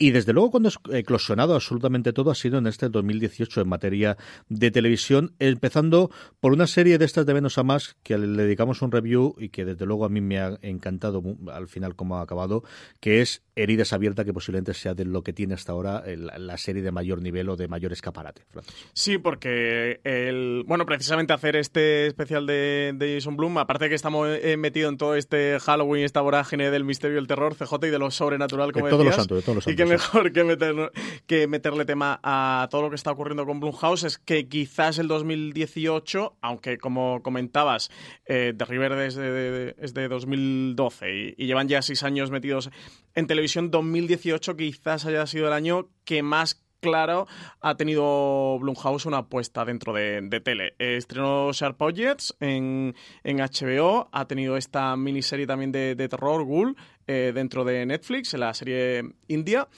y 0.00 0.12
desde 0.12 0.32
luego 0.32 0.50
cuando 0.50 0.70
ha 0.70 0.96
eclosionado 0.96 1.54
absolutamente 1.54 2.14
todo 2.14 2.30
ha 2.30 2.34
sido 2.34 2.56
en 2.56 2.66
este 2.66 2.88
2018 2.88 3.60
en 3.60 3.68
materia 3.68 4.16
de 4.48 4.70
televisión, 4.70 5.34
empezando 5.38 6.10
por 6.40 6.54
una 6.54 6.66
serie 6.66 6.96
de 6.96 7.04
estas 7.04 7.26
de 7.26 7.34
menos 7.34 7.58
a 7.58 7.64
más 7.64 7.96
que 8.02 8.16
le 8.16 8.44
dedicamos 8.44 8.80
un 8.80 8.92
review 8.92 9.36
y 9.38 9.50
que 9.50 9.66
desde 9.66 9.84
luego 9.84 10.06
a 10.06 10.08
mí 10.08 10.22
me 10.22 10.40
ha 10.40 10.58
encantado 10.62 11.22
al 11.52 11.68
final 11.68 11.96
como 11.96 12.16
ha 12.16 12.22
acabado, 12.22 12.64
que 12.98 13.20
es 13.20 13.42
Heridas 13.56 13.92
Abiertas, 13.92 14.24
que 14.24 14.32
posiblemente 14.32 14.72
sea 14.72 14.94
de 14.94 15.04
lo 15.04 15.22
que 15.22 15.34
tiene 15.34 15.52
hasta 15.52 15.72
ahora 15.72 16.02
la 16.16 16.56
serie 16.56 16.80
de 16.80 16.92
mayor 16.92 17.20
nivel 17.20 17.50
o 17.50 17.56
de 17.56 17.68
mayor 17.68 17.92
escaparate. 17.92 18.46
Sí, 18.94 19.18
porque 19.18 20.00
el, 20.04 20.64
bueno, 20.66 20.86
precisamente 20.86 21.34
hacer 21.34 21.56
este 21.56 22.06
especial 22.06 22.46
de, 22.46 22.96
Jason 22.98 23.36
Bloom, 23.36 23.58
aparte 23.58 23.84
de 23.84 23.88
que 23.90 23.96
estamos 23.96 24.28
eh, 24.30 24.56
metidos 24.56 24.92
en 24.92 24.96
todo 24.96 25.14
este 25.14 25.60
Halloween, 25.60 26.04
esta 26.06 26.22
vorágine 26.22 26.70
del 26.70 26.84
misterio 26.84 27.18
el 27.18 27.26
terror, 27.26 27.54
CJ 27.54 27.86
y 27.86 27.90
de 27.90 27.98
lo 27.98 28.10
sobrenatural, 28.10 28.72
como 28.72 28.86
de 28.86 28.90
todos 28.90 29.04
los 29.04 29.14
santos, 29.14 29.36
de 29.36 29.42
todos 29.42 29.56
los 29.56 29.64
santos 29.64 29.89
mejor 29.98 30.32
que, 30.32 30.44
meter, 30.44 30.92
que 31.26 31.46
meterle 31.46 31.84
tema 31.84 32.20
a 32.22 32.68
todo 32.70 32.82
lo 32.82 32.90
que 32.90 32.96
está 32.96 33.10
ocurriendo 33.10 33.44
con 33.44 33.60
Blumhouse 33.60 34.04
es 34.04 34.18
que 34.18 34.48
quizás 34.48 34.98
el 34.98 35.08
2018, 35.08 36.36
aunque 36.40 36.78
como 36.78 37.22
comentabas, 37.22 37.90
eh, 38.26 38.54
The 38.56 38.64
River 38.64 38.92
es 39.00 39.16
de, 39.16 39.74
es 39.78 39.92
de 39.92 40.08
2012 40.08 41.34
y, 41.36 41.46
llevan 41.46 41.68
ya 41.68 41.82
seis 41.82 42.02
años 42.04 42.30
metidos 42.30 42.70
en 43.14 43.26
televisión, 43.26 43.70
2018 43.70 44.56
quizás 44.56 45.04
haya 45.06 45.26
sido 45.26 45.48
el 45.48 45.52
año 45.52 45.88
que 46.04 46.22
más 46.22 46.62
claro, 46.80 47.26
ha 47.60 47.76
tenido 47.76 48.58
Blumhouse 48.58 49.06
una 49.06 49.18
apuesta 49.18 49.64
dentro 49.64 49.92
de, 49.92 50.40
tele. 50.44 50.74
estrenó 50.78 51.52
Sharp 51.52 51.80
Objects 51.80 52.34
en, 52.40 52.94
en, 53.22 53.38
HBO, 53.38 54.08
ha 54.12 54.26
tenido 54.26 54.56
esta 54.56 54.96
miniserie 54.96 55.46
también 55.46 55.72
de, 55.72 56.08
terror, 56.08 56.44
Ghoul, 56.44 56.76
eh, 57.06 57.32
dentro 57.34 57.64
de 57.64 57.86
Netflix, 57.86 58.34
en 58.34 58.40
la 58.40 58.54
serie 58.54 59.04
India. 59.28 59.68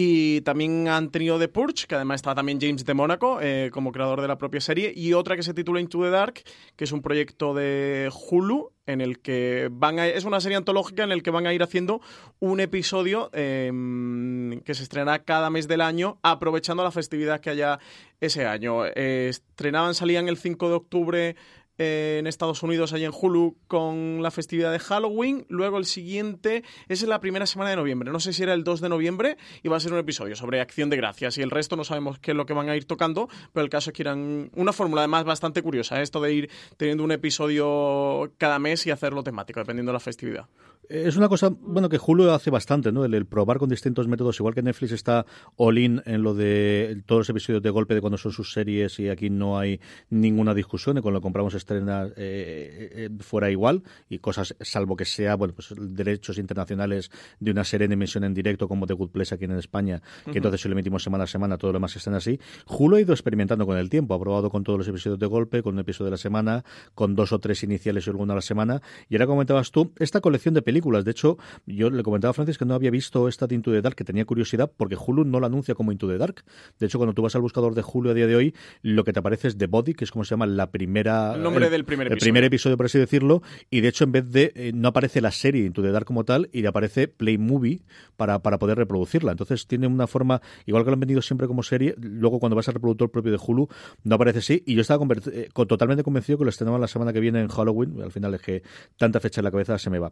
Y 0.00 0.42
también 0.42 0.86
han 0.86 1.10
tenido 1.10 1.40
The 1.40 1.48
Purge, 1.48 1.88
que 1.88 1.96
además 1.96 2.18
está 2.18 2.32
también 2.32 2.60
James 2.60 2.84
de 2.84 2.94
Mónaco 2.94 3.40
eh, 3.42 3.68
como 3.72 3.90
creador 3.90 4.20
de 4.20 4.28
la 4.28 4.38
propia 4.38 4.60
serie, 4.60 4.92
y 4.94 5.12
otra 5.12 5.34
que 5.34 5.42
se 5.42 5.54
titula 5.54 5.80
Into 5.80 6.00
the 6.04 6.10
Dark, 6.10 6.44
que 6.76 6.84
es 6.84 6.92
un 6.92 7.02
proyecto 7.02 7.52
de 7.52 8.08
Hulu 8.14 8.70
en 8.86 9.00
el 9.00 9.18
que 9.18 9.68
van 9.72 9.98
a, 9.98 10.06
es 10.06 10.24
una 10.24 10.40
serie 10.40 10.56
antológica 10.56 11.02
en 11.02 11.10
el 11.10 11.24
que 11.24 11.32
van 11.32 11.48
a 11.48 11.52
ir 11.52 11.64
haciendo 11.64 12.00
un 12.38 12.60
episodio 12.60 13.28
em, 13.32 14.60
que 14.60 14.74
se 14.74 14.84
estrenará 14.84 15.24
cada 15.24 15.50
mes 15.50 15.66
del 15.66 15.80
año, 15.80 16.20
aprovechando 16.22 16.84
la 16.84 16.92
festividad 16.92 17.40
que 17.40 17.50
haya 17.50 17.80
ese 18.20 18.46
año. 18.46 18.86
Eh, 18.86 19.26
estrenaban, 19.30 19.96
salían 19.96 20.28
el 20.28 20.36
5 20.36 20.68
de 20.68 20.74
octubre 20.74 21.36
en 21.78 22.26
Estados 22.26 22.62
Unidos, 22.62 22.92
allá 22.92 23.06
en 23.06 23.12
Hulu, 23.18 23.56
con 23.68 24.22
la 24.22 24.30
festividad 24.30 24.72
de 24.72 24.80
Halloween. 24.80 25.46
Luego 25.48 25.78
el 25.78 25.86
siguiente 25.86 26.64
es 26.88 27.02
la 27.02 27.20
primera 27.20 27.46
semana 27.46 27.70
de 27.70 27.76
noviembre. 27.76 28.10
No 28.10 28.20
sé 28.20 28.32
si 28.32 28.42
era 28.42 28.52
el 28.52 28.64
2 28.64 28.80
de 28.80 28.88
noviembre 28.88 29.36
y 29.62 29.68
va 29.68 29.76
a 29.76 29.80
ser 29.80 29.92
un 29.92 29.98
episodio 29.98 30.36
sobre 30.36 30.60
acción 30.60 30.90
de 30.90 30.96
gracias. 30.96 31.38
Y 31.38 31.42
el 31.42 31.50
resto 31.50 31.76
no 31.76 31.84
sabemos 31.84 32.18
qué 32.18 32.32
es 32.32 32.36
lo 32.36 32.46
que 32.46 32.52
van 32.52 32.68
a 32.68 32.76
ir 32.76 32.84
tocando, 32.84 33.28
pero 33.52 33.64
el 33.64 33.70
caso 33.70 33.90
es 33.90 33.94
que 33.94 34.02
irán 34.02 34.50
una 34.54 34.72
fórmula 34.72 35.02
además 35.02 35.24
bastante 35.24 35.62
curiosa, 35.62 36.00
¿eh? 36.00 36.02
esto 36.02 36.20
de 36.20 36.32
ir 36.32 36.50
teniendo 36.76 37.04
un 37.04 37.12
episodio 37.12 38.32
cada 38.38 38.58
mes 38.58 38.86
y 38.86 38.90
hacerlo 38.90 39.22
temático, 39.22 39.60
dependiendo 39.60 39.90
de 39.90 39.94
la 39.94 40.00
festividad. 40.00 40.46
Es 40.88 41.18
una 41.18 41.28
cosa, 41.28 41.50
bueno, 41.50 41.90
que 41.90 42.00
Hulu 42.04 42.30
hace 42.30 42.48
bastante, 42.50 42.90
¿no? 42.92 43.04
El, 43.04 43.26
probar 43.26 43.58
con 43.58 43.68
distintos 43.68 44.08
métodos, 44.08 44.40
igual 44.40 44.54
que 44.54 44.62
Netflix 44.62 44.92
está 44.92 45.26
all-in 45.56 46.00
en 46.06 46.22
lo 46.22 46.32
de 46.32 47.02
todos 47.04 47.20
los 47.20 47.28
episodios 47.28 47.62
de 47.62 47.68
golpe 47.68 47.94
de 47.94 48.00
cuando 48.00 48.16
son 48.16 48.32
sus 48.32 48.52
series 48.52 48.98
y 48.98 49.10
aquí 49.10 49.28
no 49.28 49.58
hay 49.58 49.80
ninguna 50.08 50.54
discusión 50.54 50.96
y 50.96 51.02
cuando 51.02 51.18
lo 51.18 51.20
compramos 51.20 51.52
estrena 51.52 52.06
eh, 52.06 52.12
eh, 52.16 52.90
eh, 52.94 53.10
fuera 53.20 53.50
igual 53.50 53.82
y 54.08 54.18
cosas, 54.18 54.56
salvo 54.60 54.96
que 54.96 55.04
sea, 55.04 55.34
bueno, 55.34 55.52
pues 55.52 55.74
derechos 55.76 56.38
internacionales 56.38 57.10
de 57.38 57.50
una 57.50 57.64
serie 57.64 57.84
en 57.84 57.92
emisión 57.92 58.24
en 58.24 58.32
directo 58.32 58.66
como 58.66 58.86
The 58.86 58.94
Good 58.94 59.10
Place 59.10 59.34
aquí 59.34 59.44
en 59.44 59.58
España, 59.58 60.00
que 60.24 60.38
entonces 60.38 60.62
si 60.62 60.68
lo 60.68 60.72
emitimos 60.72 61.02
semana 61.02 61.24
a 61.24 61.26
semana, 61.26 61.58
todo 61.58 61.72
lo 61.72 61.76
demás 61.76 61.94
están 61.96 62.14
así. 62.14 62.40
Hulu 62.66 62.96
ha 62.96 63.00
ido 63.02 63.12
experimentando 63.12 63.66
con 63.66 63.76
el 63.76 63.90
tiempo, 63.90 64.14
ha 64.14 64.18
probado 64.18 64.48
con 64.48 64.64
todos 64.64 64.78
los 64.78 64.88
episodios 64.88 65.18
de 65.18 65.26
golpe, 65.26 65.62
con 65.62 65.74
un 65.74 65.80
episodio 65.80 66.06
de 66.06 66.12
la 66.12 66.16
semana, 66.16 66.64
con 66.94 67.14
dos 67.14 67.32
o 67.32 67.38
tres 67.38 67.62
iniciales 67.62 68.06
y 68.06 68.10
alguna 68.10 68.32
a 68.32 68.36
la 68.36 68.42
semana. 68.42 68.80
Y 69.10 69.16
ahora 69.16 69.26
comentabas 69.26 69.70
tú, 69.70 69.92
esta 69.98 70.22
colección 70.22 70.54
de 70.54 70.62
películas 70.62 70.77
películas. 70.78 71.04
De 71.04 71.10
hecho, 71.10 71.38
yo 71.66 71.90
le 71.90 72.02
comentaba 72.02 72.30
a 72.30 72.34
Francis 72.34 72.56
que 72.56 72.64
no 72.64 72.74
había 72.74 72.90
visto 72.90 73.28
esta 73.28 73.46
de 73.46 73.54
Into 73.54 73.72
the 73.72 73.82
Dark, 73.82 73.96
que 73.96 74.04
tenía 74.04 74.24
curiosidad 74.24 74.70
porque 74.76 74.96
Hulu 74.96 75.24
no 75.24 75.40
la 75.40 75.46
anuncia 75.46 75.74
como 75.74 75.90
Into 75.90 76.06
the 76.06 76.18
Dark. 76.18 76.44
De 76.78 76.86
hecho, 76.86 76.98
cuando 76.98 77.14
tú 77.14 77.22
vas 77.22 77.34
al 77.34 77.42
buscador 77.42 77.74
de 77.74 77.82
Hulu 77.82 78.10
a 78.10 78.14
día 78.14 78.26
de 78.26 78.36
hoy, 78.36 78.54
lo 78.82 79.04
que 79.04 79.12
te 79.12 79.18
aparece 79.18 79.48
es 79.48 79.58
The 79.58 79.66
Body, 79.66 79.94
que 79.94 80.04
es 80.04 80.10
como 80.10 80.24
se 80.24 80.30
llama 80.30 80.46
la 80.46 80.70
primera... 80.70 81.34
El 81.34 81.42
nombre 81.42 81.68
del 81.70 81.84
primer 81.84 82.06
episodio. 82.06 82.16
El 82.16 82.20
primer 82.20 82.44
episodio, 82.44 82.76
por 82.76 82.86
así 82.86 82.98
decirlo. 82.98 83.42
Y 83.70 83.80
de 83.80 83.88
hecho, 83.88 84.04
en 84.04 84.12
vez 84.12 84.30
de... 84.30 84.52
Eh, 84.54 84.72
no 84.74 84.88
aparece 84.88 85.20
la 85.20 85.32
serie 85.32 85.64
Into 85.64 85.82
the 85.82 85.90
Dark 85.90 86.06
como 86.06 86.24
tal, 86.24 86.48
y 86.52 86.62
le 86.62 86.68
aparece 86.68 87.08
Play 87.08 87.38
Movie 87.38 87.80
para, 88.16 88.38
para 88.40 88.58
poder 88.58 88.78
reproducirla. 88.78 89.32
Entonces 89.32 89.66
tiene 89.66 89.86
una 89.86 90.06
forma, 90.06 90.40
igual 90.66 90.84
que 90.84 90.90
lo 90.90 90.94
han 90.94 91.00
vendido 91.00 91.22
siempre 91.22 91.46
como 91.46 91.62
serie, 91.62 91.94
luego 91.98 92.38
cuando 92.38 92.56
vas 92.56 92.68
al 92.68 92.74
reproductor 92.74 93.10
propio 93.10 93.32
de 93.32 93.38
Hulu, 93.44 93.68
no 94.04 94.14
aparece 94.14 94.38
así. 94.38 94.62
Y 94.66 94.74
yo 94.74 94.82
estaba 94.82 95.04
eh, 95.32 95.48
totalmente 95.54 96.02
convencido 96.02 96.38
que 96.38 96.44
lo 96.44 96.50
estrenaban 96.50 96.80
la 96.80 96.88
semana 96.88 97.12
que 97.12 97.20
viene 97.20 97.40
en 97.40 97.48
Halloween. 97.48 98.00
Al 98.02 98.12
final 98.12 98.34
es 98.34 98.40
que 98.40 98.62
tanta 98.96 99.20
fecha 99.20 99.40
en 99.40 99.44
la 99.44 99.50
cabeza 99.50 99.78
se 99.78 99.90
me 99.90 99.98
va. 99.98 100.10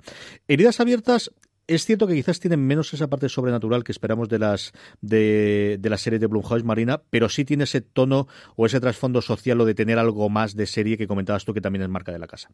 Heridas 0.57 0.81
abiertas 0.81 1.31
es 1.67 1.85
cierto 1.85 2.07
que 2.07 2.15
quizás 2.15 2.41
tienen 2.41 2.67
menos 2.67 2.95
esa 2.95 3.09
parte 3.09 3.29
sobrenatural 3.29 3.85
que 3.85 3.93
esperamos 3.93 4.31
de 4.31 4.39
las 4.39 4.73
de, 5.03 5.77
de 5.79 5.91
la 5.91 5.99
serie 5.99 6.19
de 6.19 6.29
Blumhouse 6.29 6.65
Marina, 6.65 7.03
pero 7.11 7.29
sí 7.29 7.45
tiene 7.45 7.65
ese 7.65 7.83
tono 7.83 8.27
o 8.57 8.65
ese 8.65 8.81
trasfondo 8.81 9.21
social 9.21 9.61
o 9.61 9.67
de 9.67 9.75
tener 9.75 9.99
algo 9.99 10.31
más 10.31 10.57
de 10.57 10.65
serie 10.65 10.97
que 10.97 11.07
comentabas 11.07 11.45
tú 11.45 11.53
que 11.53 11.61
también 11.61 11.83
es 11.83 11.91
marca 11.91 12.11
de 12.11 12.19
la 12.19 12.27
casa. 12.27 12.49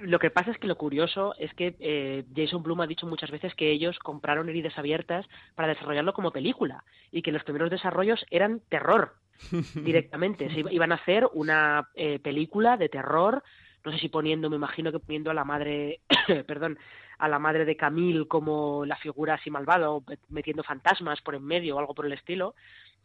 Lo 0.00 0.18
que 0.18 0.28
pasa 0.28 0.50
es 0.50 0.58
que 0.58 0.66
lo 0.66 0.76
curioso 0.76 1.34
es 1.38 1.54
que 1.54 1.76
eh, 1.80 2.24
Jason 2.36 2.62
Blum 2.62 2.82
ha 2.82 2.86
dicho 2.86 3.06
muchas 3.06 3.30
veces 3.30 3.54
que 3.54 3.70
ellos 3.70 3.98
compraron 3.98 4.50
heridas 4.50 4.76
abiertas 4.76 5.24
para 5.54 5.68
desarrollarlo 5.68 6.12
como 6.12 6.30
película 6.30 6.84
y 7.10 7.22
que 7.22 7.32
los 7.32 7.42
primeros 7.44 7.70
desarrollos 7.70 8.22
eran 8.30 8.60
terror 8.68 9.14
directamente. 9.82 10.52
Se 10.52 10.62
iban 10.70 10.92
a 10.92 10.96
hacer 10.96 11.26
una 11.32 11.88
eh, 11.94 12.18
película 12.18 12.76
de 12.76 12.90
terror, 12.90 13.42
no 13.84 13.92
sé 13.92 13.98
si 13.98 14.08
poniendo, 14.08 14.48
me 14.50 14.56
imagino 14.56 14.92
que 14.92 14.98
poniendo 14.98 15.30
a 15.30 15.34
la 15.34 15.44
madre, 15.44 16.00
perdón, 16.46 16.78
a 17.18 17.28
la 17.28 17.38
madre 17.38 17.64
de 17.64 17.76
Camille 17.76 18.26
como 18.26 18.84
la 18.84 18.96
figura 18.96 19.34
así 19.34 19.50
malvada 19.50 19.90
o 19.90 20.04
metiendo 20.28 20.62
fantasmas 20.62 21.20
por 21.22 21.34
en 21.34 21.44
medio 21.44 21.76
o 21.76 21.78
algo 21.78 21.94
por 21.94 22.06
el 22.06 22.12
estilo. 22.12 22.54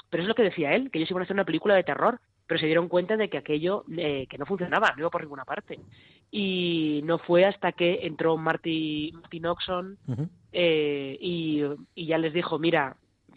Pero 0.09 0.23
es 0.23 0.29
lo 0.29 0.35
que 0.35 0.43
decía 0.43 0.73
él, 0.73 0.89
que 0.89 0.99
ellos 0.99 1.11
iban 1.11 1.21
a 1.21 1.23
hacer 1.25 1.35
una 1.35 1.45
película 1.45 1.75
de 1.75 1.83
terror, 1.83 2.19
pero 2.45 2.59
se 2.59 2.65
dieron 2.65 2.87
cuenta 2.87 3.17
de 3.17 3.29
que 3.29 3.37
aquello 3.37 3.83
eh, 3.97 4.25
que 4.29 4.37
no 4.37 4.45
funcionaba, 4.45 4.93
no 4.93 5.01
iba 5.01 5.09
por 5.09 5.21
ninguna 5.21 5.43
parte. 5.43 5.79
Y 6.31 7.01
no 7.03 7.17
fue 7.17 7.45
hasta 7.45 7.73
que 7.73 7.99
entró 8.03 8.37
Marty, 8.37 9.11
Martin 9.13 9.45
Oxon 9.45 9.97
eh, 10.51 11.17
y, 11.19 11.63
y 11.95 12.05
ya 12.05 12.17
les 12.17 12.33
dijo, 12.33 12.57
mira, 12.57 12.95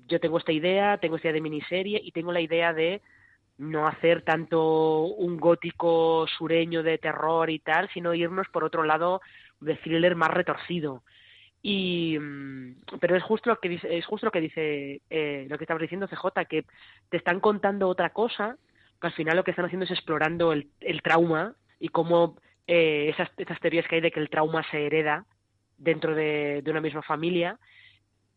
yo 0.09 0.20
tengo 0.20 0.38
esta 0.38 0.53
idea, 0.53 0.98
tengo 0.98 1.16
esta 1.16 1.29
idea 1.29 1.35
de 1.35 1.40
miniserie 1.40 2.00
y 2.03 2.12
tengo 2.12 2.33
la 2.33 2.40
idea 2.40 2.72
de 2.72 3.00
no 3.61 3.87
hacer 3.87 4.23
tanto 4.23 5.03
un 5.03 5.37
gótico 5.37 6.27
sureño 6.38 6.83
de 6.83 6.96
terror 6.96 7.51
y 7.51 7.59
tal, 7.59 7.90
sino 7.92 8.14
irnos 8.14 8.49
por 8.49 8.64
otro 8.64 8.85
lado 8.85 9.20
de 9.61 9.77
thriller 9.77 10.16
más 10.16 10.31
retorcido. 10.31 11.03
Y 11.62 12.16
mm, 12.18 12.77
pero 13.01 13.16
es 13.16 13.23
justo 13.23 13.51
lo 13.51 13.61
que 13.61 13.68
dice, 13.68 13.99
es 13.99 14.07
justo 14.07 14.27
lo 14.27 14.33
que 14.33 14.40
dice 14.40 15.03
eh, 15.11 15.46
lo 15.51 15.59
que 15.59 15.64
estabas 15.64 15.83
diciendo 15.83 16.09
CJ, 16.09 16.46
que 16.49 16.64
te 17.11 17.18
están 17.18 17.38
contando 17.40 17.87
otra 17.87 18.11
cosa, 18.11 18.57
que 18.99 19.07
al 19.07 19.12
final 19.12 19.37
lo 19.37 19.44
que 19.44 19.51
están 19.51 19.66
haciendo 19.66 19.85
es 19.85 19.90
explorando 19.90 20.55
el, 20.55 20.68
el 20.81 21.03
trauma 21.03 21.55
y 21.79 21.88
cómo 21.88 22.38
eh, 22.66 23.11
esas, 23.11 23.29
esas 23.37 23.61
teorías 23.61 23.87
que 23.87 23.96
hay 23.96 24.01
de 24.01 24.11
que 24.11 24.20
el 24.20 24.31
trauma 24.31 24.64
se 24.70 24.87
hereda 24.87 25.27
dentro 25.77 26.14
de, 26.14 26.62
de 26.64 26.70
una 26.70 26.81
misma 26.81 27.03
familia 27.03 27.59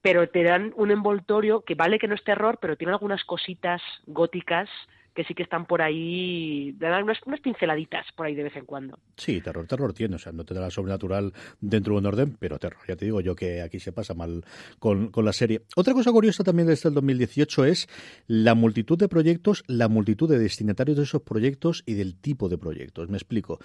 pero 0.01 0.27
te 0.27 0.43
dan 0.43 0.73
un 0.75 0.91
envoltorio 0.91 1.62
que 1.62 1.75
vale 1.75 1.97
que 1.97 2.09
no 2.09 2.15
es 2.15 2.23
terror, 2.25 2.59
pero 2.62 2.75
tiene 2.75 2.91
algunas 2.91 3.23
cositas 3.23 3.81
góticas 4.05 4.69
que 5.13 5.23
sí 5.23 5.34
que 5.34 5.43
están 5.43 5.65
por 5.65 5.82
ahí, 5.82 6.71
dan 6.80 7.04
unas, 7.04 7.19
unas, 7.26 7.39
pinceladitas 7.39 8.06
por 8.15 8.26
ahí 8.26 8.36
de 8.36 8.43
vez 8.43 8.56
en 8.56 8.65
cuando. 8.65 8.99
Sí, 9.15 9.41
terror, 9.41 9.67
terror 9.67 9.93
tiene, 9.93 10.15
o 10.15 10.19
sea, 10.19 10.32
no 10.32 10.43
te 10.43 10.54
da 10.54 10.69
sobrenatural 10.69 11.34
dentro 11.62 11.93
de 11.93 11.99
un 11.99 12.06
orden, 12.06 12.38
pero 12.39 12.60
terror, 12.60 12.82
ya 12.88 12.95
te 12.95 13.06
digo 13.06 13.21
yo 13.21 13.36
que 13.36 13.62
aquí 13.62 13.80
se 13.80 13.91
pasa 13.91 14.13
mal 14.13 14.43
con, 14.80 15.10
con 15.10 15.26
la 15.26 15.34
serie. 15.34 15.62
Otra 15.76 15.93
cosa 15.93 16.12
curiosa 16.12 16.43
también 16.43 16.67
desde 16.67 16.89
el 16.89 16.95
2018 16.95 17.65
es 17.65 17.88
la 18.28 18.56
multitud 18.56 18.97
de 18.97 19.08
proyectos, 19.08 19.63
la 19.67 19.88
multitud 19.88 20.30
de 20.30 20.39
destinatarios 20.39 20.97
de 20.97 21.04
esos 21.04 21.21
proyectos 21.21 21.84
y 21.86 21.93
del 21.93 22.15
tipo 22.15 22.49
de 22.49 22.58
proyectos. 22.58 23.10
Me 23.10 23.17
explico. 23.17 23.60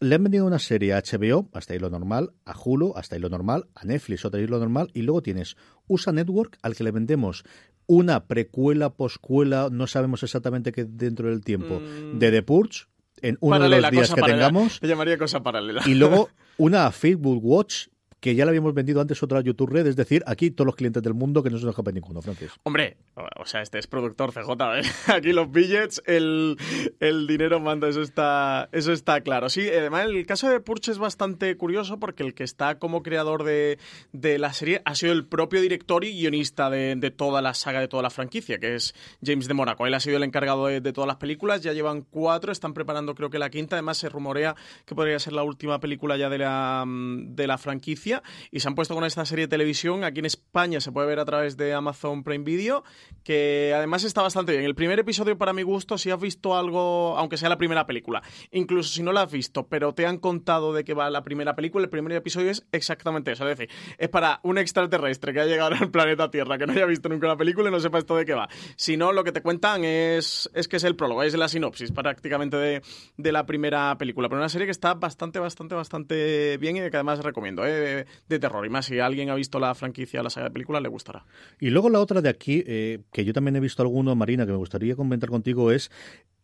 Le 0.00 0.14
han 0.14 0.24
vendido 0.24 0.46
una 0.46 0.58
serie 0.58 0.92
a 0.92 1.00
HBO, 1.00 1.48
hasta 1.52 1.72
ahí 1.72 1.78
lo 1.78 1.90
normal, 1.90 2.32
a 2.44 2.54
Hulu, 2.58 2.94
hasta 2.96 3.14
ahí 3.14 3.20
lo 3.20 3.28
normal, 3.28 3.66
a 3.74 3.84
Netflix, 3.84 4.24
otra 4.24 4.40
ahí 4.40 4.46
lo 4.46 4.58
normal, 4.58 4.90
y 4.92 5.02
luego 5.02 5.22
tienes 5.22 5.56
USA 5.86 6.12
Network, 6.12 6.58
al 6.62 6.74
que 6.74 6.84
le 6.84 6.90
vendemos 6.90 7.44
una 7.86 8.26
precuela, 8.26 8.90
poscuela, 8.90 9.68
no 9.70 9.86
sabemos 9.86 10.22
exactamente 10.22 10.72
qué 10.72 10.84
dentro 10.84 11.28
del 11.28 11.42
tiempo, 11.42 11.80
mm. 11.80 12.18
de 12.18 12.30
The 12.30 12.42
Purge, 12.42 12.86
en 13.20 13.38
uno 13.40 13.56
paralela, 13.56 13.76
de 13.76 13.82
los 13.82 13.90
días 13.90 14.14
que 14.14 14.20
paralela. 14.20 14.48
tengamos. 14.48 14.80
Llamaría 14.80 15.18
cosa 15.18 15.42
paralela. 15.42 15.82
Y 15.86 15.94
luego 15.94 16.30
una 16.58 16.90
Facebook 16.90 17.44
Watch 17.44 17.86
que 18.24 18.34
ya 18.34 18.46
la 18.46 18.52
habíamos 18.52 18.72
vendido 18.72 19.02
antes 19.02 19.22
otra 19.22 19.42
YouTube 19.42 19.68
Red, 19.68 19.86
es 19.86 19.96
decir, 19.96 20.24
aquí 20.26 20.50
todos 20.50 20.64
los 20.64 20.76
clientes 20.76 21.02
del 21.02 21.12
mundo 21.12 21.42
que 21.42 21.50
no 21.50 21.58
se 21.58 21.66
nos 21.66 21.72
escapa 21.72 21.92
ninguno, 21.92 22.22
Francis. 22.22 22.52
Hombre, 22.62 22.96
o 23.36 23.44
sea, 23.44 23.60
este 23.60 23.78
es 23.78 23.86
productor 23.86 24.32
CJ, 24.32 24.50
¿eh? 24.78 24.82
aquí 25.14 25.34
los 25.34 25.52
billets, 25.52 26.00
el, 26.06 26.56
el, 27.00 27.26
dinero 27.26 27.60
manda, 27.60 27.86
eso 27.86 28.00
está, 28.00 28.70
eso 28.72 28.94
está 28.94 29.20
claro. 29.20 29.50
Sí, 29.50 29.68
además 29.68 30.06
el 30.06 30.24
caso 30.24 30.48
de 30.48 30.58
Purge 30.60 30.90
es 30.90 30.96
bastante 30.96 31.54
curioso 31.58 32.00
porque 32.00 32.22
el 32.22 32.32
que 32.32 32.44
está 32.44 32.78
como 32.78 33.02
creador 33.02 33.44
de, 33.44 33.78
de 34.12 34.38
la 34.38 34.54
serie 34.54 34.80
ha 34.86 34.94
sido 34.94 35.12
el 35.12 35.26
propio 35.26 35.60
director 35.60 36.02
y 36.02 36.18
guionista 36.18 36.70
de, 36.70 36.96
de, 36.96 37.10
toda 37.10 37.42
la 37.42 37.52
saga, 37.52 37.80
de 37.80 37.88
toda 37.88 38.02
la 38.02 38.08
franquicia, 38.08 38.58
que 38.58 38.74
es 38.74 38.94
James 39.22 39.48
de 39.48 39.52
Monaco. 39.52 39.86
Él 39.86 39.92
ha 39.92 40.00
sido 40.00 40.16
el 40.16 40.22
encargado 40.22 40.68
de, 40.68 40.80
de 40.80 40.92
todas 40.94 41.08
las 41.08 41.16
películas, 41.16 41.60
ya 41.60 41.74
llevan 41.74 42.00
cuatro, 42.00 42.52
están 42.52 42.72
preparando 42.72 43.14
creo 43.14 43.28
que 43.28 43.38
la 43.38 43.50
quinta, 43.50 43.76
además 43.76 43.98
se 43.98 44.08
rumorea 44.08 44.56
que 44.86 44.94
podría 44.94 45.18
ser 45.18 45.34
la 45.34 45.42
última 45.42 45.78
película 45.78 46.16
ya 46.16 46.30
de 46.30 46.38
la, 46.38 46.86
de 46.86 47.46
la 47.46 47.58
franquicia 47.58 48.13
y 48.50 48.60
se 48.60 48.68
han 48.68 48.74
puesto 48.74 48.94
con 48.94 49.04
esta 49.04 49.24
serie 49.24 49.46
de 49.46 49.48
televisión. 49.48 50.04
Aquí 50.04 50.20
en 50.20 50.26
España 50.26 50.80
se 50.80 50.92
puede 50.92 51.06
ver 51.06 51.18
a 51.18 51.24
través 51.24 51.56
de 51.56 51.72
Amazon 51.72 52.24
Prime 52.24 52.44
Video, 52.44 52.84
que 53.22 53.72
además 53.74 54.04
está 54.04 54.22
bastante 54.22 54.52
bien. 54.52 54.64
El 54.64 54.74
primer 54.74 54.98
episodio, 54.98 55.36
para 55.38 55.52
mi 55.52 55.62
gusto, 55.62 55.98
si 55.98 56.10
has 56.10 56.20
visto 56.20 56.56
algo, 56.56 57.16
aunque 57.16 57.36
sea 57.36 57.48
la 57.48 57.58
primera 57.58 57.86
película, 57.86 58.22
incluso 58.50 58.92
si 58.92 59.02
no 59.02 59.12
la 59.12 59.22
has 59.22 59.32
visto, 59.32 59.66
pero 59.68 59.94
te 59.94 60.06
han 60.06 60.18
contado 60.18 60.72
de 60.72 60.84
qué 60.84 60.94
va 60.94 61.10
la 61.10 61.22
primera 61.22 61.54
película, 61.54 61.84
el 61.84 61.90
primer 61.90 62.12
episodio 62.12 62.50
es 62.50 62.66
exactamente 62.72 63.32
eso. 63.32 63.48
Es 63.48 63.58
decir, 63.58 63.74
es 63.98 64.08
para 64.08 64.40
un 64.42 64.58
extraterrestre 64.58 65.32
que 65.32 65.40
ha 65.40 65.46
llegado 65.46 65.74
al 65.74 65.90
planeta 65.90 66.30
Tierra, 66.30 66.58
que 66.58 66.66
no 66.66 66.72
haya 66.72 66.86
visto 66.86 67.08
nunca 67.08 67.26
la 67.26 67.36
película 67.36 67.68
y 67.68 67.72
no 67.72 67.80
sepa 67.80 67.98
esto 67.98 68.16
de 68.16 68.24
qué 68.24 68.34
va. 68.34 68.48
Si 68.76 68.96
no, 68.96 69.12
lo 69.12 69.24
que 69.24 69.32
te 69.32 69.42
cuentan 69.42 69.84
es, 69.84 70.50
es 70.54 70.68
que 70.68 70.76
es 70.76 70.84
el 70.84 70.96
prólogo, 70.96 71.22
es 71.22 71.34
la 71.34 71.48
sinopsis 71.48 71.92
prácticamente 71.92 72.56
de, 72.56 72.82
de 73.16 73.32
la 73.32 73.46
primera 73.46 73.96
película. 73.98 74.28
Pero 74.28 74.40
una 74.40 74.48
serie 74.48 74.66
que 74.66 74.70
está 74.70 74.94
bastante, 74.94 75.38
bastante, 75.38 75.74
bastante 75.74 76.56
bien 76.58 76.76
y 76.76 76.80
que 76.80 76.96
además 76.96 77.20
recomiendo. 77.20 77.64
¿eh? 77.66 78.03
De 78.28 78.38
terror. 78.38 78.64
Y 78.66 78.70
más, 78.70 78.86
si 78.86 78.98
alguien 78.98 79.30
ha 79.30 79.34
visto 79.34 79.58
la 79.58 79.74
franquicia, 79.74 80.22
la 80.22 80.30
saga 80.30 80.48
de 80.48 80.52
películas, 80.52 80.82
le 80.82 80.88
gustará. 80.88 81.24
Y 81.60 81.70
luego 81.70 81.90
la 81.90 82.00
otra 82.00 82.20
de 82.20 82.28
aquí, 82.28 82.64
eh, 82.66 83.00
que 83.12 83.24
yo 83.24 83.32
también 83.32 83.56
he 83.56 83.60
visto 83.60 83.82
alguno, 83.82 84.14
Marina, 84.14 84.46
que 84.46 84.52
me 84.52 84.58
gustaría 84.58 84.96
comentar 84.96 85.30
contigo, 85.30 85.70
es 85.70 85.90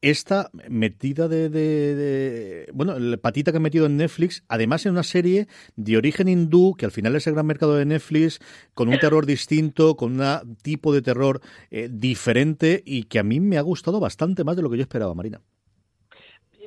esta 0.02 0.50
metida 0.68 1.28
de, 1.28 1.50
de, 1.50 1.94
de, 1.94 2.70
bueno, 2.72 2.98
la 2.98 3.18
patita 3.18 3.52
que 3.52 3.58
he 3.58 3.60
metido 3.60 3.86
en 3.86 3.98
Netflix, 3.98 4.44
además 4.48 4.86
en 4.86 4.92
una 4.92 5.02
serie 5.02 5.46
de 5.76 5.96
origen 5.96 6.28
hindú, 6.28 6.74
que 6.74 6.86
al 6.86 6.90
final 6.90 7.14
es 7.16 7.26
el 7.26 7.34
gran 7.34 7.46
mercado 7.46 7.76
de 7.76 7.84
Netflix, 7.84 8.40
con 8.74 8.88
un 8.88 8.98
terror 8.98 9.26
distinto, 9.26 9.96
con 9.96 10.18
un 10.18 10.56
tipo 10.62 10.94
de 10.94 11.02
terror 11.02 11.40
eh, 11.70 11.88
diferente 11.90 12.82
y 12.84 13.04
que 13.04 13.18
a 13.18 13.22
mí 13.22 13.40
me 13.40 13.58
ha 13.58 13.62
gustado 13.62 14.00
bastante 14.00 14.44
más 14.44 14.56
de 14.56 14.62
lo 14.62 14.70
que 14.70 14.78
yo 14.78 14.82
esperaba, 14.82 15.14
Marina. 15.14 15.40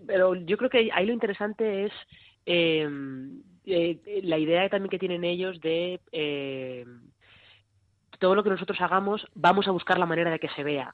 Pero 0.06 0.36
yo 0.36 0.58
creo 0.58 0.70
que 0.70 0.90
ahí 0.94 1.06
lo 1.06 1.14
interesante 1.14 1.86
es 1.86 1.92
eh, 2.46 2.88
eh, 3.66 4.22
la 4.24 4.38
idea 4.38 4.70
también 4.70 4.90
que 4.90 5.00
tienen 5.00 5.24
ellos 5.24 5.60
de 5.62 6.00
eh, 6.12 6.86
todo 8.20 8.36
lo 8.36 8.44
que 8.44 8.50
nosotros 8.50 8.80
hagamos, 8.82 9.26
vamos 9.36 9.68
a 9.68 9.72
buscar 9.72 9.98
la 9.98 10.06
manera 10.06 10.32
de 10.32 10.40
que 10.40 10.50
se 10.50 10.64
vea 10.64 10.94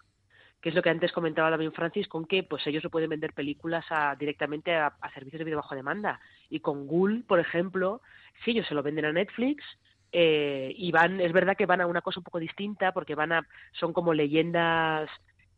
que 0.62 0.70
es 0.70 0.76
lo 0.76 0.82
que 0.82 0.90
antes 0.90 1.14
comentaba 1.14 1.50
también 1.50 1.72
Francis, 1.72 2.08
con 2.10 2.26
que 2.26 2.44
pues 2.44 2.68
ellos 2.68 2.84
no 2.84 2.90
pueden 2.90 3.10
vender 3.10 3.34
películas 3.34 3.86
a, 3.90 4.16
directamente 4.16 4.76
a, 4.76 4.88
a, 5.00 5.14
servicios 5.14 5.40
de 5.40 5.46
video 5.46 5.60
bajo 5.60 5.74
demanda. 5.74 6.20
Y 6.50 6.60
con 6.60 6.86
Google, 6.86 7.24
por 7.26 7.40
ejemplo, 7.40 8.02
si 8.44 8.52
ellos 8.52 8.68
se 8.68 8.74
lo 8.74 8.84
venden 8.84 9.06
a 9.06 9.14
Netflix, 9.14 9.64
eh, 10.12 10.74
y 10.76 10.92
van, 10.92 11.22
es 11.22 11.32
verdad 11.32 11.56
que 11.56 11.66
van 11.66 11.82
a 11.82 11.88
una 11.88 12.02
cosa 12.02 12.20
un 12.20 12.24
poco 12.24 12.40
distinta, 12.40 12.92
porque 12.92 13.16
van 13.16 13.32
a, 13.32 13.48
son 13.74 13.94
como 13.94 14.14
leyendas, 14.14 15.10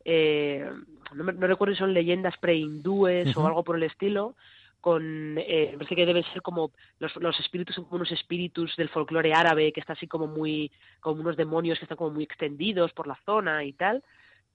eh, 0.04 0.70
no, 1.14 1.24
no, 1.24 1.46
recuerdo 1.46 1.74
si 1.74 1.80
son 1.80 1.94
leyendas 1.94 2.36
pre-hindúes 2.38 3.28
uh 3.28 3.40
-huh. 3.40 3.44
o 3.44 3.46
algo 3.46 3.64
por 3.64 3.76
el 3.76 3.84
estilo, 3.84 4.36
con 4.82 5.38
eh, 5.38 5.70
parece 5.74 5.94
que 5.94 6.04
deben 6.04 6.24
ser 6.24 6.42
como 6.42 6.72
los, 6.98 7.14
los 7.16 7.38
espíritus 7.40 7.76
son 7.76 7.84
como 7.84 7.96
unos 7.96 8.10
espíritus 8.10 8.76
del 8.76 8.90
folclore 8.90 9.32
árabe 9.32 9.72
que 9.72 9.80
está 9.80 9.94
así 9.94 10.08
como 10.08 10.26
muy 10.26 10.70
como 11.00 11.22
unos 11.22 11.36
demonios 11.36 11.78
que 11.78 11.84
están 11.84 11.96
como 11.96 12.10
muy 12.10 12.24
extendidos 12.24 12.92
por 12.92 13.06
la 13.06 13.16
zona 13.24 13.64
y 13.64 13.72
tal. 13.72 14.02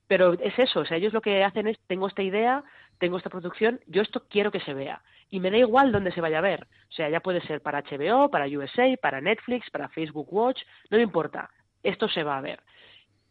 Pero 0.07 0.33
es 0.33 0.59
eso 0.59 0.81
o 0.81 0.85
sea 0.85 0.97
ellos 0.97 1.13
lo 1.13 1.21
que 1.21 1.43
hacen 1.43 1.67
es 1.67 1.79
tengo 1.87 2.07
esta 2.07 2.21
idea 2.21 2.63
tengo 2.99 3.17
esta 3.17 3.29
producción 3.29 3.79
yo 3.87 4.01
esto 4.01 4.25
quiero 4.29 4.51
que 4.51 4.59
se 4.59 4.73
vea. 4.73 5.01
Y 5.29 5.39
me 5.39 5.49
da 5.49 5.57
igual 5.57 5.91
dónde 5.91 6.11
se 6.11 6.21
vaya 6.21 6.39
a 6.39 6.41
ver. 6.41 6.67
O 6.89 6.93
sea 6.93 7.09
ya 7.09 7.21
puede 7.21 7.41
ser 7.47 7.61
para 7.61 7.81
HBO 7.81 8.29
para 8.29 8.47
USA 8.47 8.95
para 9.01 9.21
Netflix 9.21 9.71
para 9.71 9.89
Facebook 9.89 10.27
Watch 10.31 10.61
no 10.91 10.97
me 10.97 11.03
importa. 11.03 11.49
Esto 11.83 12.09
se 12.09 12.23
va 12.23 12.37
a 12.37 12.41
ver 12.41 12.59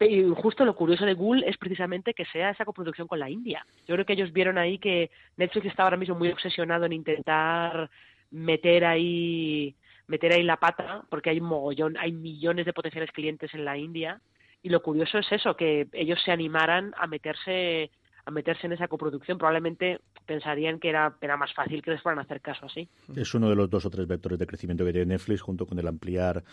y 0.00 0.24
justo 0.34 0.64
lo 0.64 0.76
curioso 0.76 1.06
de 1.06 1.14
Google 1.14 1.48
es 1.48 1.56
precisamente 1.56 2.12
que 2.12 2.26
sea 2.26 2.50
esa 2.50 2.64
coproducción 2.64 3.08
con 3.08 3.18
la 3.18 3.30
India. 3.30 3.66
Yo 3.86 3.94
creo 3.94 4.04
que 4.04 4.12
ellos 4.12 4.32
vieron 4.32 4.58
ahí 4.58 4.78
que 4.78 5.10
Netflix 5.36 5.66
está 5.66 5.84
ahora 5.84 5.96
mismo 5.96 6.14
muy 6.14 6.28
obsesionado 6.28 6.84
en 6.84 6.92
intentar 6.92 7.90
meter 8.30 8.84
ahí 8.84 9.74
meter 10.08 10.32
ahí 10.32 10.42
la 10.42 10.58
pata 10.58 11.02
porque 11.08 11.30
hay 11.30 11.40
un 11.40 11.48
mogollón, 11.48 11.96
hay 11.96 12.12
millones 12.12 12.66
de 12.66 12.72
potenciales 12.72 13.10
clientes 13.10 13.52
en 13.54 13.64
la 13.64 13.76
India 13.76 14.20
y 14.62 14.68
lo 14.68 14.82
curioso 14.82 15.18
es 15.18 15.32
eso 15.32 15.56
que 15.56 15.88
ellos 15.92 16.20
se 16.22 16.30
animaran 16.30 16.92
a 16.98 17.06
meterse 17.06 17.90
a 18.24 18.30
meterse 18.30 18.66
en 18.66 18.72
esa 18.72 18.88
coproducción. 18.88 19.38
Probablemente 19.38 20.00
pensarían 20.26 20.78
que 20.78 20.88
era, 20.88 21.16
era 21.20 21.36
más 21.36 21.54
fácil 21.54 21.82
que 21.82 21.92
les 21.92 22.02
fueran 22.02 22.18
a 22.18 22.22
hacer 22.22 22.40
caso 22.40 22.66
así. 22.66 22.88
Es 23.14 23.34
uno 23.34 23.48
de 23.48 23.56
los 23.56 23.70
dos 23.70 23.84
o 23.86 23.90
tres 23.90 24.06
vectores 24.06 24.38
de 24.38 24.46
crecimiento 24.46 24.84
que 24.84 24.92
tiene 24.92 25.06
Netflix 25.06 25.40
junto 25.40 25.66
con 25.66 25.78
el 25.78 25.86
ampliar 25.86 26.44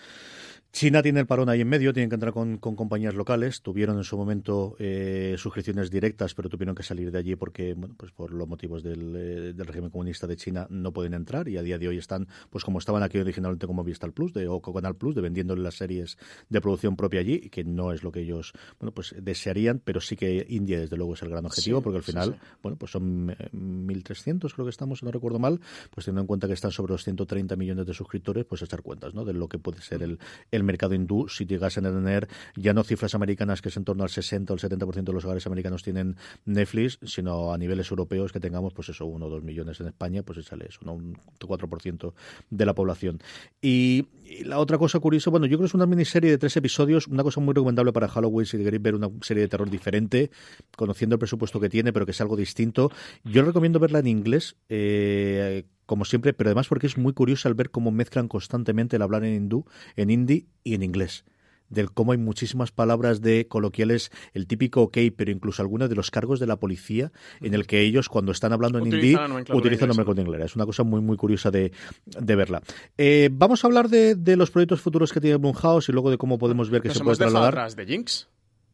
China 0.73 1.03
tiene 1.03 1.19
el 1.19 1.27
parón 1.27 1.49
ahí 1.49 1.61
en 1.61 1.69
medio, 1.69 1.93
tienen 1.93 2.09
que 2.09 2.15
entrar 2.15 2.33
con, 2.33 2.57
con 2.57 2.75
compañías 2.75 3.13
locales. 3.13 3.61
Tuvieron 3.61 3.95
en 3.97 4.03
su 4.03 4.17
momento 4.17 4.75
eh, 4.79 5.35
suscripciones 5.37 5.91
directas, 5.91 6.33
pero 6.33 6.49
tuvieron 6.49 6.73
que 6.73 6.81
salir 6.81 7.11
de 7.11 7.19
allí 7.19 7.35
porque, 7.35 7.75
bueno, 7.75 7.93
pues 7.95 8.11
por 8.11 8.33
los 8.33 8.47
motivos 8.47 8.81
del, 8.81 9.15
eh, 9.15 9.53
del, 9.53 9.67
régimen 9.67 9.91
comunista 9.91 10.25
de 10.25 10.35
China 10.35 10.65
no 10.71 10.91
pueden 10.91 11.13
entrar 11.13 11.47
y 11.47 11.57
a 11.57 11.61
día 11.61 11.77
de 11.77 11.87
hoy 11.87 11.99
están, 11.99 12.27
pues 12.49 12.63
como 12.63 12.79
estaban 12.79 13.03
aquí 13.03 13.19
originalmente 13.19 13.67
como 13.67 13.83
Vistal 13.83 14.13
Plus 14.13 14.33
de, 14.33 14.47
o 14.47 14.61
Canal 14.61 14.95
Plus, 14.95 15.13
de 15.13 15.21
vendiéndole 15.21 15.61
las 15.61 15.75
series 15.75 16.17
de 16.49 16.59
producción 16.59 16.95
propia 16.95 17.19
allí, 17.19 17.51
que 17.51 17.63
no 17.63 17.91
es 17.91 18.01
lo 18.01 18.11
que 18.11 18.21
ellos, 18.21 18.53
bueno, 18.79 18.91
pues 18.95 19.13
desearían, 19.21 19.77
pero 19.77 20.01
sí 20.01 20.15
que 20.15 20.43
India 20.49 20.79
desde 20.79 20.97
luego 20.97 21.13
es 21.13 21.21
el 21.21 21.29
gran 21.29 21.45
objetivo, 21.45 21.81
sí, 21.81 21.83
porque 21.83 21.97
al 21.97 22.03
final, 22.03 22.29
sí, 22.31 22.39
sí. 22.41 22.57
bueno, 22.63 22.77
pues 22.79 22.91
son 22.91 23.35
1.300, 23.63 24.53
creo 24.53 24.65
que 24.65 24.69
estamos, 24.69 24.99
si 24.99 25.05
no 25.05 25.11
recuerdo 25.11 25.39
mal, 25.39 25.59
pues 25.91 26.05
teniendo 26.05 26.21
en 26.21 26.27
cuenta 26.27 26.47
que 26.47 26.53
están 26.53 26.71
sobre 26.71 26.93
los 26.93 27.03
130 27.03 27.55
millones 27.55 27.85
de 27.85 27.93
suscriptores, 27.93 28.45
pues 28.45 28.61
echar 28.61 28.81
cuentas, 28.81 29.13
¿no? 29.13 29.25
De 29.25 29.33
lo 29.33 29.47
que 29.47 29.57
puede 29.57 29.81
ser 29.81 30.03
el, 30.03 30.19
el 30.51 30.63
mercado 30.63 30.93
hindú 30.93 31.27
si 31.27 31.45
llegasen 31.45 31.85
a 31.85 31.91
tener 31.91 32.27
ya 32.55 32.73
no 32.73 32.83
cifras 32.83 33.15
americanas 33.15 33.61
que 33.61 33.69
es 33.69 33.77
en 33.77 33.85
torno 33.85 34.03
al 34.03 34.09
60 34.09 34.53
o 34.53 34.55
el 34.55 34.61
70% 34.61 35.03
de 35.03 35.13
los 35.13 35.25
hogares 35.25 35.45
americanos 35.47 35.83
tienen 35.83 36.15
Netflix, 36.45 36.99
sino 37.03 37.53
a 37.53 37.57
niveles 37.57 37.89
europeos 37.89 38.31
que 38.31 38.39
tengamos 38.39 38.73
pues 38.73 38.89
eso, 38.89 39.05
uno 39.05 39.27
o 39.27 39.29
dos 39.29 39.43
millones 39.43 39.79
en 39.79 39.87
España, 39.87 40.23
pues 40.23 40.39
échale 40.39 40.67
eso, 40.69 40.79
¿no? 40.83 40.93
un 40.93 41.17
4% 41.39 42.13
de 42.49 42.65
la 42.65 42.73
población. 42.73 43.19
Y, 43.61 44.07
y, 44.25 44.43
la 44.43 44.59
otra 44.59 44.77
cosa 44.77 44.99
curiosa, 44.99 45.29
bueno, 45.29 45.45
yo 45.45 45.57
creo 45.57 45.65
que 45.65 45.67
es 45.67 45.73
una 45.73 45.85
miniserie 45.85 46.31
de 46.31 46.37
tres 46.37 46.55
episodios, 46.57 47.07
una 47.07 47.23
cosa 47.23 47.39
muy 47.39 47.53
recomendable 47.53 47.93
para 47.93 48.07
Halloween 48.07 48.45
si 48.45 48.57
queréis 48.57 48.81
ver 48.81 48.95
una 48.95 49.09
serie 49.21 49.41
de 49.41 49.47
terror 49.47 49.69
diferente, 49.69 50.31
conociendo 50.75 51.15
el 51.15 51.19
presupuesto 51.19 51.59
que 51.59 51.69
tiene, 51.69 51.93
pero 51.93 52.05
que 52.05 52.11
es 52.11 52.21
algo 52.21 52.35
distinto. 52.35 52.91
Yo 53.23 53.43
recomiendo 53.53 53.79
verla 53.79 53.99
en 53.99 54.07
inglés, 54.07 54.55
eh, 54.69 55.63
como 55.85 56.05
siempre, 56.05 56.33
pero 56.33 56.49
además 56.49 56.67
porque 56.67 56.87
es 56.87 56.97
muy 56.97 57.13
curioso 57.13 57.47
al 57.47 57.53
ver 57.53 57.69
cómo 57.69 57.91
mezclan 57.91 58.27
constantemente 58.27 58.95
el 58.95 59.01
hablar 59.01 59.23
en 59.23 59.35
hindú, 59.35 59.65
en 59.95 60.09
hindi 60.09 60.47
y 60.63 60.73
en 60.73 60.83
inglés 60.83 61.23
del 61.69 61.91
cómo 61.91 62.11
hay 62.11 62.17
muchísimas 62.17 62.71
palabras 62.71 63.21
de 63.21 63.47
coloquiales, 63.47 64.11
el 64.33 64.47
típico 64.47 64.83
ok, 64.83 64.97
pero 65.15 65.31
incluso 65.31 65.61
algunos 65.61 65.89
de 65.89 65.95
los 65.95 66.11
cargos 66.11 66.39
de 66.39 66.47
la 66.47 66.57
policía, 66.57 67.11
en 67.41 67.53
el 67.53 67.67
que 67.67 67.81
ellos 67.81 68.09
cuando 68.09 68.31
están 68.31 68.53
hablando 68.53 68.77
en 68.77 68.85
hindi 68.85 69.15
utilizan 69.51 69.89
nomenclatura 69.89 70.21
inglés. 70.21 70.45
Es 70.45 70.55
una 70.55 70.65
cosa 70.65 70.83
muy, 70.83 71.01
muy 71.01 71.17
curiosa 71.17 71.51
de, 71.51 71.71
de 72.05 72.35
verla. 72.35 72.61
Eh, 72.97 73.29
vamos 73.31 73.63
a 73.63 73.67
hablar 73.67 73.89
de, 73.89 74.15
de, 74.15 74.35
los 74.35 74.51
proyectos 74.51 74.81
futuros 74.81 75.11
que 75.11 75.19
tiene 75.19 75.37
Blumhouse 75.37 75.89
y 75.89 75.91
luego 75.91 76.11
de 76.11 76.17
cómo 76.17 76.37
podemos 76.37 76.69
ver 76.69 76.81
que 76.81 76.91
se 76.91 77.03
puede 77.03 77.17
trasladar. 77.17 77.73
de 77.75 77.85
Jinx? 77.85 78.27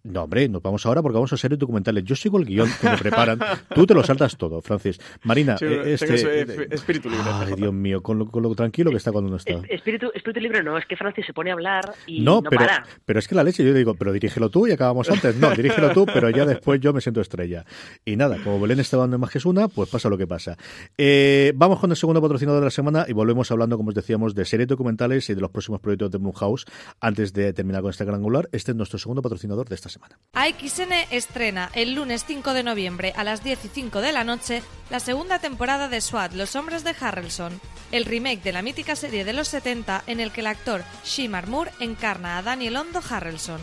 No, 0.10 0.24
hombre, 0.24 0.50
nos 0.50 0.64
vamos 0.64 0.84
ahora 0.88 1.04
porque 1.04 1.16
vamos 1.16 1.32
a 1.34 1.38
series 1.38 1.60
documentales. 1.60 2.04
Yo 2.04 2.16
sigo 2.16 2.40
el 2.40 2.46
guion 2.46 2.68
que 2.82 2.90
me 2.90 2.98
preparan. 2.98 3.40
Tú 3.76 3.86
te 3.86 3.94
lo 3.94 4.04
saltas 4.04 4.36
todo, 4.38 4.60
Francis. 4.62 5.00
Marina, 5.24 5.56
eh, 5.62 5.94
este, 5.94 6.42
eh, 6.42 6.68
espíritu 6.72 7.10
libre. 7.12 7.26
Ay, 7.32 7.54
Dios 7.56 7.74
mío, 7.74 8.02
con 8.02 8.18
lo, 8.18 8.56
tranquilo 8.56 8.90
que 8.90 8.98
está 8.98 9.12
cuando 9.12 9.30
no 9.30 9.38
está. 9.38 9.54
Espíritu, 9.70 10.12
espíritu 10.16 10.40
libre 10.40 10.64
no, 10.64 10.78
es 10.80 10.86
que 10.88 10.98
Francis 10.98 11.28
se 11.28 11.34
pone 11.34 11.52
a 11.52 11.54
hablar 11.54 11.94
y 12.08 12.22
no, 12.22 12.42
pero, 12.42 12.58
para. 12.58 12.86
pero 13.06 13.20
es 13.20 13.28
que 13.28 13.36
la 13.36 13.44
leche, 13.44 13.64
yo 13.64 13.74
digo, 13.74 13.94
pero 13.94 14.12
dirígelo 14.12 14.50
tú 14.50 14.68
y 14.68 14.72
acabamos 14.72 15.10
antes. 15.10 15.36
No, 15.36 15.52
dirígelo 15.52 15.92
tú, 15.92 16.08
pero 16.08 16.32
ya 16.32 16.46
después 16.46 16.82
yo 16.82 16.92
me 16.92 17.02
siento 17.02 17.22
estrella. 17.22 17.66
Y 18.04 18.16
nada, 18.16 18.38
como 18.44 18.60
Belén 18.60 18.80
está 18.80 18.98
dando 18.98 19.20
más 19.20 19.30
que 19.30 19.38
es 19.38 19.46
una, 19.46 19.68
pues 19.68 19.90
pasa 19.90 20.10
lo 20.10 20.18
que 20.18 20.26
pasa. 20.26 20.58
Eh, 20.98 21.54
vamos 21.56 21.80
con 21.80 21.92
el 21.92 21.98
segundo 21.98 22.20
patrocinador 22.20 22.62
de 22.62 22.66
la 22.66 22.72
semana 22.72 23.06
y 23.08 23.14
volvemos 23.14 23.52
hablando, 23.52 23.78
como 23.78 23.90
os 23.90 23.96
decíamos, 23.96 24.34
de 24.34 24.46
series 24.46 24.68
documentales 24.68 25.30
y 25.30 25.36
de 25.36 25.42
los 25.42 25.52
próximos 25.52 25.80
proyectos 25.82 26.10
de 26.10 26.18
Blumhouse. 26.18 26.66
Antes 27.00 27.32
de 27.34 27.54
terminar 27.54 27.82
con 27.82 27.92
este 27.92 28.06
gran 28.06 28.16
angular, 28.16 28.50
este 28.52 28.72
es 28.72 28.78
nuestro 28.78 28.98
segundo 28.98 29.22
patrocinador 29.22 29.70
de 29.70 29.76
esta 29.76 29.90
semana. 29.90 29.99
AXN 30.34 30.94
estrena 31.12 31.70
el 31.74 31.96
lunes 31.96 32.24
5 32.26 32.54
de 32.54 32.64
noviembre 32.64 33.14
a 33.18 33.24
las 33.24 33.44
10 33.44 33.66
y 33.66 33.68
5 33.68 34.00
de 34.00 34.12
la 34.12 34.24
noche 34.24 34.62
la 34.90 35.00
segunda 35.00 35.40
temporada 35.40 35.90
de 35.90 36.00
SWAT, 36.02 36.34
Los 36.34 36.56
Hombres 36.56 36.84
de 36.84 36.96
Harrelson, 37.00 37.60
el 37.92 38.06
remake 38.06 38.44
de 38.44 38.52
la 38.52 38.62
mítica 38.62 38.96
serie 38.96 39.26
de 39.26 39.34
los 39.34 39.48
70 39.48 40.04
en 40.08 40.20
el 40.20 40.32
que 40.32 40.42
el 40.42 40.48
actor 40.48 40.84
Shimar 41.04 41.48
Moore 41.48 41.72
encarna 41.80 42.38
a 42.38 42.42
Daniel 42.42 42.78
Hondo 42.78 43.02
Harrelson. 43.10 43.60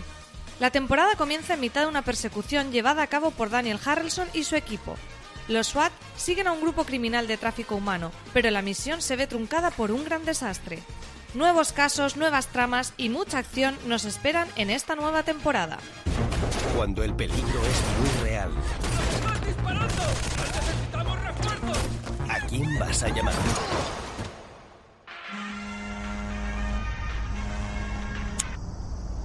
La 0.58 0.70
temporada 0.70 1.14
comienza 1.16 1.54
en 1.54 1.60
mitad 1.60 1.82
de 1.82 1.86
una 1.88 2.02
persecución 2.02 2.72
llevada 2.72 3.02
a 3.02 3.06
cabo 3.06 3.30
por 3.30 3.50
Daniel 3.50 3.78
Harrelson 3.84 4.28
y 4.32 4.44
su 4.44 4.56
equipo. 4.56 4.96
Los 5.48 5.68
SWAT 5.68 5.92
siguen 6.16 6.48
a 6.48 6.52
un 6.52 6.60
grupo 6.60 6.84
criminal 6.84 7.26
de 7.26 7.36
tráfico 7.36 7.76
humano, 7.76 8.10
pero 8.32 8.50
la 8.50 8.62
misión 8.62 9.00
se 9.02 9.16
ve 9.16 9.26
truncada 9.26 9.70
por 9.70 9.92
un 9.92 10.04
gran 10.04 10.24
desastre. 10.24 10.82
Nuevos 11.36 11.74
casos, 11.74 12.16
nuevas 12.16 12.46
tramas 12.46 12.94
y 12.96 13.10
mucha 13.10 13.36
acción 13.36 13.76
nos 13.86 14.06
esperan 14.06 14.48
en 14.56 14.70
esta 14.70 14.96
nueva 14.96 15.22
temporada. 15.22 15.76
Cuando 16.74 17.04
el 17.04 17.12
peligro 17.12 17.60
es 17.62 18.00
muy 18.00 18.26
real. 18.26 18.50
¡Están 19.14 19.44
disparando! 19.44 20.02
¡Necesitamos 20.54 21.22
refuerzos! 21.22 21.78
¿A 22.30 22.46
quién 22.46 22.78
vas 22.78 23.02
a 23.02 23.08
llamar? 23.10 23.34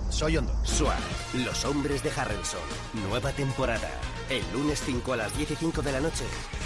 Soy 0.10 0.36
Hondo. 0.36 0.54
SWAT, 0.66 1.00
Los 1.46 1.64
Hombres 1.64 2.04
de 2.04 2.12
Harrelson. 2.12 2.60
Nueva 3.08 3.32
temporada. 3.32 3.90
El 4.30 4.44
lunes 4.52 4.84
5 4.86 5.14
a 5.14 5.16
las 5.16 5.38
10 5.38 5.52
y 5.52 5.56
5 5.56 5.82
de 5.82 5.92
la 5.94 6.02
noche. 6.02 6.26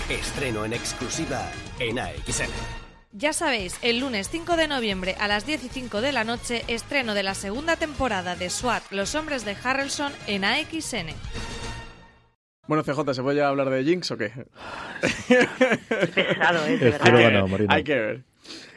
Estreno 0.09 0.65
en 0.65 0.73
exclusiva 0.73 1.51
en 1.77 1.99
AXN. 1.99 2.84
Ya 3.18 3.32
sabéis, 3.32 3.80
el 3.82 3.99
lunes 4.01 4.28
5 4.30 4.57
de 4.57 4.68
noviembre 4.68 5.16
a 5.20 5.30
las 5.30 5.45
10 5.45 5.63
y 5.63 5.70
5 5.70 6.01
de 6.01 6.11
la 6.11 6.26
noche, 6.26 6.63
estreno 6.68 7.13
de 7.13 7.24
la 7.24 7.34
segunda 7.34 7.78
temporada 7.78 8.36
de 8.36 8.49
SWAT, 8.49 8.84
Los 8.91 9.16
Hombres 9.16 9.45
de 9.45 9.55
Harrelson 9.63 10.11
en 10.28 10.43
AXN. 10.43 11.07
Bueno, 12.68 12.84
CJ, 12.84 13.13
¿se 13.13 13.22
puede 13.22 13.38
ya 13.38 13.47
hablar 13.47 13.70
de 13.70 13.84
Jinx 13.86 14.11
o 14.11 14.18
qué? 14.18 14.32
Pesado, 16.13 16.66
¿eh? 16.66 16.78
De 16.78 16.89
Espero 16.89 17.16
verdad. 17.18 17.22
ganado, 17.30 17.47
Marina. 17.47 17.74
Hay 17.74 17.84
que 17.86 17.95
ver. 17.95 18.24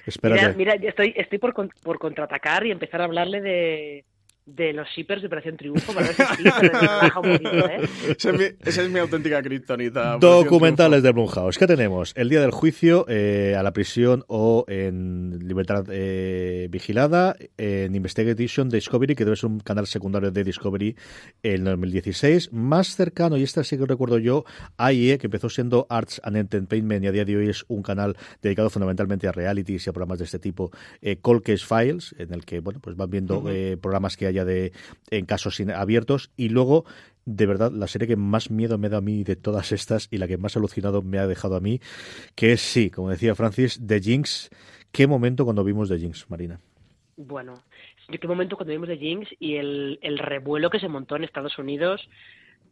Espérate. 0.07 0.41
Mira, 0.41 0.55
mira, 0.57 0.77
yo 0.77 0.89
estoy, 0.91 1.15
estoy 1.17 1.39
por, 1.39 1.53
con- 1.53 1.71
por 1.83 1.99
contraatacar 1.99 2.65
y 2.65 2.71
empezar 2.71 3.01
a 3.01 3.05
hablarle 3.05 3.41
de, 3.41 4.05
de 4.49 4.73
los 4.73 4.89
shippers 4.89 5.21
de 5.21 5.27
Operación 5.27 5.57
Triunfo 5.57 5.93
para 5.93 6.07
ver 6.07 6.17
si 6.17 6.23
sí, 6.23 6.51
relaja 6.61 7.21
un 7.21 7.33
poquito, 7.33 7.69
¿eh? 7.69 7.81
Esa 8.17 8.31
es 8.31 8.39
mi, 8.39 8.45
esa 8.65 8.83
es 8.83 8.91
mi 8.91 8.99
auténtica 8.99 9.43
kriptonita. 9.43 10.17
Documentales 10.19 11.03
de 11.03 11.13
Blumhouse. 11.13 11.59
¿Qué 11.59 11.67
tenemos? 11.67 12.13
El 12.17 12.29
día 12.29 12.41
del 12.41 12.51
juicio, 12.51 13.05
eh, 13.09 13.55
a 13.59 13.63
la 13.63 13.73
prisión 13.73 14.25
o 14.27 14.65
en 14.69 15.39
libertad 15.47 15.85
eh, 15.91 16.69
vigilada, 16.71 17.37
en 17.57 17.95
Investigation 17.95 18.69
Discovery, 18.69 19.15
que 19.15 19.25
debe 19.25 19.37
ser 19.37 19.51
un 19.51 19.61
canal 19.61 19.87
secundario 19.87 20.31
de 20.31 20.45
Discovery 20.45 20.97
en 21.43 21.65
2016. 21.65 22.53
Más 22.53 22.97
cercano, 22.97 23.37
y 23.37 23.43
esta 23.43 23.63
sí 23.65 23.77
que 23.77 23.85
recuerdo 23.85 24.19
yo, 24.19 24.45
AIE, 24.77 25.19
que 25.19 25.27
empezó 25.27 25.51
siendo 25.51 25.87
Arts 25.91 26.21
and 26.25 26.37
Entertainment 26.37 27.05
y 27.05 27.09
a 27.09 27.13
día 27.13 27.25
de 27.25 27.37
hoy 27.37 27.49
es 27.51 27.65
un 27.69 27.83
canal 27.83 28.17
dedicado 28.43 28.71
fundamentalmente 28.71 29.29
a 29.29 29.33
realities 29.33 29.87
y 29.87 29.91
a 29.91 29.93
programas 29.93 30.19
de 30.19 30.25
este 30.25 30.39
tipo, 30.39 30.71
eh, 31.03 31.19
Cold 31.21 31.43
Case 31.43 31.65
Files, 31.65 32.15
en 32.19 32.33
el 32.33 32.45
que 32.45 32.61
bueno 32.61 32.81
pues 32.81 32.97
van 32.97 33.11
viendo 33.11 33.45
eh, 33.49 33.77
programas 33.77 34.17
que 34.17 34.27
de 34.45 34.73
en 35.11 35.27
casos 35.27 35.61
abiertos 35.61 36.31
y 36.37 36.49
luego 36.49 36.85
de 37.25 37.47
verdad 37.47 37.71
la 37.73 37.87
serie 37.87 38.09
que 38.09 38.17
más 38.17 38.51
miedo 38.51 38.79
me 38.79 38.89
da 38.89 38.99
a 38.99 39.03
mí 39.03 39.23
de 39.23 39.37
todas 39.37 39.73
estas 39.73 40.09
y 40.11 40.19
la 40.19 40.27
que 40.27 40.39
más 40.39 40.57
alucinado 40.57 41.03
me 41.03 41.19
ha 41.19 41.27
dejado 41.27 41.57
a 41.57 41.61
mí, 41.61 41.81
que 42.35 42.53
es 42.53 42.61
sí, 42.61 42.91
como 42.91 43.11
decía 43.11 43.35
Francis, 43.35 43.81
The 43.87 44.01
Jinx. 44.01 44.51
¿Qué 44.91 45.07
momento 45.07 45.45
cuando 45.45 45.63
vimos 45.63 45.91
The 45.91 45.99
Jinx, 45.99 46.31
Marina? 46.31 46.59
Bueno, 47.17 47.55
¿de 48.09 48.19
qué 48.19 48.27
momento 48.27 48.57
cuando 48.57 48.73
vimos 48.73 48.89
de 48.89 48.97
Jinx 48.97 49.29
y 49.39 49.57
el, 49.57 49.99
el 50.03 50.19
revuelo 50.19 50.71
que 50.71 50.81
se 50.81 50.89
montó 50.89 51.17
en 51.17 51.25
Estados 51.25 51.59
Unidos 51.59 52.09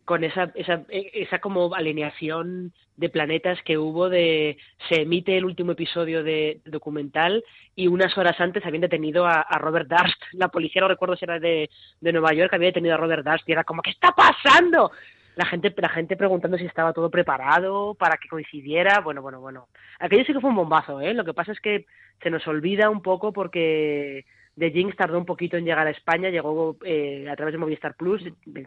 con 0.07 0.23
esa, 0.23 0.53
esa, 0.55 0.85
esa 0.89 1.41
como 1.41 1.75
alineación 1.75 2.73
de 2.97 3.09
planetas 3.09 3.61
que 3.63 3.77
hubo 3.77 4.09
de 4.09 4.57
se 4.89 5.03
emite 5.03 5.37
el 5.37 5.45
último 5.45 5.73
episodio 5.73 6.23
de 6.23 6.61
documental 6.65 7.45
y 7.75 7.89
unas 7.89 8.17
horas 8.17 8.41
antes 8.41 8.65
habían 8.65 8.83
detenido 8.83 9.27
a, 9.27 9.43
Robert 9.59 9.89
Durst, 9.89 10.23
la 10.33 10.49
policía 10.49 10.81
no 10.81 10.89
recuerdo 10.89 11.17
si 11.17 11.25
era 11.25 11.41
de, 11.41 11.69
de 12.01 12.13
Nueva 12.13 12.33
York, 12.33 12.55
había 12.55 12.69
detenido 12.69 12.95
a 12.95 12.99
Robert 12.99 13.27
Durst 13.27 13.49
y 13.49 13.53
era 13.53 13.65
como 13.65 13.83
¿qué 13.83 13.91
está 13.91 14.13
pasando? 14.13 14.93
La 15.35 15.45
gente, 15.45 15.75
la 15.77 15.89
gente 15.89 16.17
preguntando 16.17 16.57
si 16.57 16.65
estaba 16.65 16.93
todo 16.93 17.11
preparado 17.11 17.95
para 17.95 18.17
que 18.17 18.29
coincidiera, 18.29 19.01
bueno, 19.01 19.21
bueno, 19.21 19.41
bueno. 19.41 19.69
Aquello 19.99 20.25
sí 20.25 20.33
que 20.33 20.41
fue 20.41 20.49
un 20.49 20.57
bombazo, 20.57 21.01
¿eh? 21.01 21.13
Lo 21.13 21.25
que 21.25 21.35
pasa 21.35 21.53
es 21.53 21.61
que 21.61 21.85
se 22.23 22.31
nos 22.31 22.47
olvida 22.47 22.89
un 22.89 23.03
poco 23.03 23.33
porque 23.33 24.25
The 24.59 24.71
Jinx 24.71 24.97
tardó 24.97 25.19
un 25.19 25.27
poquito 25.27 25.57
en 25.57 25.65
llegar 25.65 25.87
a 25.87 25.91
España, 25.91 26.31
llegó 26.31 26.77
eh, 26.85 27.29
a 27.29 27.37
través 27.37 27.53
de 27.53 27.59
Movistar 27.59 27.95
Plus, 27.95 28.23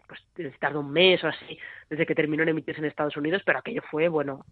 pues 0.06 0.58
tardó 0.60 0.80
un 0.80 0.92
mes 0.92 1.22
o 1.24 1.28
así 1.28 1.58
desde 1.88 2.06
que 2.06 2.14
terminó 2.14 2.44
en 2.44 2.50
emitirse 2.50 2.80
en 2.80 2.86
Estados 2.86 3.16
Unidos, 3.16 3.42
pero 3.44 3.58
aquello 3.58 3.82
fue, 3.90 4.08
bueno, 4.08 4.44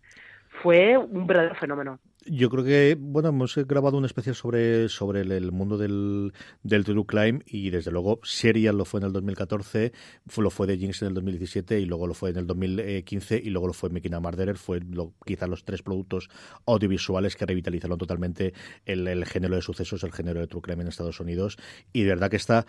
fue 0.63 0.97
un 0.97 1.27
verdadero 1.27 1.55
fenómeno. 1.55 1.99
Yo 2.31 2.51
creo 2.51 2.65
que, 2.65 2.97
bueno, 2.99 3.31
hemos 3.31 3.57
grabado 3.57 3.97
un 3.97 4.05
especial 4.05 4.35
sobre, 4.35 4.89
sobre 4.89 5.23
el, 5.23 5.53
mundo 5.53 5.79
del, 5.79 6.35
del 6.63 6.85
True 6.85 7.07
Crime 7.07 7.41
y 7.47 7.71
desde 7.71 7.91
luego 7.91 8.21
Serial 8.23 8.77
lo 8.77 8.85
fue 8.85 9.01
en 9.01 9.07
el 9.07 9.13
2014, 9.13 9.93
fue, 10.27 10.45
lo 10.45 10.51
fue 10.51 10.67
de 10.67 10.77
Jinx 10.77 11.03
en 11.03 11.09
el 11.09 11.15
2017 11.15 11.81
y 11.81 11.87
luego 11.87 12.07
lo 12.07 12.15
fue 12.15 12.31
en 12.31 12.37
el 12.37 12.47
2015 12.47 13.41
y 13.43 13.51
luego 13.51 13.69
lo 13.69 13.73
fue 13.73 13.89
Making 13.89 14.15
a 14.15 14.55
fue 14.57 14.81
lo, 14.81 15.15
quizás 15.25 15.49
los 15.49 15.65
tres 15.65 15.83
productos 15.83 16.29
audiovisuales 16.67 17.35
que 17.35 17.47
revitalizaron 17.47 17.97
totalmente 17.97 18.53
el, 18.85 19.09
el 19.09 19.25
género 19.25 19.55
de 19.55 19.63
sucesos, 19.63 20.03
el 20.05 20.13
género 20.13 20.41
de 20.41 20.49
True 20.49 20.63
Crime 20.63 20.83
en 20.83 20.89
Estados 20.89 21.21
Unidos 21.21 21.57
y 21.93 22.03
de 22.03 22.09
verdad 22.11 22.31
que 22.31 22.37
está 22.37 22.67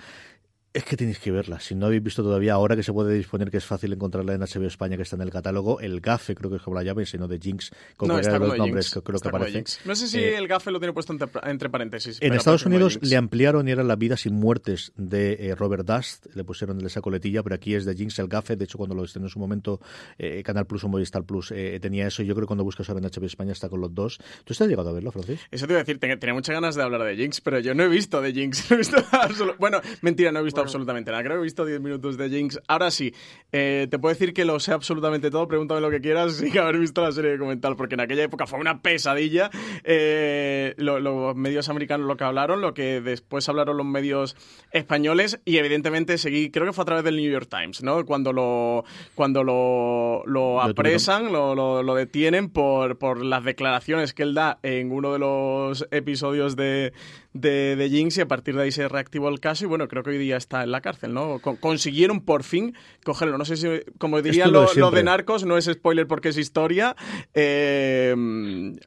es 0.74 0.84
que 0.84 0.96
tenéis 0.96 1.20
que 1.20 1.32
verla. 1.32 1.60
Si 1.60 1.74
no 1.76 1.88
habéis 1.88 2.04
visto 2.04 2.22
todavía, 2.22 2.54
ahora 2.54 2.76
que 2.76 2.84
se 2.84 2.94
puede 2.94 3.14
disponer, 3.16 3.50
que 3.50 3.58
es 3.58 3.66
fácil 3.66 3.92
encontrarla 3.94 4.34
en 4.36 4.42
HBO 4.42 4.66
España, 4.68 4.98
que 4.98 5.04
está 5.04 5.16
en 5.16 5.24
el 5.24 5.32
catálogo, 5.32 5.80
el 5.80 6.00
GAFE, 6.00 6.36
creo 6.36 6.50
que 6.50 6.58
es 6.58 6.62
como 6.62 6.76
la 6.78 6.84
llave, 6.84 7.06
sino 7.06 7.28
de 7.28 7.40
Jinx, 7.40 7.72
con 7.98 8.08
No, 8.10 8.16
como 8.22 8.46
los 8.46 8.58
nombres 8.58 8.92
que 8.94 9.02
creo 9.02 9.16
Está 9.16 9.30
que 9.30 9.32
como 9.32 9.44
de 9.46 9.50
aparece. 9.52 9.58
Jinx. 9.76 9.86
No 9.86 9.96
sé 9.96 10.08
si 10.08 10.20
Eh, 10.20 10.38
el 10.38 10.48
gafe 10.48 10.70
lo 10.72 10.80
tiene 10.80 10.94
puesto 10.94 11.12
entre, 11.14 11.28
entre 11.44 11.70
paréntesis. 11.70 12.18
En 12.22 12.34
Estados 12.34 12.64
como 12.64 12.76
Unidos 12.76 13.00
le 13.02 13.16
ampliaron 13.18 13.68
y 13.68 13.72
era 13.72 13.84
la 13.84 13.96
vida 13.96 14.16
sin 14.18 14.36
muertes 14.36 14.92
de 14.96 15.34
eh, 15.50 15.56
Robert 15.56 15.86
Dust, 15.88 16.28
le 16.36 16.44
pusieron 16.44 16.86
esa 16.86 17.02
coletilla, 17.02 17.42
pero 17.42 17.56
aquí 17.56 17.74
es 17.74 17.86
de 17.86 17.96
Jinx 17.96 18.20
el 18.20 18.28
Gafe. 18.28 18.56
De 18.56 18.66
hecho, 18.66 18.78
cuando 18.78 18.96
lo 18.96 19.04
estrenó 19.04 19.26
en 19.26 19.32
su 19.32 19.40
momento, 19.40 19.80
eh, 20.18 20.44
Canal 20.44 20.66
Plus 20.68 20.84
o 20.84 20.88
Movistar 20.88 21.24
Plus 21.24 21.52
eh, 21.52 21.80
tenía 21.82 22.06
eso. 22.08 22.22
Yo 22.24 22.36
creo 22.36 22.46
que 22.46 22.48
cuando 22.48 22.64
buscas 22.64 22.88
ahora 22.90 23.00
en 23.06 23.10
HBO 23.12 23.26
España 23.26 23.52
está 23.54 23.70
con 23.70 23.82
los 23.82 23.94
dos. 23.96 24.20
¿Tú 24.44 24.54
estás 24.54 24.68
llegado 24.68 24.90
a 24.90 24.94
verlo, 24.94 25.12
Francis? 25.12 25.40
Eso 25.52 25.66
te 25.66 25.74
iba 25.74 25.80
a 25.80 25.84
decir, 25.84 26.00
tenía, 26.00 26.20
tenía 26.20 26.34
muchas 26.36 26.54
ganas 26.54 26.76
de 26.76 26.84
hablar 26.84 27.04
de 27.04 27.16
Jinx, 27.16 27.42
pero 27.42 27.60
yo 27.60 27.74
no 27.74 27.84
he 27.84 27.88
visto 27.88 28.22
de 28.22 28.34
Jinx. 28.34 28.70
No 28.70 28.76
he 28.76 28.78
visto 28.78 28.98
absolu- 28.98 29.56
bueno, 29.58 29.82
mentira, 30.02 30.32
no 30.32 30.40
he 30.40 30.44
visto 30.44 30.59
Absolutamente 30.62 31.12
nada. 31.12 31.24
Creo 31.24 31.36
que 31.38 31.40
he 31.42 31.44
visto 31.44 31.66
10 31.66 31.82
minutos 31.82 32.18
de 32.18 32.30
Jinx. 32.30 32.60
Ahora 32.68 32.92
sí, 32.92 33.14
eh, 33.52 33.88
te 33.90 34.00
puedo 34.00 34.14
decir 34.14 34.34
que 34.34 34.46
lo 34.46 34.60
sé 34.60 34.72
absolutamente 34.72 35.30
todo. 35.32 35.48
Pregúntame 35.48 35.82
lo 35.82 35.90
que 35.90 36.02
quieras 36.02 36.34
sin 36.38 36.58
haber 36.58 36.78
visto 36.78 37.02
la 37.02 37.12
serie 37.12 37.32
documental, 37.38 37.76
porque 37.76 37.96
en 37.96 38.02
aquella 38.02 38.24
época 38.24 38.46
fue 38.48 38.60
una 38.60 38.82
pesadilla. 38.82 39.50
Eh, 39.84 40.74
lo- 40.78 41.00
los 41.00 41.36
medios 41.36 41.70
americanos 41.70 42.08
lo 42.08 42.16
que 42.18 42.24
hablaron, 42.24 42.62
lo 42.62 42.74
que 42.74 43.02
después 43.02 43.48
hablaron 43.50 43.78
los 43.78 43.86
medios 43.86 44.36
españoles, 44.72 45.40
y 45.46 45.58
evidentemente 45.58 46.18
seguí, 46.18 46.52
creo 46.52 46.66
que 46.68 46.74
fue 46.74 46.84
a 46.84 46.86
través 46.86 47.04
del 47.04 47.16
New 47.18 47.32
York 47.32 47.48
Times, 47.50 47.84
¿no? 47.84 48.06
Cuando 48.06 48.34
lo, 48.34 48.84
cuando 49.16 49.44
lo, 49.44 50.24
lo 50.26 50.40
Lo 50.56 50.62
apresan, 50.62 51.32
lo, 51.32 51.56
lo- 51.56 51.84
lo 51.84 51.96
detienen 51.96 52.50
por, 52.50 52.98
por 52.98 53.24
las 53.24 53.44
declaraciones 53.44 54.14
que 54.14 54.24
él 54.24 54.34
da 54.34 54.60
en 54.64 54.92
uno 54.92 55.14
de 55.14 55.20
los 55.20 55.88
episodios 55.92 56.56
de, 56.56 56.94
de, 57.34 57.76
de 57.76 57.90
Jinx 57.90 58.18
y 58.18 58.22
a 58.22 58.28
partir 58.28 58.56
de 58.56 58.64
ahí 58.64 58.72
se 58.72 58.88
reactivó 58.88 59.30
el 59.30 59.40
caso 59.40 59.64
y 59.66 59.68
bueno, 59.68 59.88
creo 59.88 60.02
que 60.04 60.10
hoy 60.10 60.18
día 60.18 60.36
está 60.38 60.64
en 60.64 60.72
la 60.72 60.82
cárcel, 60.82 61.14
¿no? 61.14 61.40
Con- 61.40 61.58
consiguieron 61.58 62.22
por 62.26 62.44
fin 62.44 62.76
cogerlo. 63.04 63.38
No 63.38 63.46
sé 63.46 63.56
si, 63.58 63.68
como 64.00 64.22
diría 64.22 64.48
lo 64.48 64.64
lo, 64.64 64.74
de 64.74 64.80
lo 64.80 64.92
de. 64.92 65.04
Narcos, 65.04 65.46
no 65.46 65.58
es 65.58 65.66
spoiler 65.66 66.08
porque 66.08 66.30
es 66.30 66.38
historia. 66.38 66.96
eh, 67.34 68.16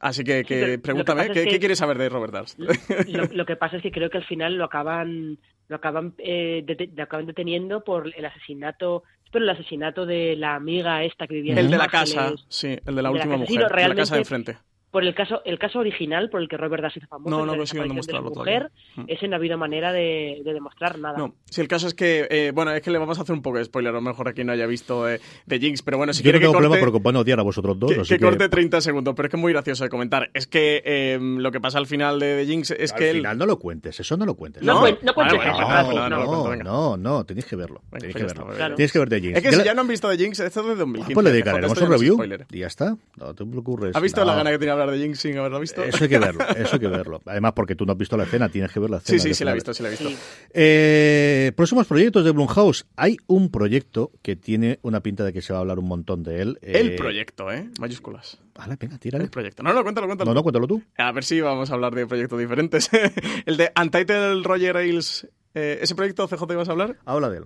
así 0.01 0.23
que, 0.23 0.43
que 0.43 0.73
Sí, 0.73 0.77
pregúntame, 0.77 1.27
¿qué, 1.27 1.33
que- 1.43 1.49
qué 1.49 1.59
quieres 1.59 1.77
saber 1.79 1.97
de 1.97 2.09
Robert 2.09 2.33
Durst? 2.33 2.59
Lo, 3.07 3.23
lo 3.31 3.45
que 3.45 3.55
pasa 3.55 3.77
es 3.77 3.83
que 3.83 3.91
creo 3.91 4.09
que 4.09 4.17
al 4.17 4.25
final 4.25 4.55
lo 4.57 4.65
acaban 4.65 5.37
lo 5.69 5.77
acaban 5.77 6.13
eh, 6.17 6.65
lo 6.95 7.03
acaban 7.03 7.25
deteniendo 7.25 7.83
por 7.83 8.11
el 8.15 8.25
asesinato 8.25 9.03
pero 9.31 9.45
el 9.45 9.49
asesinato 9.49 10.05
de 10.05 10.35
la 10.35 10.53
amiga 10.55 11.03
esta 11.03 11.25
que 11.25 11.35
vivía 11.35 11.53
en 11.53 11.57
el 11.59 11.65
de 11.71 11.77
Los 11.77 11.85
la 11.85 11.89
casa, 11.91 12.33
sí, 12.49 12.67
el 12.67 12.77
de 12.83 12.91
la 12.91 12.95
de 12.95 13.01
la 13.01 13.11
última. 13.11 13.35
Sí, 13.35 13.39
mujer, 13.53 13.71
no, 13.71 13.81
de 13.81 13.87
la 13.87 13.95
casa 13.95 14.13
de 14.15 14.19
enfrente. 14.21 14.57
Por 14.93 15.03
el 15.03 15.13
caso 15.13 15.41
el 15.43 15.59
caso 15.59 15.79
original 15.79 16.29
por 16.29 16.41
el 16.41 16.47
que 16.47 16.55
Robert 16.55 16.81
Durst 16.83 16.97
hizo 16.97 17.07
famoso 17.07 17.29
No, 17.29 17.45
no 17.45 17.51
la 17.51 17.57
consiguen 17.57 17.89
desaparición 17.89 18.05
de 18.05 18.13
demostrarlo 18.13 18.29
mujer 18.29 18.69
todavía. 18.69 19.03
Mm. 19.03 19.05
ese 19.09 19.27
no 19.27 19.33
ha 19.35 19.37
habido 19.39 19.57
manera 19.57 19.91
de, 19.91 20.41
de 20.45 20.53
demostrar 20.53 20.99
nada 20.99 21.17
No, 21.17 21.35
si 21.49 21.59
el 21.61 21.67
caso 21.67 21.87
es 21.87 21.93
que, 21.93 22.27
eh, 22.29 22.51
bueno, 22.53 22.71
es 22.71 22.81
que 22.81 22.91
le 22.91 22.97
vamos 22.99 23.17
a 23.19 23.23
hacer 23.23 23.33
un 23.35 23.41
poco 23.41 23.57
de 23.57 23.65
spoiler, 23.65 23.89
a 23.89 23.95
lo 23.95 24.01
mejor 24.01 24.29
aquí 24.29 24.43
no 24.45 24.53
haya 24.53 24.67
visto 24.67 25.09
eh, 25.09 25.19
de 25.47 25.59
Jinx, 25.59 25.81
pero 25.81 25.97
bueno, 25.97 26.13
si 26.13 26.21
Yo 26.23 26.27
no 26.29 26.33
quiere 26.33 26.39
que 26.39 26.43
tengo 26.43 26.53
corte, 26.53 26.67
problema 26.67 26.85
porque 26.85 26.97
os 26.97 27.03
van 27.03 27.15
a 27.15 27.19
odiar 27.19 27.39
a 27.39 27.43
vosotros 27.43 27.77
dos. 27.79 27.91
que, 27.91 27.99
así 28.01 28.13
que 28.13 28.19
que 28.19 28.25
corte 28.25 28.47
30 28.49 28.79
segundos, 28.81 29.13
pero 29.15 29.25
es 29.27 29.31
que 29.31 29.37
es 29.37 29.41
muy 29.41 29.51
gracioso 29.51 29.83
de 29.83 29.89
comentar. 29.89 30.29
Es 30.33 30.47
que 30.47 30.81
eh, 30.85 31.19
lo 31.19 31.51
que 31.51 31.59
pasa 31.59 31.79
al 31.79 31.87
final 31.87 32.19
de, 32.19 32.35
de 32.35 32.45
Jinx 32.45 32.71
es 32.71 32.91
al 32.93 32.99
que 32.99 33.09
él... 33.09 33.17
final 33.17 33.37
no 33.37 33.45
lo 33.47 33.57
cuentes, 33.59 33.99
eso 33.99 34.15
no 34.15 34.25
lo 34.25 34.35
cuentes. 34.35 34.61
No 34.63 34.75
no 34.75 34.79
cuentes 34.81 35.01
pues 35.03 35.47
no, 35.47 36.09
no 36.09 36.25
cuento, 36.25 36.63
no, 36.63 36.63
no, 36.63 36.97
no, 36.97 37.25
tenéis 37.25 37.45
que 37.45 37.55
verlo. 37.55 37.81
Venga, 37.91 37.99
Tenéis 37.99 38.15
que 38.15 38.25
está, 38.27 38.43
verlo. 38.43 38.55
Claro. 38.55 38.75
Tienes 38.75 38.91
que 38.91 38.99
ver 38.99 39.09
de 39.09 39.21
Jinx. 39.21 39.37
Es 39.37 39.43
que 39.43 39.51
Ya 39.51 39.57
si 39.57 39.63
ya 39.63 39.73
no 39.73 39.81
han 39.81 39.87
visto 39.87 40.07
de 40.07 40.17
Jinx, 40.17 40.39
esto 40.39 40.59
es 40.61 40.67
de 40.67 40.75
2015. 40.75 41.13
Pues 41.15 41.23
le 41.23 41.31
dedicaremos 41.31 41.77
un 41.81 41.89
no 41.89 41.95
review 41.95 42.13
spoiler. 42.13 42.45
y 42.51 42.59
ya 42.59 42.67
está. 42.67 42.95
No 43.17 43.33
te 43.33 43.43
preocupes. 43.45 43.95
¿Has 43.95 44.01
visto 44.01 44.21
No. 44.21 44.27
la 44.27 44.35
gana 44.35 44.51
que 44.51 44.59
hablar 44.83 44.97
de 44.97 45.03
Jinx 45.03 45.19
sin 45.19 45.37
haberla 45.37 45.59
visto? 45.59 45.83
Eso 45.83 46.03
hay 46.03 46.09
que 46.09 46.19
verlo, 46.19 46.43
eso 46.57 46.73
hay 46.73 46.79
que 46.79 46.87
verlo. 46.87 47.21
Además, 47.25 47.53
porque 47.53 47.75
tú 47.75 47.85
no 47.85 47.93
has 47.93 47.97
visto 47.97 48.15
la 48.17 48.23
escena, 48.23 48.49
tienes 48.49 48.71
que 48.71 48.79
ver 48.79 48.89
la 48.89 48.97
escena. 48.97 49.19
Sí, 49.19 49.29
sí, 49.29 49.33
sí 49.33 49.43
la 49.43 49.51
he 49.51 49.53
visto, 49.55 49.73
sí 49.73 49.81
la 49.83 49.89
he 49.89 49.91
visto. 49.91 50.09
Sí. 50.09 50.15
Eh, 50.53 51.51
próximos 51.55 51.87
proyectos 51.87 52.23
de 52.25 52.31
Blumhouse. 52.31 52.85
Hay 52.95 53.17
un 53.27 53.49
proyecto 53.49 54.11
que 54.21 54.35
tiene 54.35 54.79
una 54.81 55.01
pinta 55.01 55.23
de 55.23 55.33
que 55.33 55.41
se 55.41 55.53
va 55.53 55.59
a 55.59 55.61
hablar 55.61 55.79
un 55.79 55.87
montón 55.87 56.23
de 56.23 56.41
él. 56.41 56.59
El 56.61 56.91
Eh, 56.91 56.95
proyecto, 56.95 57.51
¿eh? 57.51 57.69
Mayúsculas. 57.79 58.39
Vale, 58.55 58.77
venga, 58.79 58.97
tírale. 58.97 59.23
El 59.25 59.29
proyecto. 59.31 59.63
No, 59.63 59.73
no, 59.73 59.83
cuéntalo, 59.83 60.07
cuéntalo. 60.07 60.29
No, 60.29 60.35
no, 60.35 60.43
cuéntalo 60.43 60.67
tú. 60.67 60.83
A 60.97 61.11
ver 61.11 61.23
si 61.23 61.41
vamos 61.41 61.71
a 61.71 61.73
hablar 61.73 61.95
de 61.95 62.05
proyectos 62.05 62.39
diferentes. 62.39 62.89
el 63.45 63.57
de 63.57 63.71
Untitled 63.79 64.43
Roger 64.43 64.77
Ailes. 64.77 65.27
Eh, 65.55 65.79
¿Ese 65.81 65.95
proyecto, 65.95 66.27
CJ, 66.27 66.43
ibas 66.53 66.69
a 66.69 66.71
hablar? 66.71 66.97
Habla 67.05 67.29
de 67.29 67.37
él. 67.39 67.45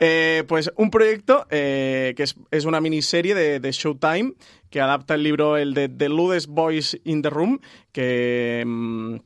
Eh, 0.00 0.44
pues 0.46 0.70
un 0.76 0.90
proyecto 0.90 1.46
eh, 1.50 2.14
que 2.16 2.22
es, 2.24 2.36
es 2.50 2.64
una 2.64 2.80
miniserie 2.80 3.34
de, 3.34 3.60
de 3.60 3.72
Showtime 3.72 4.34
que 4.70 4.80
adapta 4.80 5.14
el 5.14 5.22
libro 5.22 5.56
el 5.56 5.72
de 5.74 5.88
The 5.88 6.08
Ludest 6.08 6.48
Boys 6.48 6.98
in 7.04 7.22
the 7.22 7.30
Room, 7.30 7.60
que, 7.92 8.62
mm, 8.66 9.16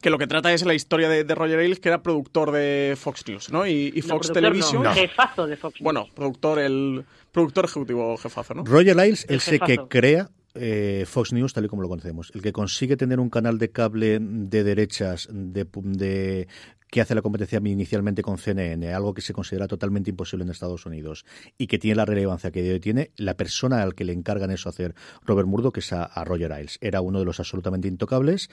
que 0.00 0.10
lo 0.10 0.18
que 0.18 0.26
trata 0.26 0.52
es 0.52 0.64
la 0.64 0.74
historia 0.74 1.08
de, 1.08 1.22
de 1.24 1.34
Roger 1.34 1.60
Ailes, 1.60 1.78
que 1.78 1.88
era 1.88 2.02
productor 2.02 2.50
de 2.50 2.94
Fox 2.98 3.24
News 3.28 3.52
¿no? 3.52 3.64
y, 3.66 3.92
y 3.94 4.00
No, 4.00 4.08
Fox 4.08 4.26
productor 4.28 4.34
Television. 4.34 4.82
no, 4.82 4.92
jefazo 4.92 5.46
de 5.46 5.56
Fox 5.56 5.74
News. 5.80 5.84
Bueno, 5.84 6.08
productor, 6.14 6.58
el 6.58 7.04
productor 7.30 7.66
ejecutivo 7.66 8.16
jefazo, 8.16 8.54
¿no? 8.54 8.64
Roger 8.64 8.98
Ailes 8.98 9.24
El 9.28 9.36
es 9.36 9.48
el 9.48 9.60
que 9.60 9.78
crea 9.88 10.28
eh, 10.54 11.04
Fox 11.06 11.32
News 11.32 11.52
tal 11.54 11.64
y 11.64 11.68
como 11.68 11.80
lo 11.82 11.88
conocemos. 11.88 12.30
El 12.34 12.42
que 12.42 12.52
consigue 12.52 12.96
tener 12.96 13.20
un 13.20 13.30
canal 13.30 13.56
de 13.58 13.70
cable 13.70 14.18
de 14.20 14.64
derechas 14.64 15.28
de, 15.32 15.64
de- 15.72 16.48
que 16.92 17.00
hace 17.00 17.14
la 17.14 17.22
competencia 17.22 17.58
inicialmente 17.64 18.20
con 18.20 18.36
CNN, 18.36 18.92
algo 18.92 19.14
que 19.14 19.22
se 19.22 19.32
considera 19.32 19.66
totalmente 19.66 20.10
imposible 20.10 20.44
en 20.44 20.50
Estados 20.50 20.84
Unidos 20.84 21.24
y 21.56 21.66
que 21.66 21.78
tiene 21.78 21.94
la 21.94 22.04
relevancia 22.04 22.50
que 22.50 22.70
hoy 22.70 22.80
tiene, 22.80 23.12
la 23.16 23.34
persona 23.34 23.82
al 23.82 23.94
que 23.94 24.04
le 24.04 24.12
encargan 24.12 24.50
eso 24.50 24.68
hacer 24.68 24.94
Robert 25.24 25.48
Murdoch 25.48 25.78
es 25.78 25.90
a, 25.94 26.04
a 26.04 26.22
Roger 26.22 26.52
Ailes. 26.52 26.76
Era 26.82 27.00
uno 27.00 27.18
de 27.18 27.24
los 27.24 27.40
absolutamente 27.40 27.88
intocables 27.88 28.50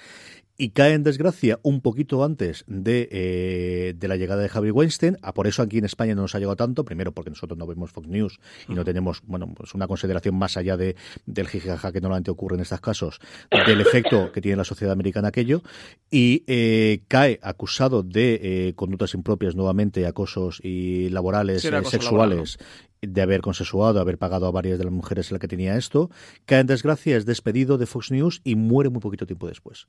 y 0.59 0.71
cae 0.71 0.93
en 0.93 1.03
desgracia 1.03 1.57
un 1.63 1.79
poquito 1.79 2.23
antes 2.23 2.65
de, 2.67 3.07
eh, 3.11 3.93
de 3.97 4.07
la 4.09 4.17
llegada 4.17 4.41
de 4.41 4.51
Harvey 4.53 4.71
Weinstein. 4.71 5.17
A 5.21 5.33
por 5.33 5.47
eso 5.47 5.61
aquí 5.61 5.77
en 5.77 5.85
España 5.85 6.15
no 6.15 6.23
nos 6.23 6.35
ha 6.35 6.39
llegado 6.39 6.57
tanto. 6.57 6.83
Primero 6.83 7.13
porque 7.13 7.29
nosotros 7.29 7.57
no 7.57 7.65
vemos 7.65 7.91
Fox 7.91 8.09
News 8.09 8.39
y 8.67 8.73
no 8.73 8.83
tenemos 8.83 9.21
bueno 9.25 9.47
pues 9.55 9.73
una 9.73 9.87
consideración 9.87 10.35
más 10.35 10.57
allá 10.57 10.75
de, 10.75 10.97
del 11.25 11.47
jijaja 11.47 11.93
que 11.93 12.01
normalmente 12.01 12.29
ocurre 12.29 12.55
en 12.55 12.61
estos 12.61 12.81
casos, 12.81 13.21
del 13.49 13.79
efecto 13.79 14.33
que 14.33 14.41
tiene 14.41 14.57
la 14.57 14.65
sociedad 14.65 14.91
americana 14.91 15.29
aquello. 15.29 15.63
Y 16.11 16.43
eh, 16.47 17.03
cae 17.07 17.39
acusado 17.41 18.03
de 18.03 18.28
eh, 18.41 18.73
conductas 18.75 19.13
impropias 19.13 19.55
nuevamente, 19.55 20.05
acosos 20.05 20.59
y 20.63 21.09
laborales, 21.09 21.61
Sí, 21.61 21.67
eh, 21.67 21.75
acoso 21.75 21.91
sexuales 21.91 22.57
de 23.01 23.21
haber 23.21 23.41
consensuado, 23.41 23.93
de 23.93 24.01
haber 24.01 24.17
pagado 24.17 24.45
a 24.47 24.51
varias 24.51 24.77
de 24.77 24.83
las 24.83 24.93
mujeres 24.93 25.29
en 25.29 25.35
las 25.35 25.41
que 25.41 25.47
tenía 25.47 25.77
esto, 25.77 26.09
cae 26.45 26.59
en 26.59 26.67
desgracia, 26.67 27.15
es 27.15 27.25
despedido 27.25 27.77
de 27.77 27.85
Fox 27.85 28.11
News 28.11 28.41
y 28.43 28.55
muere 28.55 28.89
muy 28.89 28.99
poquito 28.99 29.25
tiempo 29.25 29.47
después. 29.47 29.87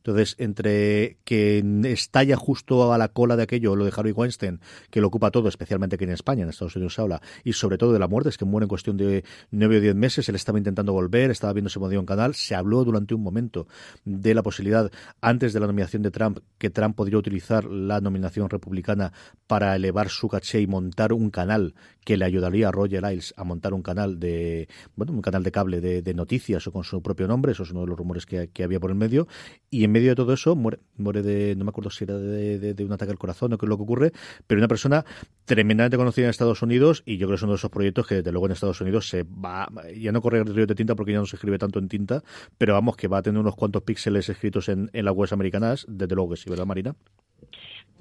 Entonces, 0.00 0.34
entre 0.38 1.18
que 1.24 1.62
estalla 1.84 2.36
justo 2.36 2.92
a 2.92 2.98
la 2.98 3.08
cola 3.08 3.36
de 3.36 3.42
aquello, 3.42 3.76
lo 3.76 3.84
de 3.84 3.92
Harvey 3.94 4.12
Weinstein, 4.12 4.60
que 4.90 5.00
lo 5.00 5.08
ocupa 5.08 5.30
todo, 5.30 5.48
especialmente 5.48 5.96
aquí 5.96 6.04
en 6.04 6.10
España, 6.10 6.42
en 6.42 6.48
Estados 6.48 6.74
Unidos 6.74 6.94
se 6.94 7.02
habla, 7.02 7.20
y 7.44 7.52
sobre 7.52 7.76
todo 7.76 7.92
de 7.92 7.98
la 7.98 8.08
muerte, 8.08 8.30
es 8.30 8.38
que 8.38 8.46
muere 8.46 8.64
en 8.64 8.68
cuestión 8.68 8.96
de 8.96 9.24
nueve 9.50 9.76
o 9.76 9.80
diez 9.80 9.94
meses, 9.94 10.28
él 10.28 10.36
estaba 10.36 10.58
intentando 10.58 10.94
volver, 10.94 11.30
estaba 11.30 11.52
viendo 11.52 11.68
si 11.68 11.78
podía 11.78 12.00
un 12.00 12.06
canal, 12.06 12.34
se 12.34 12.54
habló 12.54 12.82
durante 12.84 13.14
un 13.14 13.22
momento 13.22 13.66
de 14.04 14.34
la 14.34 14.42
posibilidad, 14.42 14.90
antes 15.20 15.52
de 15.52 15.60
la 15.60 15.66
nominación 15.66 16.02
de 16.02 16.10
Trump, 16.10 16.38
que 16.56 16.70
Trump 16.70 16.96
podría 16.96 17.18
utilizar 17.18 17.64
la 17.66 18.00
nominación 18.00 18.48
republicana 18.48 19.12
para 19.46 19.76
elevar 19.76 20.08
su 20.08 20.28
caché 20.28 20.62
y 20.62 20.66
montar 20.66 21.12
un 21.12 21.30
canal 21.30 21.74
que 22.04 22.16
le 22.16 22.24
ayudaría 22.24 22.68
a 22.68 22.72
Roger 22.72 23.04
Ailes 23.04 23.34
a 23.36 23.44
montar 23.44 23.74
un 23.74 23.82
canal 23.82 24.18
de, 24.18 24.68
bueno, 24.96 25.12
un 25.12 25.20
canal 25.20 25.42
de 25.42 25.52
cable 25.52 25.80
de, 25.80 26.14
noticias 26.14 26.66
o 26.66 26.72
con 26.72 26.82
su 26.82 27.02
propio 27.02 27.28
nombre, 27.28 27.52
eso 27.52 27.62
es 27.62 27.70
uno 27.70 27.82
de 27.82 27.86
los 27.86 27.98
rumores 27.98 28.26
que, 28.26 28.48
que 28.48 28.64
había 28.64 28.80
por 28.80 28.90
el 28.90 28.96
medio, 28.96 29.28
y 29.70 29.84
en 29.90 29.92
medio 29.92 30.10
de 30.10 30.14
todo 30.14 30.32
eso 30.32 30.54
muere, 30.54 30.78
muere 30.96 31.20
de, 31.22 31.56
no 31.56 31.64
me 31.64 31.70
acuerdo 31.70 31.90
si 31.90 32.04
era 32.04 32.16
de, 32.16 32.84
un 32.84 32.92
ataque 32.92 33.10
al 33.10 33.18
corazón 33.18 33.52
o 33.52 33.58
qué 33.58 33.66
es 33.66 33.68
lo 33.68 33.76
que 33.76 33.82
ocurre, 33.82 34.12
pero 34.46 34.60
una 34.60 34.68
persona 34.68 35.04
tremendamente 35.44 35.96
conocida 35.96 36.26
en 36.26 36.30
Estados 36.30 36.62
Unidos 36.62 37.02
y 37.04 37.16
yo 37.16 37.26
creo 37.26 37.30
que 37.30 37.34
es 37.40 37.42
uno 37.42 37.52
de 37.52 37.56
esos 37.56 37.70
proyectos 37.70 38.06
que 38.06 38.16
desde 38.16 38.30
luego 38.30 38.46
en 38.46 38.52
Estados 38.52 38.80
Unidos 38.80 39.08
se 39.08 39.24
va, 39.24 39.68
ya 39.96 40.12
no 40.12 40.22
corre 40.22 40.38
el 40.38 40.54
río 40.54 40.66
de 40.66 40.76
tinta 40.76 40.94
porque 40.94 41.12
ya 41.12 41.18
no 41.18 41.26
se 41.26 41.34
escribe 41.36 41.58
tanto 41.58 41.80
en 41.80 41.88
tinta, 41.88 42.22
pero 42.56 42.74
vamos 42.74 42.96
que 42.96 43.08
va 43.08 43.18
a 43.18 43.22
tener 43.22 43.40
unos 43.40 43.56
cuantos 43.56 43.82
píxeles 43.82 44.28
escritos 44.28 44.68
en, 44.68 44.90
en 44.92 45.04
las 45.04 45.14
webs 45.14 45.32
americanas, 45.32 45.86
desde 45.88 46.14
luego 46.14 46.30
que 46.30 46.36
sí, 46.36 46.48
¿verdad 46.48 46.66
Marina? 46.66 46.94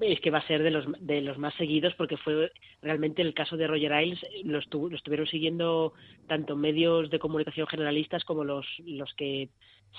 Es 0.01 0.19
que 0.21 0.31
va 0.31 0.39
a 0.39 0.47
ser 0.47 0.63
de 0.63 0.71
los 0.71 0.85
de 0.99 1.21
los 1.21 1.37
más 1.37 1.53
seguidos 1.55 1.93
porque 1.95 2.17
fue 2.17 2.51
realmente 2.81 3.21
el 3.21 3.33
caso 3.33 3.57
de 3.57 3.67
Roger 3.67 3.93
Ailes 3.93 4.19
lo, 4.43 4.59
estu- 4.61 4.89
lo 4.89 4.95
estuvieron 4.95 5.27
siguiendo 5.27 5.93
tanto 6.27 6.55
medios 6.55 7.09
de 7.09 7.19
comunicación 7.19 7.67
generalistas 7.67 8.23
como 8.23 8.43
los 8.43 8.65
los 8.85 9.13
que 9.15 9.49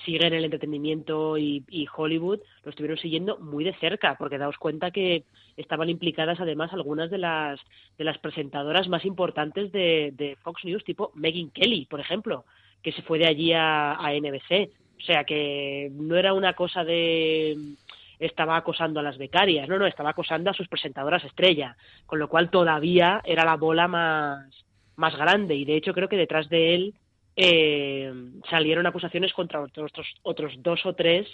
siguen 0.05 0.33
el 0.33 0.45
entretenimiento 0.45 1.37
y, 1.37 1.63
y 1.69 1.85
Hollywood 1.95 2.39
lo 2.63 2.69
estuvieron 2.69 2.97
siguiendo 2.97 3.37
muy 3.39 3.63
de 3.65 3.73
cerca 3.75 4.15
porque 4.17 4.37
daos 4.37 4.57
cuenta 4.57 4.89
que 4.91 5.23
estaban 5.57 5.89
implicadas 5.89 6.39
además 6.39 6.71
algunas 6.73 7.11
de 7.11 7.17
las 7.17 7.59
de 7.97 8.03
las 8.05 8.17
presentadoras 8.17 8.87
más 8.87 9.03
importantes 9.05 9.71
de, 9.71 10.13
de 10.15 10.37
Fox 10.43 10.63
News 10.63 10.83
tipo 10.85 11.11
Megyn 11.15 11.51
Kelly 11.51 11.85
por 11.85 11.99
ejemplo 11.99 12.45
que 12.81 12.91
se 12.93 13.01
fue 13.01 13.19
de 13.19 13.27
allí 13.27 13.51
a 13.53 13.97
NBC 14.13 14.69
o 14.97 15.03
sea 15.03 15.23
que 15.25 15.89
no 15.93 16.15
era 16.15 16.33
una 16.33 16.53
cosa 16.53 16.83
de 16.83 17.57
estaba 18.21 18.55
acosando 18.55 18.99
a 18.99 19.03
las 19.03 19.17
becarias, 19.17 19.67
no, 19.67 19.79
no, 19.79 19.87
estaba 19.87 20.11
acosando 20.11 20.49
a 20.49 20.53
sus 20.53 20.67
presentadoras 20.67 21.23
estrella, 21.23 21.75
con 22.05 22.19
lo 22.19 22.29
cual 22.29 22.49
todavía 22.49 23.21
era 23.25 23.43
la 23.43 23.55
bola 23.55 23.87
más, 23.87 24.47
más 24.95 25.17
grande. 25.17 25.55
Y 25.55 25.65
de 25.65 25.75
hecho 25.75 25.93
creo 25.93 26.07
que 26.07 26.17
detrás 26.17 26.47
de 26.47 26.75
él 26.75 26.93
eh, 27.35 28.13
salieron 28.49 28.85
acusaciones 28.85 29.33
contra 29.33 29.61
otros, 29.61 29.91
otros 30.21 30.53
dos 30.59 30.85
o 30.85 30.93
tres 30.93 31.27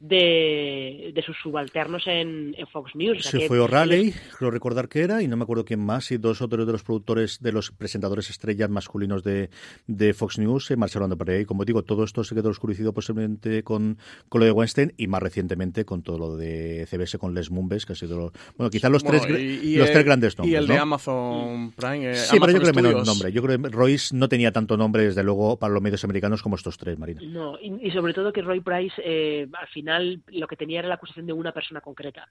de, 0.00 1.12
de 1.14 1.22
sus 1.22 1.36
subalternos 1.42 2.06
en, 2.06 2.54
en 2.58 2.66
Fox 2.66 2.94
News. 2.94 3.18
O 3.18 3.22
sea 3.22 3.30
Se 3.32 3.38
que- 3.40 3.48
fue 3.48 3.60
O'Reilly, 3.60 4.12
creo 4.38 4.50
recordar 4.50 4.88
que 4.88 5.00
era, 5.02 5.22
y 5.22 5.28
no 5.28 5.36
me 5.36 5.44
acuerdo 5.44 5.64
quién 5.64 5.80
más, 5.80 6.10
y 6.10 6.16
dos 6.16 6.40
otros 6.42 6.66
de 6.66 6.72
los 6.72 6.82
productores, 6.82 7.38
de 7.40 7.52
los 7.52 7.70
presentadores 7.70 8.30
estrellas 8.30 8.70
masculinos 8.70 9.22
de, 9.22 9.50
de 9.86 10.14
Fox 10.14 10.38
News 10.38 10.66
se 10.66 10.76
marcharon 10.76 11.10
de 11.10 11.16
por 11.16 11.30
ahí. 11.30 11.44
Como 11.44 11.64
digo, 11.64 11.82
todo 11.82 12.04
esto 12.04 12.24
se 12.24 12.34
quedó 12.34 12.48
oscurecido 12.48 12.92
posiblemente 12.92 13.62
con, 13.62 13.98
con 14.28 14.40
lo 14.40 14.46
de 14.46 14.52
Weinstein 14.52 14.92
y 14.96 15.06
más 15.06 15.22
recientemente 15.22 15.84
con 15.84 16.02
todo 16.02 16.18
lo 16.18 16.36
de 16.36 16.86
CBS 16.88 17.18
con 17.18 17.34
Les 17.34 17.50
Mumbes, 17.50 17.84
que 17.86 17.92
ha 17.92 17.96
sido, 17.96 18.16
lo- 18.18 18.32
bueno, 18.56 18.70
quizás 18.70 18.90
los, 18.90 19.02
Bueno, 19.02 19.20
tres, 19.20 19.38
y- 19.38 19.74
y 19.74 19.76
los 19.76 19.88
el- 19.88 19.92
tres 19.92 20.04
grandes 20.04 20.38
nombres. 20.38 20.52
Y 20.52 20.56
el 20.56 20.66
¿no? 20.66 20.74
de 20.74 20.80
Amazon 20.80 21.72
Prime. 21.76 22.10
eh, 22.10 22.14
Sí, 22.14 22.38
pero 22.40 22.52
yo 22.52 22.60
creo 22.60 22.72
que 22.72 22.82
menos 22.82 23.06
nombre. 23.06 23.32
Yo 23.32 23.42
creo 23.42 23.60
que 23.60 23.68
Royce 23.68 24.16
no 24.16 24.28
tenía 24.28 24.50
tanto 24.52 24.76
nombre, 24.76 25.04
desde 25.04 25.22
luego, 25.22 25.58
para 25.58 25.72
los 25.72 25.82
medios 25.82 26.02
americanos 26.04 26.42
como 26.42 26.56
estos 26.56 26.78
tres, 26.78 26.98
Marina. 26.98 27.20
No, 27.24 27.58
y, 27.60 27.86
y 27.86 27.90
sobre 27.90 28.14
todo 28.14 28.32
que 28.32 28.40
Roy 28.42 28.60
Price 28.60 28.94
eh, 29.04 29.46
al 29.52 29.68
final 29.68 29.89
lo 29.98 30.46
que 30.46 30.56
tenía 30.56 30.78
era 30.80 30.88
la 30.88 30.94
acusación 30.94 31.26
de 31.26 31.32
una 31.32 31.52
persona 31.52 31.80
concreta. 31.80 32.28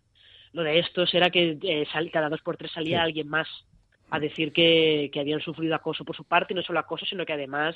Lo 0.53 0.63
de 0.63 0.79
estos 0.79 1.13
era 1.13 1.29
que 1.29 1.57
eh, 1.61 1.85
sal- 1.91 2.09
cada 2.11 2.29
dos 2.29 2.41
por 2.41 2.57
tres 2.57 2.71
salía 2.71 2.99
Sí. 2.99 3.03
alguien 3.03 3.27
más 3.27 3.47
a 4.11 4.19
decir 4.19 4.51
que, 4.51 5.09
que 5.13 5.19
habían 5.19 5.39
sufrido 5.41 5.75
acoso 5.75 6.03
por 6.03 6.15
su 6.15 6.23
parte, 6.23 6.53
y 6.53 6.55
no 6.55 6.63
solo 6.63 6.79
acoso, 6.79 7.05
sino 7.05 7.25
que 7.25 7.33
además 7.33 7.75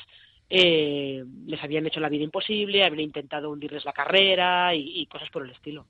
eh, 0.56 1.26
les 1.48 1.64
habían 1.64 1.88
hecho 1.88 2.00
la 2.00 2.10
vida 2.10 2.24
imposible, 2.24 2.84
habían 2.84 3.00
intentado 3.00 3.50
hundirles 3.50 3.86
la 3.86 3.92
carrera 3.92 4.76
y, 4.76 5.02
y 5.02 5.08
cosas 5.08 5.28
por 5.32 5.44
el 5.44 5.50
estilo. 5.50 5.88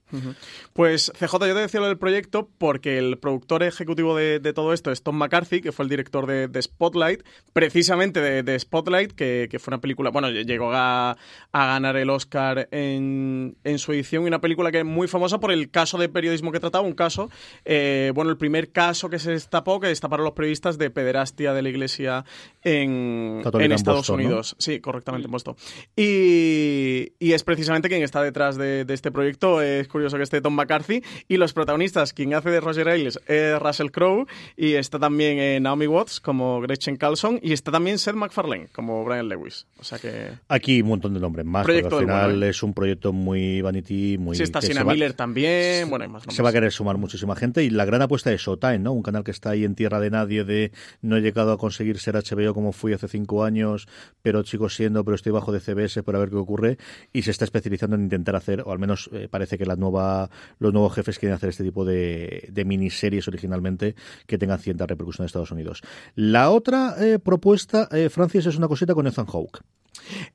Pues 0.72 1.12
CJ, 1.18 1.32
yo 1.32 1.54
te 1.54 1.60
decía 1.60 1.80
lo 1.80 1.86
del 1.88 1.98
proyecto 1.98 2.48
porque 2.56 2.96
el 2.96 3.18
productor 3.18 3.62
ejecutivo 3.62 4.16
de, 4.16 4.40
de 4.40 4.52
todo 4.54 4.72
esto 4.72 4.90
es 4.90 5.02
Tom 5.02 5.16
McCarthy, 5.16 5.60
que 5.60 5.70
fue 5.70 5.84
el 5.84 5.90
director 5.90 6.26
de, 6.26 6.48
de 6.48 6.62
Spotlight, 6.62 7.24
precisamente 7.52 8.22
de, 8.22 8.42
de 8.42 8.58
Spotlight, 8.58 9.12
que, 9.12 9.48
que, 9.50 9.58
fue 9.58 9.72
una 9.72 9.82
película, 9.82 10.08
bueno, 10.08 10.30
llegó 10.30 10.72
a, 10.72 11.18
a 11.52 11.66
ganar 11.66 11.98
el 11.98 12.08
Oscar 12.08 12.66
en, 12.70 13.58
en, 13.64 13.78
su 13.78 13.92
edición 13.92 14.24
y 14.24 14.28
una 14.28 14.40
película 14.40 14.72
que 14.72 14.78
es 14.78 14.84
muy 14.86 15.08
famosa 15.08 15.40
por 15.40 15.52
el 15.52 15.70
caso 15.70 15.98
de 15.98 16.08
periodismo 16.08 16.52
que 16.52 16.60
trataba, 16.60 16.86
un 16.86 16.94
caso, 16.94 17.28
eh, 17.66 18.12
bueno, 18.14 18.30
el 18.30 18.38
primer 18.38 18.72
caso 18.72 19.10
que 19.10 19.18
se 19.18 19.32
destapó, 19.32 19.78
que 19.78 19.88
destaparon 19.88 20.24
los 20.24 20.32
periodistas 20.32 20.78
de 20.78 20.88
pederastia 20.88 21.52
de 21.52 21.60
la 21.60 21.68
iglesia 21.68 22.24
en, 22.62 23.42
en 23.44 23.72
Estados 23.72 24.08
Boston, 24.08 24.20
Unidos. 24.20 24.52
¿no? 24.52 24.53
Sí, 24.58 24.80
correctamente 24.80 25.28
puesto. 25.28 25.56
Y, 25.96 27.12
y, 27.18 27.32
es 27.32 27.42
precisamente 27.42 27.88
quien 27.88 28.02
está 28.02 28.22
detrás 28.22 28.56
de, 28.56 28.84
de, 28.84 28.94
este 28.94 29.10
proyecto. 29.10 29.60
Es 29.60 29.88
curioso 29.88 30.16
que 30.16 30.22
esté 30.22 30.40
Tom 30.40 30.54
McCarthy. 30.54 31.02
Y 31.28 31.36
los 31.36 31.52
protagonistas, 31.52 32.12
quien 32.12 32.34
hace 32.34 32.50
de 32.50 32.60
Roger 32.60 32.88
Ailes 32.88 33.18
es 33.26 33.58
Russell 33.58 33.90
Crowe. 33.90 34.26
Y 34.56 34.74
está 34.74 34.98
también 34.98 35.38
eh, 35.38 35.60
Naomi 35.60 35.86
Watts 35.86 36.20
como 36.20 36.60
Gretchen 36.60 36.96
Carlson. 36.96 37.40
Y 37.42 37.52
está 37.52 37.72
también 37.72 37.98
Seth 37.98 38.14
MacFarlane 38.14 38.68
como 38.72 39.04
Brian 39.04 39.28
Lewis. 39.28 39.66
O 39.78 39.84
sea 39.84 39.98
que. 39.98 40.30
Aquí 40.48 40.82
un 40.82 40.88
montón 40.88 41.14
de 41.14 41.20
nombres 41.20 41.46
más. 41.46 41.64
Proyecto 41.64 41.98
al 41.98 42.04
final 42.04 42.30
bueno, 42.30 42.46
¿eh? 42.46 42.50
es 42.50 42.62
un 42.62 42.74
proyecto 42.74 43.12
muy 43.12 43.60
vanity. 43.60 44.18
Muy, 44.18 44.36
sí, 44.36 44.42
está 44.42 44.60
Sina 44.60 44.84
Miller 44.84 45.12
va, 45.12 45.16
también. 45.16 45.90
Bueno, 45.90 46.04
hay 46.04 46.08
más 46.08 46.22
nombres. 46.22 46.36
Se 46.36 46.42
va 46.42 46.50
a 46.50 46.52
querer 46.52 46.72
sumar 46.72 46.96
muchísima 46.96 47.36
gente. 47.36 47.64
Y 47.64 47.70
la 47.70 47.84
gran 47.84 48.02
apuesta 48.02 48.32
es 48.32 48.40
Showtime, 48.40 48.78
¿no? 48.78 48.92
Un 48.92 49.02
canal 49.02 49.24
que 49.24 49.30
está 49.30 49.50
ahí 49.50 49.64
en 49.64 49.74
tierra 49.74 50.00
de 50.00 50.10
nadie, 50.10 50.44
de 50.44 50.72
no 51.02 51.16
he 51.16 51.20
llegado 51.20 51.52
a 51.52 51.58
conseguir 51.58 51.98
ser 51.98 52.14
HBO 52.14 52.54
como 52.54 52.72
fui 52.72 52.92
hace 52.92 53.08
cinco 53.08 53.44
años, 53.44 53.88
pero 54.22 54.33
chicos 54.42 54.74
siendo, 54.74 55.04
pero 55.04 55.14
estoy 55.14 55.32
bajo 55.32 55.52
de 55.52 55.60
CBS 55.60 56.02
para 56.02 56.18
ver 56.18 56.30
qué 56.30 56.36
ocurre 56.36 56.78
y 57.12 57.22
se 57.22 57.30
está 57.30 57.44
especializando 57.44 57.96
en 57.96 58.02
intentar 58.02 58.36
hacer, 58.36 58.62
o 58.64 58.72
al 58.72 58.78
menos 58.78 59.08
eh, 59.12 59.28
parece 59.30 59.58
que 59.58 59.66
la 59.66 59.76
nueva, 59.76 60.30
los 60.58 60.72
nuevos 60.72 60.94
jefes 60.94 61.18
quieren 61.18 61.36
hacer 61.36 61.50
este 61.50 61.64
tipo 61.64 61.84
de, 61.84 62.48
de 62.50 62.64
miniseries 62.64 63.28
originalmente 63.28 63.94
que 64.26 64.38
tengan 64.38 64.58
cierta 64.58 64.86
repercusión 64.86 65.24
en 65.24 65.26
Estados 65.26 65.50
Unidos. 65.50 65.82
La 66.14 66.50
otra 66.50 66.96
eh, 66.98 67.18
propuesta, 67.18 67.88
eh, 67.92 68.08
Francis, 68.10 68.46
es 68.46 68.56
una 68.56 68.68
cosita 68.68 68.94
con 68.94 69.06
Ethan 69.06 69.26
Hawke. 69.26 69.60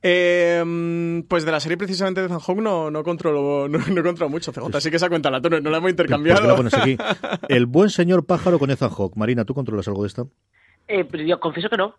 Eh, 0.02 1.22
pues 1.28 1.44
de 1.44 1.52
la 1.52 1.60
serie 1.60 1.76
precisamente 1.76 2.20
de 2.20 2.26
Ethan 2.26 2.40
Hawke 2.40 2.60
no, 2.60 2.90
no 2.90 3.02
controlo 3.02 3.68
no, 3.68 3.78
no 3.78 4.02
controlo 4.02 4.30
mucho, 4.30 4.52
CJ, 4.52 4.74
así 4.74 4.90
que 4.90 4.96
esa 4.96 5.08
cuenta 5.08 5.30
la 5.30 5.40
no 5.40 5.70
la 5.70 5.78
hemos 5.78 5.90
intercambiado. 5.90 6.40
¿Por 6.40 6.48
la 6.48 6.56
pones 6.56 6.74
aquí? 6.74 6.96
El 7.48 7.66
buen 7.66 7.90
señor 7.90 8.24
pájaro 8.24 8.58
con 8.58 8.70
Ethan 8.70 8.90
Hawke. 8.90 9.16
Marina, 9.16 9.44
¿tú 9.44 9.54
controlas 9.54 9.86
algo 9.88 10.02
de 10.02 10.08
esta? 10.08 10.24
Eh, 10.88 11.04
pero 11.04 11.22
yo 11.22 11.38
confieso 11.38 11.68
que 11.68 11.76
no. 11.76 11.94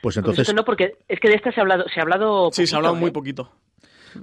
Pues 0.00 0.16
entonces. 0.16 0.46
Que 0.46 0.54
no, 0.54 0.64
porque 0.64 0.96
es 1.08 1.20
que 1.20 1.28
de 1.28 1.34
esta 1.34 1.52
se 1.52 1.60
ha 1.60 1.62
hablado. 1.62 1.84
Se 1.92 2.00
ha 2.00 2.02
hablado 2.02 2.50
poquito, 2.50 2.62
sí, 2.62 2.66
se 2.66 2.74
ha 2.74 2.78
hablado 2.78 2.96
¿eh? 2.96 3.00
muy 3.00 3.10
poquito. 3.10 3.50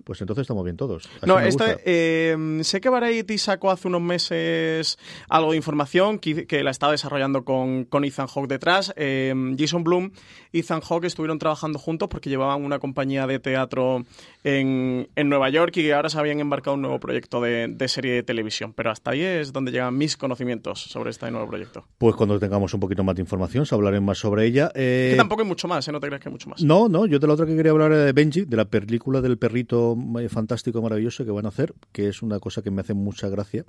Pues 0.04 0.22
entonces 0.22 0.44
estamos 0.44 0.64
bien 0.64 0.78
todos. 0.78 1.10
Así 1.18 1.26
no, 1.26 1.40
esta, 1.40 1.78
eh, 1.86 2.60
sé 2.62 2.82
que 2.82 2.90
Variety 2.90 3.38
sacó 3.38 3.72
hace 3.72 3.88
unos 3.88 4.02
meses 4.02 4.98
algo 5.30 5.52
de 5.52 5.58
información 5.58 6.20
que, 6.20 6.46
que 6.48 6.64
la 6.64 6.72
estaba 6.72 6.92
desarrollando 6.92 7.44
con, 7.44 7.86
con 7.86 8.04
Ethan 8.04 8.28
Hawke 8.28 8.48
detrás. 8.48 8.94
Eh, 8.96 9.34
Jason 9.58 9.84
Bloom 9.84 10.12
y 10.52 10.60
Ethan 10.60 10.82
Hawke 10.82 11.06
estuvieron 11.06 11.40
trabajando 11.40 11.80
juntos 11.80 12.10
porque 12.10 12.30
llevaban 12.30 12.64
una 12.64 12.80
compañía 12.80 13.28
de 13.28 13.40
teatro 13.40 14.04
en, 14.44 15.10
en 15.16 15.30
Nueva 15.30 15.50
York 15.50 15.76
y 15.78 15.92
ahora 15.92 16.10
se 16.10 16.20
habían 16.20 16.40
embarcado 16.40 16.76
un 16.76 16.82
nuevo 16.82 17.00
proyecto 17.00 17.42
de, 17.42 17.68
de, 17.68 17.88
serie 17.88 18.14
de 18.14 18.24
televisión. 18.24 18.74
Pero 18.74 18.92
hasta 18.92 19.12
ahí 19.12 19.22
es 19.22 19.54
donde 19.54 19.72
llegan 19.72 19.98
mis 19.98 20.18
conocimientos 20.18 20.82
sobre 20.82 21.12
este 21.12 21.30
nuevo 21.32 21.48
proyecto. 21.48 21.86
Pues 21.98 22.16
cuando 22.16 22.40
tengamos 22.40 22.74
un 22.74 22.80
poquito 22.80 23.04
más 23.04 23.16
de 23.16 23.22
información, 23.22 23.66
se 23.66 23.76
hablaré 23.76 24.00
más 24.00 24.18
sobre 24.18 24.46
ella. 24.46 24.72
Eh... 24.76 25.10
Que 25.12 25.18
tampoco 25.18 25.42
hay 25.42 25.48
mucho 25.48 25.68
más, 25.68 25.88
¿eh? 25.88 25.92
no 25.92 26.00
te 26.00 26.08
creas 26.08 26.22
que 26.22 26.30
hay 26.30 26.34
mucho 26.34 26.50
más. 26.50 26.64
No, 26.64 26.88
no, 26.90 27.06
yo 27.06 27.20
de 27.20 27.28
la 27.28 27.34
otra 27.34 27.46
que 27.46 27.56
quería 27.56 27.72
hablar 27.72 27.92
era 27.92 28.06
de 28.06 28.14
Benji, 28.14 28.46
de 28.46 28.58
la 28.58 28.66
película 28.66 29.22
del 29.22 29.38
perrito 29.38 29.83
fantástico, 30.30 30.82
maravilloso 30.82 31.26
que 31.26 31.32
van 31.32 31.46
a 31.46 31.50
hacer, 31.50 31.74
que 31.92 32.08
es 32.08 32.22
una 32.22 32.40
cosa 32.40 32.62
que 32.62 32.72
me 32.72 32.82
hace 32.82 32.94
mucha 32.94 33.30
gracia, 33.30 33.66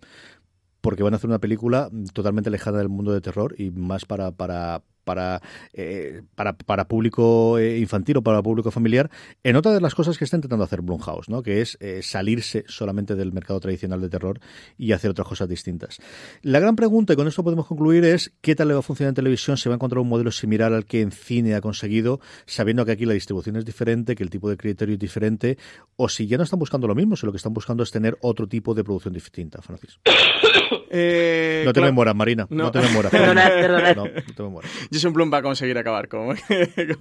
porque 0.80 1.02
van 1.02 1.14
a 1.14 1.16
hacer 1.16 1.30
una 1.30 1.38
película 1.38 1.90
totalmente 2.12 2.48
alejada 2.50 2.78
del 2.78 2.88
mundo 2.88 3.12
de 3.12 3.20
terror 3.20 3.54
y 3.58 3.70
más 3.70 4.04
para, 4.04 4.32
para, 4.32 4.82
para, 5.04 5.40
eh, 5.72 6.22
para, 6.34 6.54
para, 6.54 6.86
público 6.86 7.58
eh, 7.58 7.78
infantil 7.78 8.18
o 8.18 8.22
para 8.22 8.42
público 8.42 8.70
familiar, 8.70 9.10
en 9.42 9.56
otra 9.56 9.72
de 9.72 9.80
las 9.80 9.94
cosas 9.94 10.18
que 10.18 10.24
está 10.24 10.36
intentando 10.36 10.64
hacer 10.64 10.82
Blumhouse, 10.82 11.28
¿no? 11.28 11.42
que 11.42 11.60
es 11.60 11.76
eh, 11.80 12.00
salirse 12.02 12.64
solamente 12.66 13.14
del 13.14 13.32
mercado 13.32 13.60
tradicional 13.60 14.00
de 14.00 14.08
terror 14.08 14.40
y 14.76 14.92
hacer 14.92 15.10
otras 15.10 15.28
cosas 15.28 15.48
distintas. 15.48 15.98
La 16.42 16.60
gran 16.60 16.76
pregunta, 16.76 17.12
y 17.12 17.16
con 17.16 17.28
esto 17.28 17.44
podemos 17.44 17.66
concluir, 17.66 18.04
es 18.04 18.32
qué 18.40 18.54
tal 18.54 18.68
le 18.68 18.74
va 18.74 18.80
a 18.80 18.82
funcionar 18.82 19.10
en 19.10 19.14
televisión, 19.14 19.56
se 19.56 19.68
va 19.68 19.74
a 19.74 19.76
encontrar 19.76 20.00
un 20.00 20.08
modelo 20.08 20.30
similar 20.30 20.72
al 20.72 20.86
que 20.86 21.00
en 21.00 21.12
cine 21.12 21.54
ha 21.54 21.60
conseguido, 21.60 22.20
sabiendo 22.46 22.84
que 22.84 22.92
aquí 22.92 23.04
la 23.04 23.14
distribución 23.14 23.56
es 23.56 23.64
diferente, 23.64 24.14
que 24.14 24.22
el 24.22 24.30
tipo 24.30 24.48
de 24.50 24.56
criterio 24.56 24.94
es 24.94 24.98
diferente, 24.98 25.58
o 25.96 26.08
si 26.08 26.26
ya 26.26 26.36
no 26.36 26.44
están 26.44 26.58
buscando 26.58 26.86
lo 26.86 26.94
mismo, 26.94 27.16
si 27.16 27.26
lo 27.26 27.32
que 27.32 27.36
están 27.36 27.52
buscando 27.52 27.82
es 27.82 27.90
tener 27.90 28.16
otro 28.20 28.46
tipo 28.46 28.74
de 28.74 28.84
producción 28.84 29.14
distinta, 29.14 29.60
Francis. 29.62 29.98
Eh, 30.96 31.62
no 31.64 31.72
te 31.72 31.80
claro. 31.80 31.92
memoras, 31.92 32.14
Marina. 32.14 32.46
No, 32.50 32.64
no 32.64 32.70
te 32.70 32.80
memoras. 32.80 33.10
perdonad, 33.10 33.48
perdonad. 33.48 33.96
No, 33.96 34.04
no 34.04 34.34
te 34.34 34.42
memoras. 34.44 34.70
Jason 34.94 35.12
Blum 35.12 35.32
va 35.32 35.38
a 35.38 35.42
conseguir 35.42 35.76
acabar 35.76 36.08
con. 36.08 36.36
el, 36.48 36.96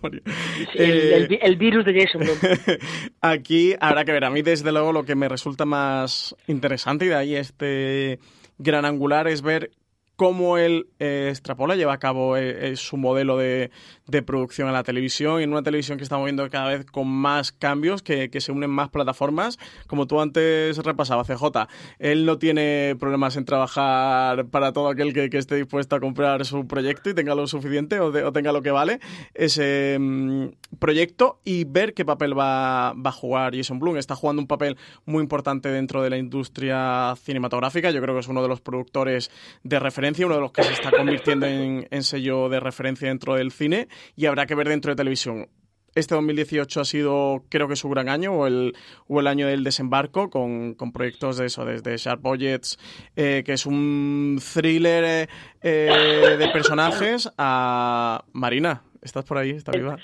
el, 0.76 1.39
el, 1.41 1.56
virus 1.58 1.86
de 1.86 2.02
Jason 2.02 2.22
Blum. 2.22 2.38
Aquí 3.22 3.76
habrá 3.80 4.04
que 4.04 4.12
ver. 4.12 4.26
A 4.26 4.32
mí, 4.32 4.41
desde 4.41 4.72
luego, 4.72 4.91
lo 4.91 5.06
que 5.06 5.14
me 5.16 5.30
resulta 5.30 5.66
más 5.66 6.36
interesante 6.48 7.06
y 7.06 7.10
de 7.10 7.16
ahí 7.16 7.36
este 7.36 8.20
gran 8.58 8.86
angular 8.86 9.28
es 9.28 9.44
ver 9.44 9.70
cómo 10.16 10.57
él 10.57 10.88
eh, 10.99 11.28
extrapola, 11.30 11.76
lleva 11.76 11.93
a 11.93 11.97
cabo 11.97 12.38
eh, 12.38 12.76
su 12.76 12.97
modelo 12.97 13.38
de, 13.38 13.72
de, 14.07 14.22
producción 14.22 14.68
en 14.68 14.74
la 14.74 14.84
televisión 14.84 15.39
y 15.39 15.43
en 15.43 15.51
una 15.51 15.64
televisión 15.64 15.97
que 15.97 16.03
estamos 16.03 16.26
viendo 16.26 16.47
cada 16.49 16.70
vez 16.70 16.86
con 16.86 17.07
más 17.07 17.51
cambios, 17.51 18.03
que, 18.03 18.30
que, 18.30 18.39
se 18.39 18.51
unen 18.51 18.70
más 18.70 18.89
plataformas. 18.89 19.57
Como 19.88 20.05
tú 20.05 20.22
antes 20.22 20.78
repasabas, 20.78 21.28
CJ, 21.28 21.68
él 21.99 22.26
no 22.26 22.38
tiene 22.38 22.95
problemas 22.99 23.36
en 23.38 23.45
trabajar 23.45 24.45
para 24.45 24.72
todo 24.72 24.89
aquel 24.89 25.14
que, 25.14 25.30
que 25.30 25.38
esté 25.38 25.55
dispuesto 25.55 25.95
a 25.95 25.99
comprar 25.99 26.45
su 26.45 26.68
proyecto 26.68 27.09
y 27.09 27.14
tenga 27.16 27.34
lo 27.34 27.47
suficiente 27.47 27.99
o, 27.99 28.11
de, 28.11 28.24
o 28.24 28.32
tenga 28.32 28.51
lo 28.51 28.61
que 28.61 28.72
vale 28.72 28.99
ese 29.34 29.97
mm, 29.99 30.47
proyecto 30.80 31.39
y 31.43 31.64
ver 31.64 31.93
qué 31.93 32.05
papel 32.05 32.38
va, 32.38 32.93
va 32.93 33.09
a 33.09 33.14
jugar 33.14 33.55
Jason 33.55 33.80
Blum. 33.80 33.97
Está 33.97 34.16
jugando 34.16 34.41
un 34.41 34.47
papel 34.47 34.78
muy 35.05 35.24
importante 35.24 35.70
dentro 35.70 36.03
de 36.03 36.11
la 36.11 36.18
industria 36.18 37.16
cinematográfica. 37.18 37.89
Yo 37.89 38.01
creo 38.01 38.14
que 38.14 38.20
es 38.20 38.28
uno 38.28 38.43
de 38.43 38.47
los 38.47 38.61
productores 38.61 39.32
de 39.64 39.80
referencia 39.80 40.03
uno 40.26 40.36
de 40.36 40.41
los 40.41 40.51
que 40.51 40.64
se 40.64 40.74
está 40.74 40.91
convirtiendo 40.91 41.45
en, 41.45 42.04
sello 42.04 42.49
de 42.49 42.60
referencia 42.60 43.08
dentro 43.08 43.36
del 43.36 43.51
cine 43.51 43.88
y 44.16 44.26
habrá 44.26 44.45
que 44.45 44.56
ver 44.56 44.68
dentro 44.68 44.91
de 44.91 44.95
televisión. 44.95 45.47
Este 45.95 46.16
2018 46.16 46.82
ha 46.82 46.86
sido, 46.86 47.45
creo 47.49 47.68
que 47.68 47.76
su 47.76 47.88
gran 47.88 48.10
año, 48.10 48.34
o 48.34 48.47
el, 48.47 48.76
o 49.08 49.20
el 49.20 49.28
año 49.28 49.47
del 49.47 49.64
desembarco, 49.64 50.30
con, 50.30 50.74
con 50.74 50.91
proyectos 50.91 51.38
de 51.38 51.45
eso, 51.45 51.66
desde 51.66 51.95
Sharp 51.97 52.22
Budgets, 52.22 52.80
eh, 53.16 53.43
que 53.45 53.54
es 53.54 53.66
un 53.68 54.41
thriller 54.54 55.30
eh, 55.62 56.36
de 56.39 56.47
personajes, 56.49 57.30
a 57.38 58.26
Marina, 58.34 58.82
¿Estás 59.04 59.26
por 59.26 59.38
ahí? 59.38 59.51
¿Estás 59.51 59.76
viva? 59.76 59.97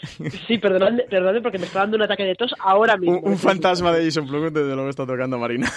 Sí, 0.47 0.57
perdonadme, 0.57 1.03
perdonadme 1.03 1.41
porque 1.41 1.57
me 1.57 1.65
está 1.65 1.79
dando 1.79 1.95
un 1.95 2.03
ataque 2.03 2.23
de 2.23 2.35
tos 2.35 2.53
ahora 2.59 2.97
mismo. 2.97 3.19
Un, 3.19 3.31
un 3.31 3.37
fantasma 3.37 3.93
de 3.93 4.03
Jason 4.03 4.27
Blum, 4.27 4.51
desde 4.51 4.75
luego 4.75 4.89
está 4.89 5.05
tocando 5.05 5.37
Marina. 5.37 5.71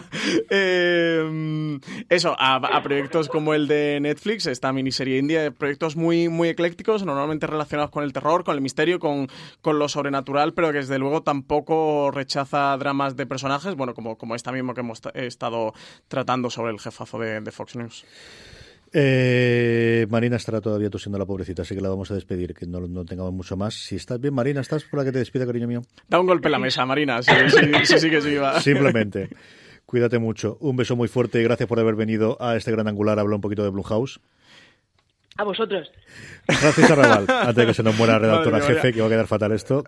eh, 0.50 1.78
eso, 2.08 2.36
a, 2.38 2.56
a, 2.56 2.82
proyectos 2.82 3.28
como 3.28 3.54
el 3.54 3.66
de 3.66 3.98
Netflix, 4.00 4.46
esta 4.46 4.72
miniserie 4.72 5.18
india, 5.18 5.50
proyectos 5.50 5.96
muy, 5.96 6.28
muy 6.28 6.48
eclécticos, 6.48 7.04
normalmente 7.04 7.46
relacionados 7.46 7.90
con 7.90 8.04
el 8.04 8.12
terror, 8.12 8.44
con 8.44 8.54
el 8.54 8.60
misterio, 8.60 9.00
con, 9.00 9.26
con 9.60 9.78
lo 9.78 9.88
sobrenatural, 9.88 10.54
pero 10.54 10.70
que 10.70 10.78
desde 10.78 10.98
luego 10.98 11.22
tampoco 11.22 12.10
rechaza 12.12 12.76
dramas 12.76 13.16
de 13.16 13.26
personajes, 13.26 13.74
bueno, 13.74 13.94
como, 13.94 14.16
como 14.16 14.36
esta 14.36 14.52
mismo 14.52 14.74
que 14.74 14.80
hemos 14.80 15.00
estado 15.14 15.74
tratando 16.06 16.50
sobre 16.50 16.72
el 16.72 16.78
jefazo 16.78 17.18
de, 17.18 17.40
de 17.40 17.50
Fox 17.50 17.74
News. 17.74 18.04
Eh, 18.92 20.06
Marina 20.10 20.36
estará 20.36 20.60
todavía 20.60 20.90
tosiendo 20.90 21.18
la 21.18 21.26
pobrecita, 21.26 21.62
así 21.62 21.74
que 21.74 21.80
la 21.80 21.88
vamos 21.88 22.10
a 22.10 22.14
despedir, 22.14 22.54
que 22.54 22.66
no, 22.66 22.80
no, 22.80 23.04
tengamos 23.04 23.32
mucho 23.32 23.56
más. 23.56 23.74
Si 23.74 23.96
estás 23.96 24.20
bien, 24.20 24.34
Marina, 24.34 24.60
¿estás 24.60 24.84
por 24.84 24.98
la 24.98 25.04
que 25.04 25.12
te 25.12 25.18
despida, 25.18 25.46
cariño 25.46 25.68
mío? 25.68 25.82
Da 26.08 26.18
un 26.18 26.26
golpe 26.26 26.48
en 26.48 26.52
la 26.52 26.58
mesa, 26.58 26.84
Marina, 26.84 27.22
sí, 27.22 27.32
sí, 27.48 27.58
sí, 27.84 27.98
sí 27.98 28.10
que 28.10 28.20
sí 28.20 28.34
va. 28.34 28.60
Simplemente. 28.60 29.28
Cuídate 29.86 30.18
mucho. 30.18 30.56
Un 30.60 30.76
beso 30.76 30.94
muy 30.94 31.08
fuerte 31.08 31.40
y 31.40 31.42
gracias 31.42 31.68
por 31.68 31.80
haber 31.80 31.96
venido 31.96 32.36
a 32.40 32.56
este 32.56 32.70
gran 32.70 32.86
angular 32.86 33.18
a 33.18 33.22
hablar 33.22 33.34
un 33.36 33.40
poquito 33.40 33.64
de 33.64 33.70
Blumhouse. 33.70 34.20
A 35.36 35.42
vosotros. 35.42 35.90
Francis 36.46 36.90
Arrabal, 36.90 37.24
antes 37.28 37.56
de 37.56 37.66
que 37.66 37.74
se 37.74 37.82
nos 37.82 37.96
muera 37.96 38.14
la 38.14 38.18
redactora 38.18 38.60
jefe, 38.60 38.92
que 38.92 39.00
va 39.00 39.06
a 39.06 39.10
quedar 39.10 39.26
fatal 39.26 39.52
esto. 39.52 39.84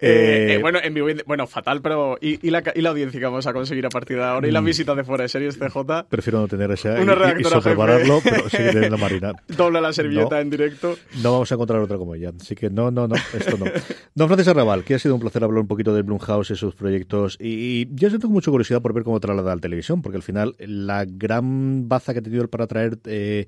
Eh, 0.00 0.54
eh, 0.54 0.58
bueno, 0.60 0.78
en 0.82 0.92
vivo, 0.92 1.08
bueno, 1.26 1.46
fatal, 1.46 1.80
pero 1.80 2.18
¿y, 2.20 2.46
y, 2.46 2.50
la, 2.50 2.62
¿y, 2.74 2.80
la, 2.82 2.90
audiencia 2.90 3.18
que 3.18 3.26
vamos 3.26 3.46
a 3.46 3.52
conseguir 3.52 3.86
a 3.86 3.88
partir 3.88 4.18
de 4.18 4.24
ahora? 4.24 4.46
¿Y 4.46 4.50
las 4.50 4.62
visitas 4.62 4.96
de 4.96 5.04
fuera 5.04 5.22
de 5.22 5.28
series 5.28 5.58
CJ? 5.58 6.08
Prefiero 6.08 6.40
no 6.40 6.48
tener 6.48 6.70
esa 6.70 7.00
Una 7.00 7.34
y, 7.36 7.40
y 7.40 7.44
sobrepararlo, 7.44 8.20
pero 8.22 8.48
sigue 8.48 8.72
teniendo 8.72 8.98
Marina. 8.98 9.32
Dobla 9.48 9.80
la 9.80 9.92
servilleta 9.92 10.36
no, 10.36 10.40
en 10.40 10.50
directo. 10.50 10.96
No 11.22 11.32
vamos 11.32 11.50
a 11.50 11.54
encontrar 11.54 11.80
otra 11.80 11.96
como 11.96 12.14
ella. 12.14 12.32
Así 12.40 12.54
que 12.54 12.70
no, 12.70 12.90
no, 12.90 13.08
no, 13.08 13.14
esto 13.16 13.56
no. 13.56 13.66
Don 14.14 14.28
Francis 14.28 14.48
Arrabal, 14.48 14.84
que 14.84 14.94
ha 14.94 14.98
sido 14.98 15.14
un 15.14 15.20
placer 15.20 15.42
hablar 15.44 15.60
un 15.60 15.68
poquito 15.68 15.94
de 15.94 16.02
Blumhouse 16.02 16.50
y 16.50 16.56
sus 16.56 16.74
proyectos. 16.74 17.38
Y, 17.40 17.88
yo 17.94 18.10
tengo 18.10 18.28
mucha 18.28 18.50
curiosidad 18.50 18.82
por 18.82 18.92
ver 18.92 19.04
cómo 19.04 19.20
traslada 19.20 19.54
la 19.54 19.60
televisión, 19.60 20.02
porque 20.02 20.16
al 20.16 20.22
final 20.22 20.54
la 20.58 21.04
gran 21.06 21.88
baza 21.88 22.12
que 22.12 22.18
ha 22.18 22.22
tenido 22.22 22.46
para 22.48 22.66
traer 22.66 22.98
eh, 23.06 23.46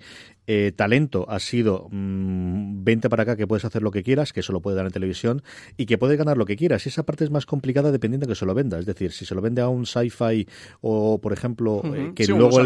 eh, 0.50 0.72
talento 0.74 1.26
ha 1.28 1.40
sido 1.40 1.88
mm, 1.90 2.82
vente 2.82 3.10
para 3.10 3.24
acá 3.24 3.36
que 3.36 3.46
puedes 3.46 3.66
hacer 3.66 3.82
lo 3.82 3.90
que 3.90 4.02
quieras, 4.02 4.32
que 4.32 4.40
eso 4.40 4.54
lo 4.54 4.62
puede 4.62 4.78
dar 4.78 4.86
en 4.86 4.92
televisión 4.92 5.42
y 5.76 5.84
que 5.84 5.98
puedes 5.98 6.16
ganar 6.16 6.37
lo 6.38 6.46
que 6.46 6.56
quieras. 6.56 6.86
Y 6.86 6.88
esa 6.88 7.04
parte 7.04 7.24
es 7.24 7.30
más 7.30 7.46
complicada 7.46 7.90
dependiendo 7.92 8.26
de 8.26 8.32
que 8.32 8.36
se 8.36 8.46
lo 8.46 8.54
venda. 8.54 8.78
Es 8.78 8.86
decir, 8.86 9.12
si 9.12 9.24
se 9.24 9.34
lo 9.34 9.40
vende 9.40 9.62
a 9.62 9.68
un 9.68 9.86
sci-fi 9.86 10.46
o, 10.80 11.20
por 11.20 11.32
ejemplo, 11.32 11.82
eh, 11.94 12.12
que 12.14 12.26
luego, 12.26 12.58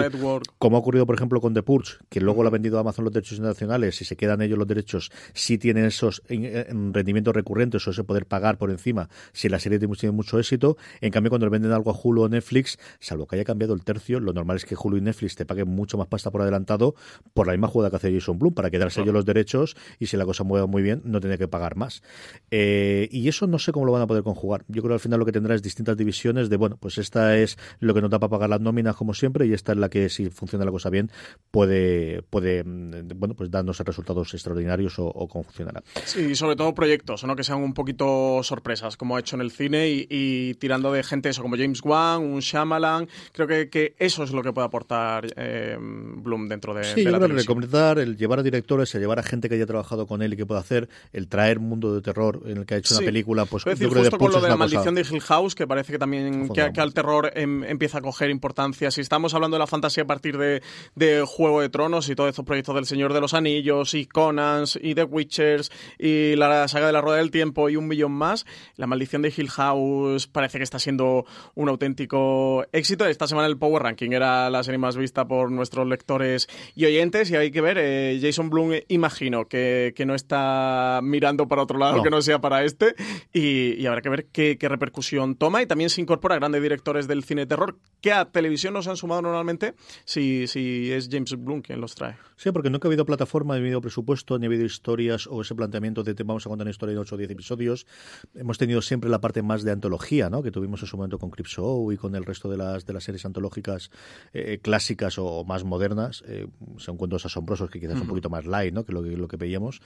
como 0.59 0.77
ha 0.77 0.81
ocurrido, 0.81 1.07
por 1.07 1.15
ejemplo, 1.15 1.41
con 1.41 1.55
The 1.55 1.63
Purge, 1.63 1.97
que 2.09 2.21
luego 2.21 2.43
lo 2.43 2.49
ha 2.49 2.53
vendido 2.53 2.79
a 2.79 2.81
Amazon 2.81 3.05
los 3.05 3.13
derechos 3.13 3.39
internacionales, 3.39 3.97
si 3.97 4.05
se 4.05 4.17
quedan 4.17 4.43
ellos 4.43 4.59
los 4.59 4.69
derechos, 4.69 5.11
si 5.35 5.59
tienen 5.59 5.87
esos 5.87 6.23
rendimientos 6.29 7.35
recurrentes 7.35 7.87
o 7.87 7.91
ese 7.91 8.05
poder 8.05 8.27
pagar 8.27 8.59
por 8.59 8.71
encima, 8.71 9.09
si 9.33 9.49
la 9.49 9.59
serie 9.59 9.79
tiene 9.79 10.13
mucho 10.13 10.39
éxito. 10.39 10.77
En 11.01 11.11
cambio, 11.11 11.31
cuando 11.31 11.47
le 11.47 11.51
venden 11.51 11.73
algo 11.73 11.91
a 11.91 11.99
Hulu 12.01 12.23
o 12.23 12.29
Netflix, 12.29 12.79
salvo 13.01 13.27
que 13.27 13.37
haya 13.37 13.45
cambiado 13.45 13.75
el 13.75 13.85
tercio, 13.85 14.21
lo 14.21 14.33
normal 14.33 14.57
es 14.57 14.65
que 14.65 14.77
Hulu 14.77 14.99
y 14.99 15.01
Netflix 15.01 15.37
te 15.37 15.47
paguen 15.47 15.69
mucho 15.69 15.99
más 15.99 16.09
pasta 16.09 16.31
por 16.31 16.43
adelantado 16.43 16.95
por 17.35 17.47
la 17.47 17.53
misma 17.53 17.69
jugada 17.69 17.91
que 17.91 17.97
hace 17.97 18.13
Jason 18.13 18.39
Bloom, 18.39 18.55
para 18.55 18.71
quedarse 18.71 19.01
ellos 19.01 19.15
los 19.15 19.25
derechos 19.25 19.77
y 19.99 20.07
si 20.07 20.17
la 20.17 20.25
cosa 20.25 20.45
mueve 20.45 20.67
muy 20.67 20.83
bien, 20.83 21.03
no 21.05 21.21
tiene 21.21 21.39
que 21.39 21.49
pagar 21.49 21.77
más. 21.77 22.03
Eh, 22.51 23.09
y 23.11 23.29
eso 23.29 23.47
no 23.47 23.59
sé 23.63 23.73
cómo 23.73 23.87
lo 23.87 23.93
van 23.93 24.03
a 24.03 24.07
poder 24.07 24.23
conjugar. 24.23 24.65
Yo 24.69 24.83
creo 24.83 24.91
que 24.91 24.95
al 24.95 25.01
final 25.01 25.19
lo 25.19 25.27
que 25.27 25.33
tendrá 25.33 25.55
es 25.55 25.63
distintas 25.63 25.97
divisiones 25.97 26.51
de, 26.51 26.57
bueno, 26.57 26.77
pues 26.79 26.99
esta 26.99 27.37
es 27.37 27.59
lo 27.81 27.95
que 27.95 28.01
nos 28.01 28.11
da 28.11 28.19
para 28.19 28.31
pagar 28.31 28.51
las 28.51 28.61
nóminas 28.61 28.97
como 28.97 29.15
siempre 29.15 29.47
y 29.47 29.53
esta 29.53 29.73
es 29.73 29.79
la 29.79 29.89
que 29.89 30.09
si 30.09 30.31
funciona 30.31 30.65
la 30.65 30.71
cosa 30.71 30.91
bien 30.91 31.11
puede, 31.51 32.23
puede 32.23 32.65
mm, 32.65 33.09
bueno, 33.17 33.35
pues 33.35 33.51
darnos 33.51 33.79
resultados 33.79 34.35
extraordinarios 34.35 34.95
o, 34.99 35.13
cómo 35.29 35.45
funcionará. 35.45 35.83
Sí, 36.05 36.35
sobre 36.35 36.57
todo 36.57 36.75
proyectos, 36.75 37.25
¿no? 37.25 37.37
que 37.37 37.45
sean 37.45 37.59
un 37.59 37.75
poquito 37.75 38.43
sorpresas, 38.43 38.97
como 38.97 39.17
ha 39.17 39.21
hecho 39.21 39.37
en 39.37 39.43
el 39.43 39.51
cine 39.51 39.89
y, 39.89 40.55
tirando 40.55 40.93
de 40.93 41.03
gente 41.03 41.29
eso, 41.29 41.43
como 41.43 41.57
James 41.57 41.81
Wan, 41.83 42.23
un 42.23 42.41
Shyamalan. 42.41 43.09
Creo 43.33 43.47
que, 43.47 43.69
que 43.69 43.95
eso 43.99 44.23
es 44.25 44.33
lo 44.33 44.43
que 44.43 44.53
puede 44.53 44.67
aportar 44.67 45.27
eh, 45.37 45.77
Bloom 45.79 46.49
dentro 46.49 46.75
de, 46.75 46.85
sí, 46.85 47.05
de 47.05 47.11
la 47.11 47.19
yo 47.19 47.29
recomendar 47.29 47.99
el 47.99 48.17
llevar 48.17 48.41
a 48.41 48.43
directores, 48.43 48.95
el 48.95 49.01
llevar 49.01 49.19
a 49.19 49.23
gente 49.23 49.49
que 49.49 49.55
haya 49.55 49.67
trabajado 49.67 50.07
con 50.07 50.23
él 50.23 50.33
y 50.33 50.37
que 50.37 50.47
pueda 50.47 50.61
hacer, 50.61 50.89
el 51.13 51.29
traer 51.29 51.61
mundo 51.61 51.95
de 51.95 52.03
terror 52.03 52.43
en 52.47 52.59
el 52.59 52.67
que 52.67 52.75
ha 52.75 52.77
hecho 52.79 52.95
una 52.97 53.05
película, 53.05 53.45
pues 53.53 53.65
decir, 53.65 53.89
yo 53.89 54.01
justo 54.01 54.19
con 54.19 54.33
lo 54.33 54.41
de 54.41 54.49
la 54.49 54.57
maldición 54.57 54.95
de 54.95 55.03
Hill 55.03 55.21
House, 55.21 55.55
que 55.55 55.67
parece 55.67 55.93
que 55.93 55.99
también 55.99 56.49
que, 56.49 56.81
al 56.81 56.95
terror 56.95 57.31
em, 57.35 57.63
empieza 57.65 57.99
a 57.99 58.01
coger 58.01 58.31
importancia. 58.31 58.91
Si 58.91 59.03
estamos 59.03 59.35
hablando 59.35 59.57
de 59.57 59.59
la 59.59 59.67
fantasía 59.67 60.05
a 60.05 60.07
partir 60.07 60.39
de, 60.39 60.63
de 60.95 61.23
Juego 61.27 61.61
de 61.61 61.69
Tronos 61.69 62.09
y 62.09 62.15
todos 62.15 62.31
estos 62.31 62.47
proyectos 62.47 62.75
del 62.75 62.87
Señor 62.87 63.13
de 63.13 63.21
los 63.21 63.35
Anillos 63.35 63.93
y 63.93 64.07
Conans 64.07 64.79
y 64.81 64.95
The 64.95 65.05
Witchers 65.05 65.71
y 65.99 66.35
la 66.37 66.67
saga 66.69 66.87
de 66.87 66.93
la 66.93 67.03
Rueda 67.03 67.19
del 67.19 67.31
Tiempo 67.31 67.69
y 67.69 67.77
un 67.77 67.87
millón 67.87 68.13
más, 68.13 68.47
la 68.77 68.87
maldición 68.87 69.21
de 69.23 69.33
Hill 69.37 69.51
House 69.51 70.27
parece 70.29 70.59
que 70.59 70.65
está 70.65 70.79
siendo 70.79 71.27
un 71.55 71.69
auténtico 71.69 72.65
éxito. 72.73 73.07
Esta 73.07 73.27
semana 73.27 73.49
el 73.49 73.59
Power 73.59 73.83
Ranking 73.83 74.13
era 74.13 74.49
la 74.49 74.63
serie 74.63 74.79
más 74.79 74.97
vista 74.97 75.27
por 75.27 75.51
nuestros 75.51 75.87
lectores 75.87 76.49
y 76.75 76.87
oyentes 76.87 77.31
y 77.31 77.37
hay 77.37 77.51
que 77.51 77.61
ver, 77.61 77.77
eh, 77.79 78.19
Jason 78.23 78.49
Bloom 78.49 78.73
imagino 78.89 79.47
que, 79.47 79.93
que, 79.95 80.07
no 80.07 80.15
está 80.15 81.01
mirando 81.03 81.47
para 81.47 81.63
otro 81.63 81.79
lado 81.79 82.03
que 82.03 82.11
no 82.11 82.23
sea 82.23 82.41
para 82.41 82.65
este 82.65 82.95
y, 83.33 83.42
habrá 83.87 84.01
que 84.01 84.09
ver 84.09 84.27
qué, 84.27 84.57
qué, 84.59 84.69
repercusión 84.69 85.37
toma 85.37 85.63
y 85.63 85.67
también 85.67 85.91
se 85.91 86.01
incorpora 86.01 86.35
a 86.35 86.39
grandes 86.39 86.63
directores 86.63 87.09
del 87.09 87.25
cine 87.25 87.47
terror 87.47 87.77
que 88.01 88.13
a 88.13 88.25
televisión 88.25 88.75
no 88.75 88.83
se 88.83 88.91
han 88.91 88.97
sumado 88.97 89.23
normalmente 89.23 89.75
si, 90.05 90.47
si 90.47 90.91
es 90.93 91.09
James 91.11 91.37
Bloom 91.37 91.63
quien 91.63 91.81
los 91.81 91.95
trae. 91.95 92.17
Sí, 92.37 92.51
porque 92.51 92.71
nunca 92.71 92.89
ha 92.89 92.91
habido 92.91 93.07
plataforma, 93.07 93.55
ni 93.55 93.61
ha 93.61 93.63
habido 93.63 93.81
presupuesto, 93.81 94.39
ni 94.39 94.47
ha 94.47 94.49
habido 94.49 94.65
historias 94.65 95.27
o 95.27 95.43
ese 95.43 95.55
planteamiento 95.55 96.03
de 96.03 96.15
vamos 96.25 96.47
a 96.47 96.49
contar 96.49 96.65
una 96.65 96.71
historia 96.71 96.93
en 96.93 96.99
8 96.99 97.15
o 97.15 97.19
10 97.19 97.31
episodios. 97.31 97.87
Hemos 98.35 98.59
tenido 98.59 98.83
siempre 98.83 99.11
la 99.11 99.21
parte 99.21 99.43
más 99.43 99.63
de 99.63 99.73
antología, 99.73 100.31
¿no? 100.31 100.43
que 100.43 100.51
tuvimos 100.51 100.81
en 100.83 100.89
su 100.89 100.97
momento 100.97 101.19
con 101.19 101.31
Show 101.31 101.93
y 101.93 101.97
con 101.97 102.15
el 102.15 102.25
resto 102.25 102.49
de 102.49 102.57
las, 102.57 102.87
de 102.87 102.93
las 102.93 103.05
series 103.05 103.25
antológicas 103.25 103.91
eh, 104.33 104.59
clásicas 104.63 105.19
o 105.19 105.45
más 105.45 105.65
modernas. 105.65 106.23
Eh, 106.27 106.47
son 106.77 106.97
cuentos 106.97 107.27
asombrosos 107.27 107.71
que 107.71 107.81
quizás 107.81 108.01
un 108.01 108.09
poquito 108.09 108.31
más 108.31 108.47
light 108.47 108.75
¿no? 108.75 108.85
que 108.85 108.93
lo, 108.93 109.03
que 109.03 109.17
lo 109.17 109.29
que 109.29 109.37
veíamos 109.37 109.81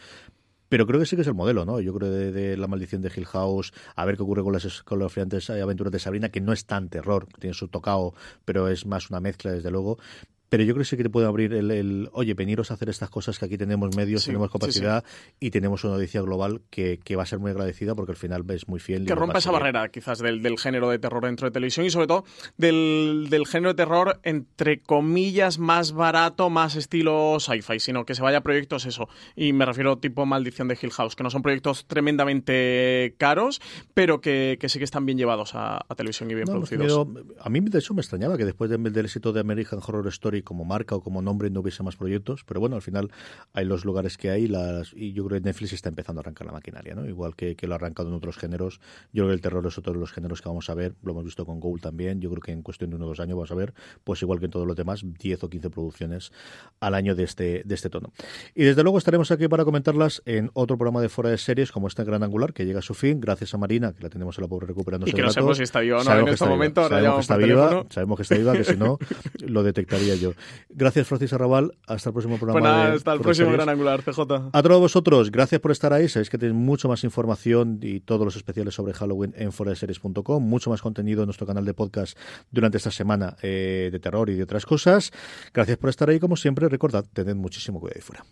pero 0.68 0.86
creo 0.86 1.00
que 1.00 1.06
sí 1.06 1.16
que 1.16 1.22
es 1.22 1.28
el 1.28 1.34
modelo, 1.34 1.64
¿no? 1.64 1.80
Yo 1.80 1.94
creo 1.94 2.10
de, 2.10 2.56
la 2.56 2.66
maldición 2.66 3.02
de 3.02 3.12
Hill 3.14 3.26
House, 3.26 3.72
a 3.94 4.04
ver 4.04 4.16
qué 4.16 4.22
ocurre 4.22 4.42
con 4.42 4.52
las, 4.52 4.82
con 4.82 4.98
las 4.98 5.16
aventuras 5.16 5.92
de 5.92 5.98
Sabrina, 5.98 6.30
que 6.30 6.40
no 6.40 6.52
es 6.52 6.66
tan 6.66 6.88
terror, 6.88 7.26
tiene 7.38 7.54
su 7.54 7.68
tocado, 7.68 8.14
pero 8.44 8.68
es 8.68 8.86
más 8.86 9.10
una 9.10 9.20
mezcla, 9.20 9.52
desde 9.52 9.70
luego. 9.70 9.98
Pero 10.48 10.62
yo 10.62 10.74
creo 10.74 10.82
que 10.82 10.88
sí 10.88 10.96
que 10.96 11.02
te 11.02 11.10
puede 11.10 11.26
abrir 11.26 11.52
el, 11.52 11.70
el, 11.70 12.08
oye, 12.12 12.34
veniros 12.34 12.70
a 12.70 12.74
hacer 12.74 12.88
estas 12.88 13.10
cosas 13.10 13.38
que 13.38 13.46
aquí 13.46 13.58
tenemos 13.58 13.96
medios, 13.96 14.24
tenemos 14.24 14.50
capacidad 14.50 15.04
y 15.40 15.50
tenemos 15.50 15.84
una 15.84 15.94
audiencia 15.94 16.20
global 16.20 16.62
que, 16.70 16.98
que, 17.02 17.16
va 17.16 17.24
a 17.24 17.26
ser 17.26 17.38
muy 17.38 17.50
agradecida 17.50 17.94
porque 17.94 18.12
al 18.12 18.16
final 18.16 18.44
es 18.50 18.68
muy 18.68 18.80
fiel. 18.80 19.06
Que 19.06 19.14
rompa 19.14 19.38
esa 19.38 19.50
barrera 19.50 19.88
quizás 19.88 20.18
del, 20.18 20.42
del, 20.42 20.58
género 20.58 20.90
de 20.90 20.98
terror 20.98 21.24
dentro 21.24 21.46
de 21.46 21.50
televisión 21.50 21.86
y 21.86 21.90
sobre 21.90 22.06
todo 22.06 22.24
del, 22.56 23.26
del, 23.30 23.46
género 23.46 23.70
de 23.70 23.76
terror 23.76 24.20
entre 24.22 24.80
comillas 24.80 25.58
más 25.58 25.92
barato, 25.92 26.50
más 26.50 26.76
estilo 26.76 27.38
sci-fi, 27.40 27.80
sino 27.80 28.04
que 28.04 28.14
se 28.14 28.22
vaya 28.22 28.38
a 28.38 28.42
proyectos 28.42 28.86
eso. 28.86 29.08
Y 29.34 29.52
me 29.52 29.64
refiero 29.64 29.98
tipo 29.98 30.26
Maldición 30.26 30.68
de 30.68 30.78
Hill 30.80 30.92
House, 30.92 31.16
que 31.16 31.22
no 31.22 31.30
son 31.30 31.42
proyectos 31.42 31.86
tremendamente 31.86 33.14
caros, 33.18 33.60
pero 33.94 34.20
que, 34.20 34.58
que 34.60 34.68
sí 34.68 34.78
que 34.78 34.84
están 34.84 35.06
bien 35.06 35.18
llevados 35.18 35.54
a, 35.54 35.84
a 35.88 35.94
televisión 35.94 36.30
y 36.30 36.34
bien 36.34 36.46
producidos. 36.46 37.06
a 37.40 37.48
mí 37.48 37.60
de 37.60 37.78
hecho 37.78 37.94
me 37.94 38.00
extrañaba 38.00 38.36
que 38.36 38.44
después 38.44 38.70
del 38.70 39.04
éxito 39.04 39.32
de 39.32 39.40
American 39.40 39.80
Horror 39.84 40.06
Story 40.08 40.42
como 40.46 40.64
marca 40.64 40.94
o 40.94 41.02
como 41.02 41.20
nombre 41.20 41.50
no 41.50 41.60
hubiese 41.60 41.82
más 41.82 41.96
proyectos, 41.96 42.42
pero 42.44 42.58
bueno, 42.60 42.76
al 42.76 42.82
final 42.82 43.10
hay 43.52 43.66
los 43.66 43.84
lugares 43.84 44.16
que 44.16 44.30
hay 44.30 44.48
las, 44.48 44.94
y 44.94 45.12
yo 45.12 45.26
creo 45.26 45.38
que 45.38 45.44
Netflix 45.44 45.74
está 45.74 45.90
empezando 45.90 46.20
a 46.20 46.22
arrancar 46.22 46.46
la 46.46 46.54
maquinaria, 46.54 46.94
¿no? 46.94 47.06
Igual 47.06 47.36
que, 47.36 47.54
que 47.54 47.66
lo 47.66 47.74
ha 47.74 47.76
arrancado 47.76 48.08
en 48.08 48.14
otros 48.14 48.38
géneros. 48.38 48.80
Yo 49.12 49.24
creo 49.24 49.28
que 49.28 49.34
el 49.34 49.40
terror 49.42 49.66
es 49.66 49.76
otro 49.76 49.92
de 49.92 49.98
los 49.98 50.12
géneros 50.12 50.40
que 50.40 50.48
vamos 50.48 50.70
a 50.70 50.74
ver, 50.74 50.94
lo 51.02 51.12
hemos 51.12 51.24
visto 51.24 51.44
con 51.44 51.60
Gould 51.60 51.82
también, 51.82 52.22
yo 52.22 52.30
creo 52.30 52.40
que 52.40 52.52
en 52.52 52.62
cuestión 52.62 52.88
de 52.88 52.96
uno 52.96 53.04
o 53.04 53.08
dos 53.08 53.20
años 53.20 53.36
vamos 53.36 53.50
a 53.50 53.54
ver, 53.54 53.74
pues 54.04 54.22
igual 54.22 54.38
que 54.38 54.46
en 54.46 54.52
todos 54.52 54.66
los 54.66 54.76
demás, 54.76 55.02
10 55.04 55.44
o 55.44 55.50
15 55.50 55.68
producciones 55.68 56.32
al 56.80 56.94
año 56.94 57.14
de 57.14 57.24
este, 57.24 57.62
de 57.64 57.74
este 57.74 57.90
tono. 57.90 58.12
Y 58.54 58.64
desde 58.64 58.82
luego 58.82 58.98
estaremos 58.98 59.30
aquí 59.30 59.48
para 59.48 59.64
comentarlas 59.64 60.22
en 60.24 60.50
otro 60.54 60.78
programa 60.78 61.00
de 61.00 61.08
fuera 61.08 61.30
de 61.30 61.38
series 61.38 61.72
como 61.72 61.88
este 61.88 62.04
Gran 62.04 62.22
Angular, 62.22 62.52
que 62.52 62.64
llega 62.64 62.78
a 62.78 62.82
su 62.82 62.94
fin, 62.94 63.20
gracias 63.20 63.52
a 63.54 63.58
Marina, 63.58 63.92
que 63.92 64.02
la 64.02 64.08
tenemos 64.08 64.38
a 64.38 64.42
la 64.42 64.48
pobre 64.48 64.66
recuperando. 64.66 65.06
Y 65.08 65.12
que 65.12 65.22
no 65.22 65.30
sabemos 65.30 65.56
si 65.56 65.64
está 65.64 65.80
viva 65.80 66.00
o 66.00 66.04
no 66.04 66.18
en 66.18 66.28
este 66.28 66.46
momento. 66.46 66.88
Sabemos 66.88 67.16
que 67.16 67.20
está 67.20 67.36
viva, 67.36 67.86
sabemos 67.90 68.16
que 68.16 68.22
está 68.22 68.34
viva, 68.36 68.52
que 68.52 68.64
si 68.64 68.76
no, 68.76 68.98
lo 69.40 69.62
detectaría 69.62 70.14
yo. 70.14 70.25
Gracias 70.68 71.06
Francis 71.06 71.32
Arrabal. 71.32 71.76
Hasta 71.86 72.10
el 72.10 72.12
próximo 72.14 72.36
programa. 72.38 72.60
Pues 72.60 72.96
hasta 72.96 73.12
el 73.12 73.20
próximo 73.20 73.52
Gran 73.52 73.68
Angular, 73.68 74.02
CJ. 74.02 74.20
A 74.52 74.62
todos 74.62 74.80
vosotros, 74.80 75.30
gracias 75.30 75.60
por 75.60 75.70
estar 75.70 75.92
ahí. 75.92 76.08
Sabéis 76.08 76.30
que 76.30 76.38
tenéis 76.38 76.58
mucho 76.58 76.88
más 76.88 77.04
información 77.04 77.78
y 77.82 78.00
todos 78.00 78.24
los 78.24 78.36
especiales 78.36 78.74
sobre 78.74 78.92
Halloween 78.92 79.34
en 79.36 79.52
foraseries.com. 79.52 80.42
Mucho 80.42 80.70
más 80.70 80.82
contenido 80.82 81.22
en 81.22 81.26
nuestro 81.26 81.46
canal 81.46 81.64
de 81.64 81.74
podcast 81.74 82.18
durante 82.50 82.78
esta 82.78 82.90
semana 82.90 83.36
eh, 83.42 83.90
de 83.92 84.00
terror 84.00 84.30
y 84.30 84.34
de 84.34 84.42
otras 84.42 84.66
cosas. 84.66 85.12
Gracias 85.52 85.76
por 85.78 85.90
estar 85.90 86.08
ahí, 86.08 86.18
como 86.18 86.36
siempre. 86.36 86.68
Recordad, 86.68 87.04
tened 87.12 87.36
muchísimo 87.36 87.80
cuidado 87.80 87.96
ahí 87.96 88.02
fuera. 88.02 88.24